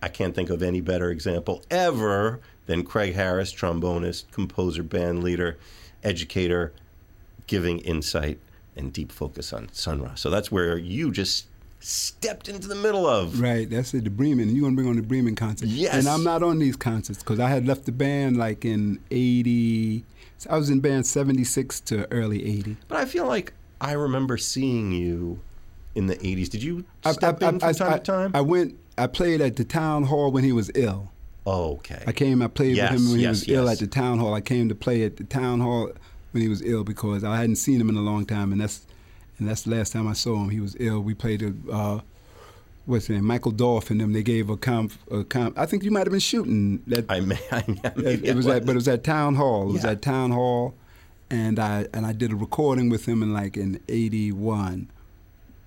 I 0.03 0.09
can't 0.09 0.35
think 0.35 0.51
of 0.51 0.65
any 0.65 0.81
better 0.81 1.13
example 1.13 1.63
ever 1.71 2.41
than 2.67 2.83
Craig 2.83 3.15
Harris, 3.15 3.53
trombonist, 3.55 4.25
composer, 4.33 4.83
band 4.83 5.23
leader, 5.23 5.57
educator, 6.03 6.73
giving 7.47 7.79
insight 7.79 8.41
and 8.75 8.93
deep 8.93 9.13
focus 9.13 9.53
on 9.53 9.73
Sun 9.73 10.03
Ra. 10.03 10.17
So 10.17 10.29
that's 10.29 10.51
where 10.51 10.77
you 10.77 11.13
just 11.13 11.47
stepped 11.87 12.49
into 12.49 12.67
the 12.69 12.75
middle 12.75 13.07
of. 13.07 13.41
Right, 13.41 13.69
that's 13.71 13.95
it. 13.95 14.05
The 14.05 14.11
Bremen. 14.11 14.55
You're 14.55 14.65
gonna 14.65 14.75
bring 14.77 14.89
on 14.89 14.97
the 14.97 15.03
Bremen 15.03 15.35
concert. 15.37 15.69
Yes. 15.69 15.95
And 15.95 16.09
I'm 16.09 16.25
not 16.25 16.43
on 16.43 16.59
these 16.59 16.77
concerts 16.77 17.21
because 17.21 17.39
I 17.41 17.49
had 17.49 17.67
left 17.67 17.85
the 17.87 17.93
band 17.93 18.37
like 18.37 18.65
in 18.65 18.99
'80. 19.11 20.05
So 20.39 20.51
I 20.51 20.57
was 20.57 20.69
in 20.71 20.81
band 20.81 21.07
'76 21.07 21.81
to 21.83 22.11
early 22.13 22.45
'80. 22.45 22.77
But 22.89 22.99
I 22.99 23.05
feel 23.05 23.27
like 23.27 23.53
I 23.81 23.93
remember 23.93 24.37
seeing 24.37 24.93
you 24.93 25.39
in 25.95 26.07
the 26.07 26.17
80s. 26.17 26.49
Did 26.49 26.63
you 26.63 26.85
I- 27.05 27.13
step 27.13 27.43
I- 27.43 27.49
in 27.51 27.61
from 27.61 27.69
I- 27.69 27.73
time 27.73 27.93
I- 27.93 27.99
to 27.99 28.03
time? 28.05 28.31
I 28.35 28.41
went. 28.41 28.77
I 28.99 29.07
played 29.07 29.41
at 29.41 29.57
the 29.57 29.65
town 29.65 30.05
hall 30.05 30.31
when 30.33 30.43
he 30.45 30.53
was 30.53 30.71
ill. 30.75 31.11
oh, 31.47 31.75
okay. 31.75 32.03
I 32.07 32.13
came. 32.13 32.43
I 32.43 32.49
played 32.49 32.77
Yes, 32.77 32.91
with 32.93 33.01
him 33.03 33.11
when 33.13 33.21
yes, 33.21 33.43
he 33.43 33.53
was 33.53 33.59
ill 33.61 33.69
at 33.69 33.79
the 33.79 33.87
town 33.87 34.19
hall. 34.19 34.35
I 34.35 34.41
came 34.41 34.69
to 34.69 34.75
play 34.75 35.05
at 35.05 35.17
the 35.19 35.25
town 35.25 35.61
hall 35.61 35.91
when 36.33 36.43
he 36.43 36.49
was 36.49 36.61
ill 36.63 36.83
because 36.83 37.23
I 37.23 37.37
hadn't 37.37 37.57
seen 37.57 37.81
him 37.81 37.89
in 37.89 37.97
a 37.97 38.01
long 38.01 38.27
time, 38.27 38.51
and 38.53 38.61
that's 38.61 38.86
and 39.39 39.49
that's 39.49 39.63
the 39.63 39.71
last 39.71 39.93
time 39.93 40.07
I 40.09 40.13
saw 40.15 40.37
him. 40.43 40.51
He 40.51 40.61
was 40.61 40.77
ill. 40.81 41.01
We 41.01 41.15
played 41.15 41.43
a. 41.43 41.53
Uh, 41.73 42.01
What's 42.87 43.07
his 43.09 43.17
name? 43.17 43.25
Michael 43.25 43.51
Dorf 43.51 43.91
and 43.91 44.01
them. 44.01 44.13
They 44.13 44.23
gave 44.23 44.49
a 44.49 44.57
comp. 44.57 44.93
A 45.11 45.25
comp 45.25 45.59
I 45.59 45.67
think 45.67 45.83
you 45.83 45.91
might 45.91 46.07
have 46.07 46.13
been 46.13 46.21
shooting 46.21 46.85
that 46.87 47.05
I 47.09 47.19
may, 47.19 47.37
I, 47.51 47.65
it, 47.97 48.25
it 48.25 48.37
was 48.37 48.47
at, 48.47 48.65
but 48.65 48.73
it 48.73 48.75
was 48.77 48.87
at 48.87 49.03
town 49.03 49.35
hall. 49.35 49.69
It 49.71 49.73
was 49.73 49.83
Yeah. 49.83 49.91
at 49.91 50.03
town 50.03 50.31
hall, 50.31 50.73
and 51.29 51.59
I 51.59 51.89
and 51.93 52.07
I 52.07 52.13
did 52.13 52.31
a 52.31 52.37
recording 52.37 52.89
with 52.89 53.05
him 53.09 53.25
in 53.25 53.33
like 53.33 53.57
in 53.57 53.81
'81. 53.89 54.89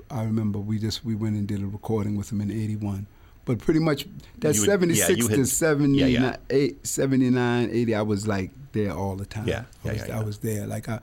I 0.09 0.24
remember 0.24 0.59
we 0.59 0.80
just 0.80 1.03
we 1.03 1.13
went 1.13 1.36
and 1.36 1.45
did 1.45 1.61
a 1.61 1.67
recording 1.67 2.15
with 2.15 2.32
him 2.32 2.39
in 2.39 2.51
'81. 2.51 3.05
But 3.43 3.59
pretty 3.59 3.82
much 3.82 4.05
that 4.38 4.55
You 4.55 4.61
would- 4.61 4.67
yeah, 4.95 5.05
76 5.05 5.28
to 5.28 5.38
had- 5.39 5.47
79, 5.49 5.99
yeah, 6.11 6.20
yeah. 6.22 6.36
eight- 6.51 6.88
79, 6.88 7.70
80, 7.72 7.95
I 7.95 8.01
was 8.01 8.28
like 8.28 8.51
there 8.72 8.93
all 8.93 9.15
the 9.17 9.26
time. 9.26 9.45
Yeah, 9.47 9.63
I 9.84 9.89
was, 9.89 9.97
yeah, 9.97 10.05
yeah. 10.07 10.20
I 10.20 10.24
was 10.24 10.38
there. 10.38 10.67
Like 10.67 10.88
I, 10.88 10.99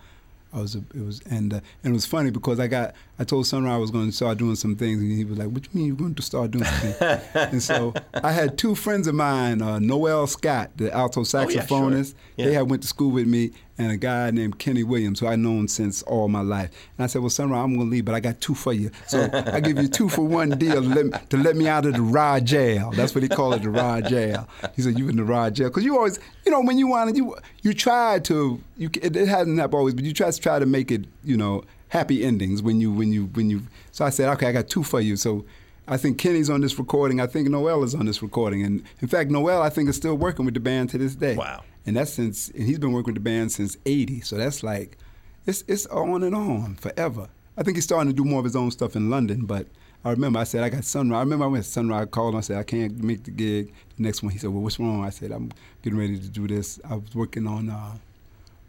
I 0.56 0.60
was. 0.60 0.74
It 0.74 0.84
was 0.94 1.20
and 1.30 1.52
uh, 1.52 1.60
and 1.84 1.92
it 1.92 1.94
was 1.94 2.06
funny 2.06 2.30
because 2.30 2.58
I 2.58 2.66
got. 2.66 2.94
I 3.18 3.24
told 3.24 3.46
Sun 3.46 3.64
Ra 3.64 3.74
I 3.74 3.78
was 3.78 3.90
going 3.90 4.06
to 4.10 4.12
start 4.12 4.36
doing 4.36 4.56
some 4.56 4.76
things, 4.76 5.00
and 5.00 5.10
he 5.10 5.24
was 5.24 5.38
like, 5.38 5.48
"What 5.48 5.62
do 5.62 5.68
you 5.72 5.78
mean 5.78 5.86
you're 5.88 5.96
going 5.96 6.14
to 6.16 6.22
start 6.22 6.50
doing 6.50 6.64
something?" 6.64 7.20
and 7.34 7.62
so 7.62 7.94
I 8.12 8.30
had 8.32 8.58
two 8.58 8.74
friends 8.74 9.06
of 9.06 9.14
mine, 9.14 9.62
uh, 9.62 9.78
Noel 9.78 10.26
Scott, 10.26 10.70
the 10.76 10.92
alto 10.92 11.20
Oh, 11.20 11.22
yeah, 11.24 11.46
sure. 11.46 11.62
saxophonist. 11.62 12.14
Yeah. 12.36 12.46
They 12.46 12.52
had 12.52 12.68
went 12.68 12.82
to 12.82 12.88
school 12.88 13.10
with 13.10 13.26
me, 13.26 13.52
and 13.78 13.90
a 13.90 13.96
guy 13.96 14.30
named 14.32 14.58
Kenny 14.58 14.82
Williams, 14.82 15.20
who 15.20 15.28
I've 15.28 15.38
known 15.38 15.66
since 15.68 16.02
all 16.02 16.28
my 16.28 16.42
life. 16.42 16.70
And 16.98 17.04
I 17.04 17.06
said, 17.06 17.22
"Well, 17.22 17.30
Sun 17.30 17.48
Ra, 17.50 17.62
I'm 17.64 17.74
going 17.74 17.86
to 17.86 17.90
leave, 17.90 18.04
but 18.04 18.14
I 18.14 18.20
got 18.20 18.38
two 18.42 18.54
for 18.54 18.74
you. 18.74 18.90
So 19.06 19.30
I 19.32 19.60
give 19.60 19.78
you 19.78 19.88
two 19.88 20.10
for 20.10 20.22
one 20.22 20.50
deal 20.50 20.82
to 20.82 20.88
let, 20.88 21.06
me, 21.06 21.12
to 21.30 21.36
let 21.38 21.56
me 21.56 21.68
out 21.68 21.86
of 21.86 21.94
the 21.94 22.02
raw 22.02 22.38
jail. 22.38 22.90
That's 22.90 23.14
what 23.14 23.22
he 23.22 23.30
called 23.30 23.54
it, 23.54 23.62
the 23.62 23.70
raw 23.70 24.02
jail." 24.02 24.46
He 24.74 24.82
said, 24.82 24.98
"You 24.98 25.08
in 25.08 25.16
the 25.16 25.24
raw 25.24 25.48
jail 25.48 25.68
because 25.70 25.84
you 25.84 25.96
always, 25.96 26.20
you 26.44 26.52
know, 26.52 26.60
when 26.60 26.76
you 26.76 26.86
wanted 26.88 27.16
you 27.16 27.34
you 27.62 27.72
try 27.72 28.18
to 28.18 28.60
you 28.76 28.90
it, 29.00 29.16
it 29.16 29.26
hasn't 29.26 29.58
happened 29.58 29.74
always, 29.78 29.94
but 29.94 30.04
you 30.04 30.12
try 30.12 30.30
to 30.30 30.38
try 30.38 30.58
to 30.58 30.66
make 30.66 30.90
it, 30.90 31.06
you 31.24 31.38
know." 31.38 31.64
Happy 31.96 32.22
endings 32.22 32.60
when 32.60 32.78
you 32.78 32.92
when 32.92 33.10
you 33.10 33.24
when 33.32 33.48
you. 33.48 33.62
So 33.90 34.04
I 34.04 34.10
said, 34.10 34.28
okay, 34.34 34.48
I 34.48 34.52
got 34.52 34.68
two 34.68 34.82
for 34.82 35.00
you. 35.00 35.16
So 35.16 35.46
I 35.88 35.96
think 35.96 36.18
Kenny's 36.18 36.50
on 36.50 36.60
this 36.60 36.78
recording. 36.78 37.22
I 37.22 37.26
think 37.26 37.48
Noel 37.48 37.82
is 37.84 37.94
on 37.94 38.04
this 38.04 38.20
recording, 38.20 38.62
and 38.62 38.82
in 39.00 39.08
fact, 39.08 39.30
Noel 39.30 39.62
I 39.62 39.70
think 39.70 39.88
is 39.88 39.96
still 39.96 40.14
working 40.14 40.44
with 40.44 40.52
the 40.52 40.60
band 40.60 40.90
to 40.90 40.98
this 40.98 41.14
day. 41.14 41.36
Wow. 41.36 41.64
And 41.86 41.96
that's 41.96 42.12
since 42.12 42.50
and 42.50 42.64
he's 42.64 42.78
been 42.78 42.92
working 42.92 43.14
with 43.14 43.22
the 43.22 43.30
band 43.30 43.50
since 43.50 43.78
'80. 43.86 44.20
So 44.20 44.36
that's 44.36 44.62
like, 44.62 44.98
it's 45.46 45.64
it's 45.68 45.86
on 45.86 46.22
and 46.22 46.34
on 46.34 46.74
forever. 46.74 47.28
I 47.56 47.62
think 47.62 47.78
he's 47.78 47.84
starting 47.84 48.12
to 48.12 48.14
do 48.14 48.28
more 48.28 48.40
of 48.40 48.44
his 48.44 48.56
own 48.56 48.70
stuff 48.72 48.94
in 48.94 49.08
London. 49.08 49.46
But 49.46 49.66
I 50.04 50.10
remember 50.10 50.38
I 50.38 50.44
said 50.44 50.62
I 50.64 50.68
got 50.68 50.84
Sun 50.84 51.08
Ra. 51.08 51.16
I 51.16 51.22
remember 51.22 51.46
I 51.46 51.48
went 51.48 51.64
to 51.64 51.70
Sun 51.70 51.88
Ra. 51.88 52.00
I 52.00 52.04
called 52.04 52.34
him. 52.34 52.38
I 52.38 52.42
said 52.42 52.58
I 52.58 52.62
can't 52.62 53.02
make 53.02 53.24
the 53.24 53.30
gig. 53.30 53.72
The 53.96 54.02
next 54.02 54.22
one, 54.22 54.32
he 54.32 54.38
said, 54.38 54.50
Well, 54.50 54.60
what's 54.60 54.78
wrong? 54.78 55.02
I 55.02 55.10
said 55.10 55.30
I'm 55.30 55.50
getting 55.80 55.98
ready 55.98 56.18
to 56.18 56.28
do 56.28 56.46
this. 56.46 56.78
I 56.84 56.96
was 56.96 57.14
working 57.14 57.46
on 57.46 57.70
uh, 57.70 57.96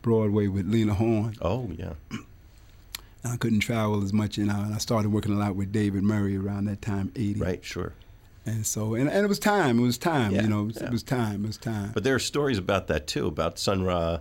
Broadway 0.01 0.47
with 0.47 0.65
Lena 0.71 0.93
Horne. 0.93 1.35
Oh 1.41 1.69
yeah. 1.77 1.93
And 3.27 3.33
I 3.33 3.37
couldn't 3.37 3.59
travel 3.59 4.01
as 4.03 4.13
much, 4.13 4.37
you 4.37 4.45
know, 4.45 4.55
and 4.55 4.73
I 4.73 4.77
started 4.77 5.11
working 5.11 5.33
a 5.33 5.37
lot 5.37 5.57
with 5.57 5.73
David 5.73 6.01
Murray 6.01 6.37
around 6.37 6.65
that 6.65 6.81
time, 6.81 7.11
80. 7.13 7.39
Right. 7.41 7.65
Sure. 7.65 7.91
And 8.45 8.65
so, 8.65 8.95
and, 8.95 9.09
and 9.09 9.25
it 9.25 9.27
was 9.27 9.39
time. 9.39 9.79
It 9.79 9.81
was 9.81 9.97
time. 9.97 10.31
Yeah, 10.31 10.43
you 10.43 10.47
know, 10.47 10.61
it 10.61 10.67
was, 10.67 10.77
yeah. 10.77 10.85
it 10.85 10.91
was 10.91 11.03
time. 11.03 11.43
It 11.43 11.47
was 11.47 11.57
time. 11.57 11.91
But 11.93 12.05
there 12.05 12.15
are 12.15 12.19
stories 12.19 12.57
about 12.57 12.87
that 12.87 13.05
too, 13.05 13.27
about 13.27 13.59
Sun 13.59 13.83
Ra 13.83 14.19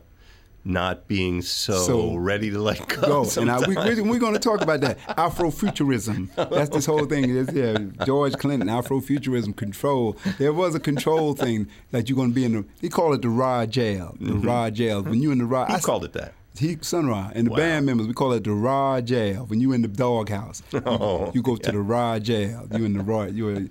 not 0.65 1.07
being 1.07 1.41
so, 1.43 1.79
So- 1.79 2.17
ready 2.17 2.51
to 2.51 2.59
let 2.59 2.89
go. 2.89 3.23
Go. 3.25 3.41
And 3.41 3.49
I, 3.49 3.61
we, 3.61 4.01
we're 4.01 4.19
going 4.19 4.33
to 4.33 4.41
talk 4.41 4.61
about 4.61 4.81
that. 4.81 4.99
Afrofuturism. 5.11 6.35
That's 6.35 6.71
this 6.71 6.87
whole 6.87 7.05
thing. 7.05 7.31
Is, 7.31 7.53
yeah, 7.53 7.79
George 8.05 8.35
Clinton, 8.35 8.69
Afrofuturism, 8.69 9.55
control. 9.55 10.17
There 10.39 10.53
was 10.53 10.75
a 10.75 10.81
control 10.81 11.35
thing 11.35 11.69
that 11.93 12.09
you're 12.09 12.17
going 12.17 12.31
to 12.31 12.35
be 12.35 12.45
in 12.45 12.53
the, 12.55 12.65
he 12.81 12.89
called 12.89 13.15
it 13.15 13.23
the 13.23 13.29
Ra 13.29 13.67
jail. 13.67 14.17
The 14.19 14.33
mm-hmm. 14.33 14.49
Ra 14.49 14.71
jail. 14.71 15.05
When 15.05 15.23
you're 15.23 15.31
in 15.31 15.39
the 15.39 15.47
Ra. 15.47 15.67
Who 15.67 15.75
I- 15.75 15.79
called 15.79 16.05
it 16.05 16.13
that? 16.15 16.35
He 16.59 16.77
Sun 16.81 17.07
Ra 17.09 17.31
and 17.35 17.47
the 17.47 17.51
Wow. 17.51 17.57
band 17.57 17.87
members 17.87 18.07
we 18.07 18.13
call 18.15 18.33
it 18.33 18.45
the 18.45 18.53
Ra 18.53 19.01
jail. 19.01 19.45
When 19.47 19.61
you 19.61 19.73
in 19.73 19.83
the 19.83 19.89
doghouse, 19.89 20.63
you, 20.73 20.83
Oh, 20.87 21.31
you 21.35 21.43
go 21.43 21.57
to 21.57 21.73
the 21.73 21.81
Ra 21.81 22.19
jail. 22.19 22.67
You 22.73 22.85
in 22.85 22.95
the 22.95 23.03
Ra. 23.03 23.25
You 23.25 23.69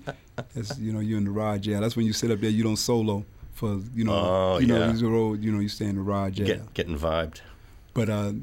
you 0.80 0.92
know 0.94 1.00
you 1.00 1.18
in 1.18 1.26
the 1.26 1.32
Ra 1.32 1.58
jail. 1.58 1.82
That's 1.82 1.96
when 1.96 2.06
you 2.06 2.14
sit 2.14 2.32
up 2.32 2.40
there. 2.42 2.50
You 2.50 2.64
don't 2.64 2.76
solo 2.78 3.26
for 3.54 3.80
you 3.96 4.04
know 4.04 4.14
Oh, 4.14 4.58
you 4.60 4.68
know 4.68 4.78
yeah. 4.80 4.94
you 4.94 5.10
road. 5.10 5.44
You 5.44 5.52
know 5.52 5.60
you 5.60 5.70
stay 5.70 5.86
in 5.86 5.96
the 5.96 6.02
Ra 6.02 6.30
jail. 6.30 6.48
Get, 6.48 6.74
getting 6.74 6.98
vibed. 6.98 7.42
But 7.94 8.10
uh, 8.10 8.34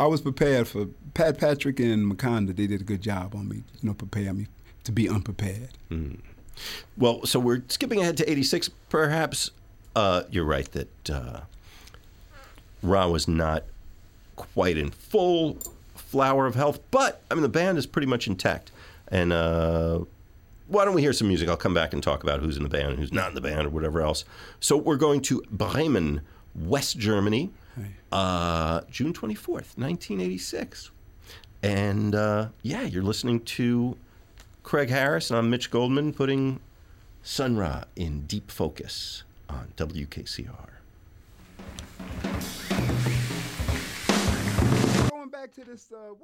I 0.00 0.06
was 0.06 0.20
prepared 0.20 0.66
for 0.68 0.86
Pat 1.14 1.38
Patrick 1.38 1.78
and 1.80 2.10
Makanda. 2.10 2.56
They 2.56 2.66
did 2.66 2.80
a 2.80 2.84
good 2.84 3.02
job 3.02 3.34
on 3.34 3.48
me. 3.48 3.56
You 3.82 3.88
know, 3.88 3.94
prepare 3.94 4.32
me 4.32 4.46
to 4.84 4.92
be 4.92 5.08
unprepared. 5.08 5.70
Well, 6.96 7.24
so 7.26 7.38
we're 7.38 7.62
skipping 7.68 8.00
ahead 8.00 8.16
to 8.18 8.30
86. 8.30 8.70
Perhaps 8.88 9.50
uh, 9.94 10.22
you're 10.30 10.44
right 10.44 10.70
that 10.72 11.10
uh, 11.10 11.40
Ra 12.82 13.08
was 13.08 13.28
not 13.28 13.64
quite 14.36 14.76
in 14.76 14.90
full 14.90 15.58
flower 15.94 16.46
of 16.46 16.54
health, 16.54 16.80
but 16.90 17.22
I 17.30 17.34
mean, 17.34 17.42
the 17.42 17.48
band 17.48 17.78
is 17.78 17.86
pretty 17.86 18.06
much 18.06 18.26
intact. 18.26 18.70
And 19.08 19.32
uh, 19.32 20.00
why 20.66 20.84
don't 20.84 20.94
we 20.94 21.02
hear 21.02 21.12
some 21.12 21.28
music? 21.28 21.48
I'll 21.48 21.56
come 21.56 21.74
back 21.74 21.92
and 21.92 22.02
talk 22.02 22.22
about 22.22 22.40
who's 22.40 22.56
in 22.56 22.62
the 22.62 22.68
band 22.68 22.90
and 22.90 22.98
who's 22.98 23.12
not 23.12 23.28
in 23.30 23.34
the 23.34 23.40
band 23.40 23.66
or 23.66 23.70
whatever 23.70 24.00
else. 24.02 24.24
So 24.60 24.76
we're 24.76 24.96
going 24.96 25.20
to 25.22 25.42
Bremen, 25.50 26.20
West 26.54 26.98
Germany, 26.98 27.50
uh, 28.12 28.82
June 28.90 29.12
24th, 29.12 29.76
1986. 29.76 30.90
And 31.62 32.14
uh, 32.14 32.48
yeah, 32.62 32.82
you're 32.82 33.02
listening 33.02 33.40
to 33.40 33.96
Craig 34.62 34.90
Harris, 34.90 35.30
and 35.30 35.38
I'm 35.38 35.50
Mitch 35.50 35.70
Goldman 35.70 36.12
putting 36.12 36.60
Sun 37.22 37.56
Ra 37.56 37.84
in 37.96 38.22
deep 38.22 38.50
focus 38.50 39.24
on 39.48 39.72
WKCR. 39.76 40.68
Going 45.30 45.42
back 45.42 45.52
to 45.56 45.64
this, 45.64 45.92
uh, 45.92 46.14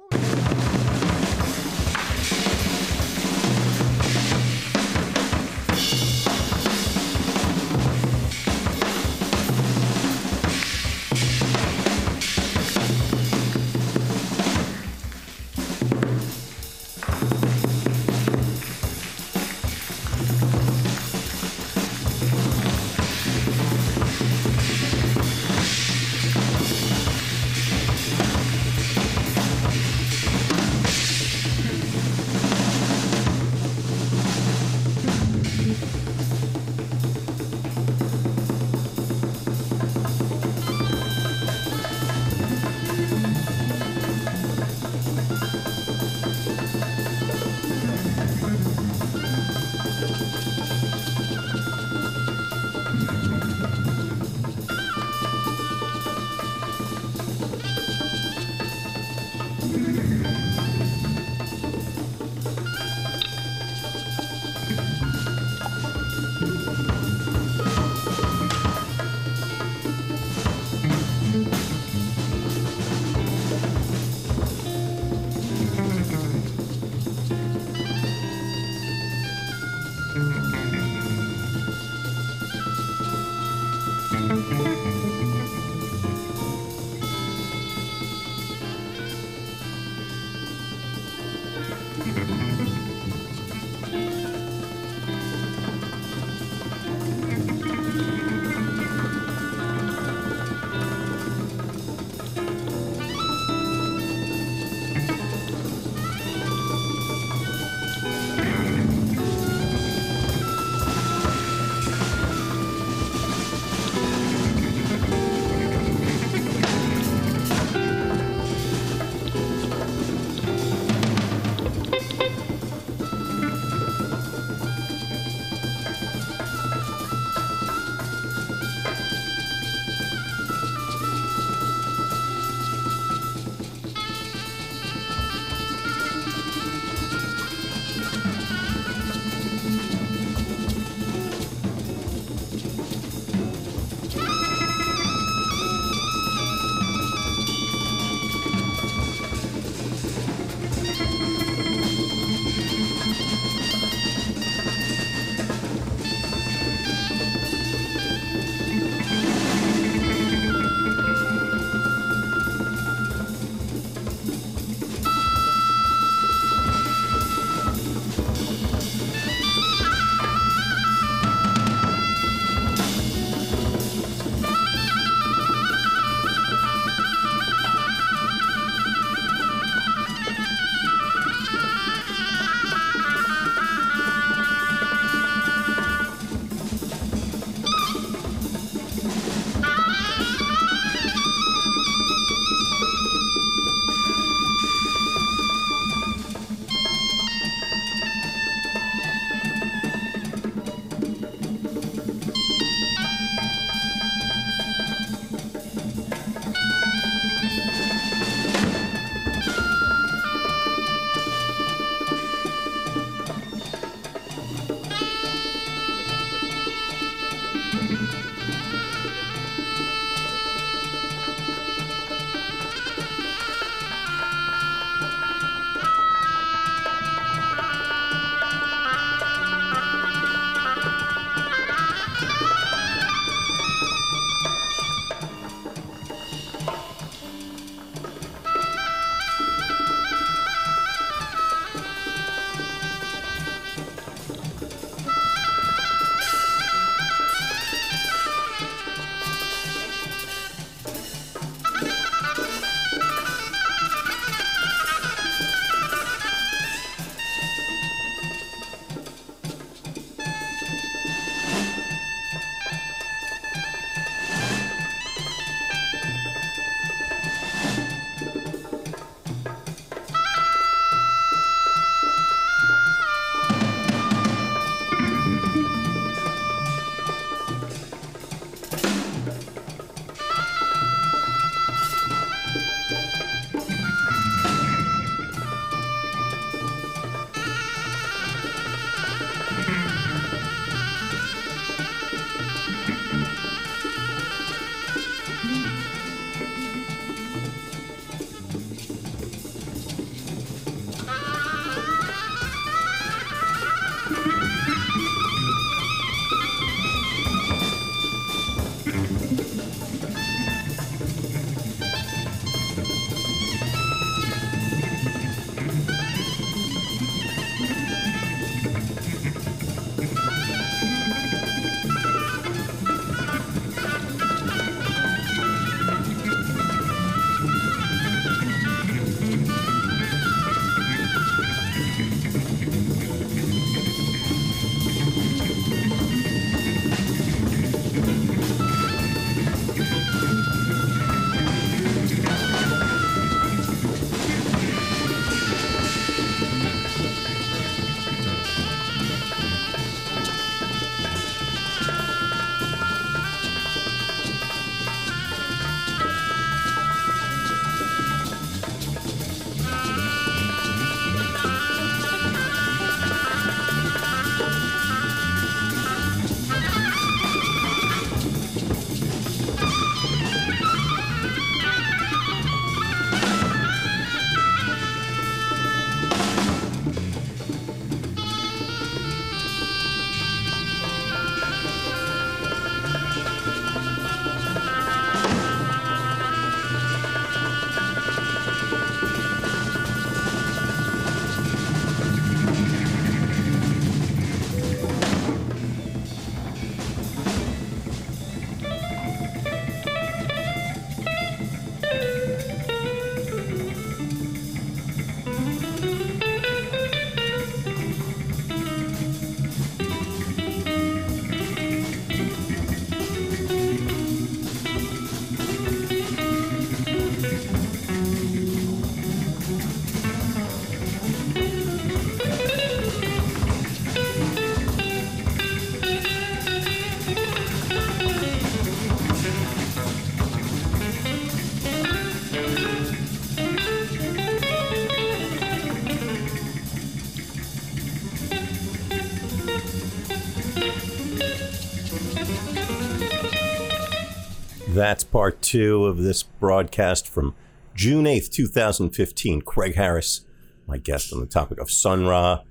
part 445.15 445.41
two 445.41 445.85
of 445.85 445.99
this 445.99 446.23
broadcast 446.23 447.07
from 447.07 447.33
June 447.73 448.03
8th, 448.03 448.29
2015. 448.31 449.43
Craig 449.43 449.75
Harris, 449.75 450.25
my 450.67 450.77
guest 450.77 451.13
on 451.13 451.21
the 451.21 451.25
topic 451.25 451.57
of 451.57 451.71
Sun 451.71 452.05
Ra. 452.05 452.41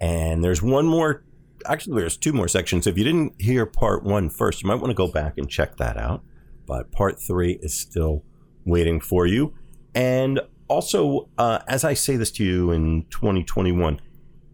And 0.00 0.42
there's 0.42 0.62
one 0.62 0.86
more, 0.86 1.22
actually, 1.66 2.00
there's 2.00 2.16
two 2.16 2.32
more 2.32 2.48
sections. 2.48 2.86
If 2.86 2.96
you 2.96 3.04
didn't 3.04 3.34
hear 3.38 3.66
part 3.66 4.04
one 4.04 4.30
first, 4.30 4.62
you 4.62 4.68
might 4.68 4.76
want 4.76 4.88
to 4.88 4.94
go 4.94 5.06
back 5.06 5.36
and 5.36 5.50
check 5.50 5.76
that 5.76 5.98
out. 5.98 6.22
But 6.64 6.90
part 6.90 7.20
three 7.20 7.58
is 7.60 7.78
still 7.78 8.24
waiting 8.64 9.00
for 9.00 9.26
you. 9.26 9.52
And 9.94 10.40
also, 10.66 11.28
uh, 11.36 11.58
as 11.68 11.84
I 11.84 11.92
say 11.92 12.16
this 12.16 12.30
to 12.30 12.42
you 12.42 12.70
in 12.70 13.04
2021, 13.10 14.00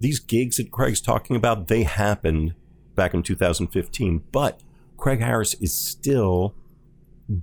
these 0.00 0.18
gigs 0.18 0.56
that 0.56 0.72
Craig's 0.72 1.00
talking 1.00 1.36
about, 1.36 1.68
they 1.68 1.84
happened 1.84 2.54
back 2.96 3.14
in 3.14 3.22
2015, 3.22 4.24
but 4.32 4.60
Craig 4.96 5.20
Harris 5.20 5.54
is 5.54 5.72
still 5.72 6.56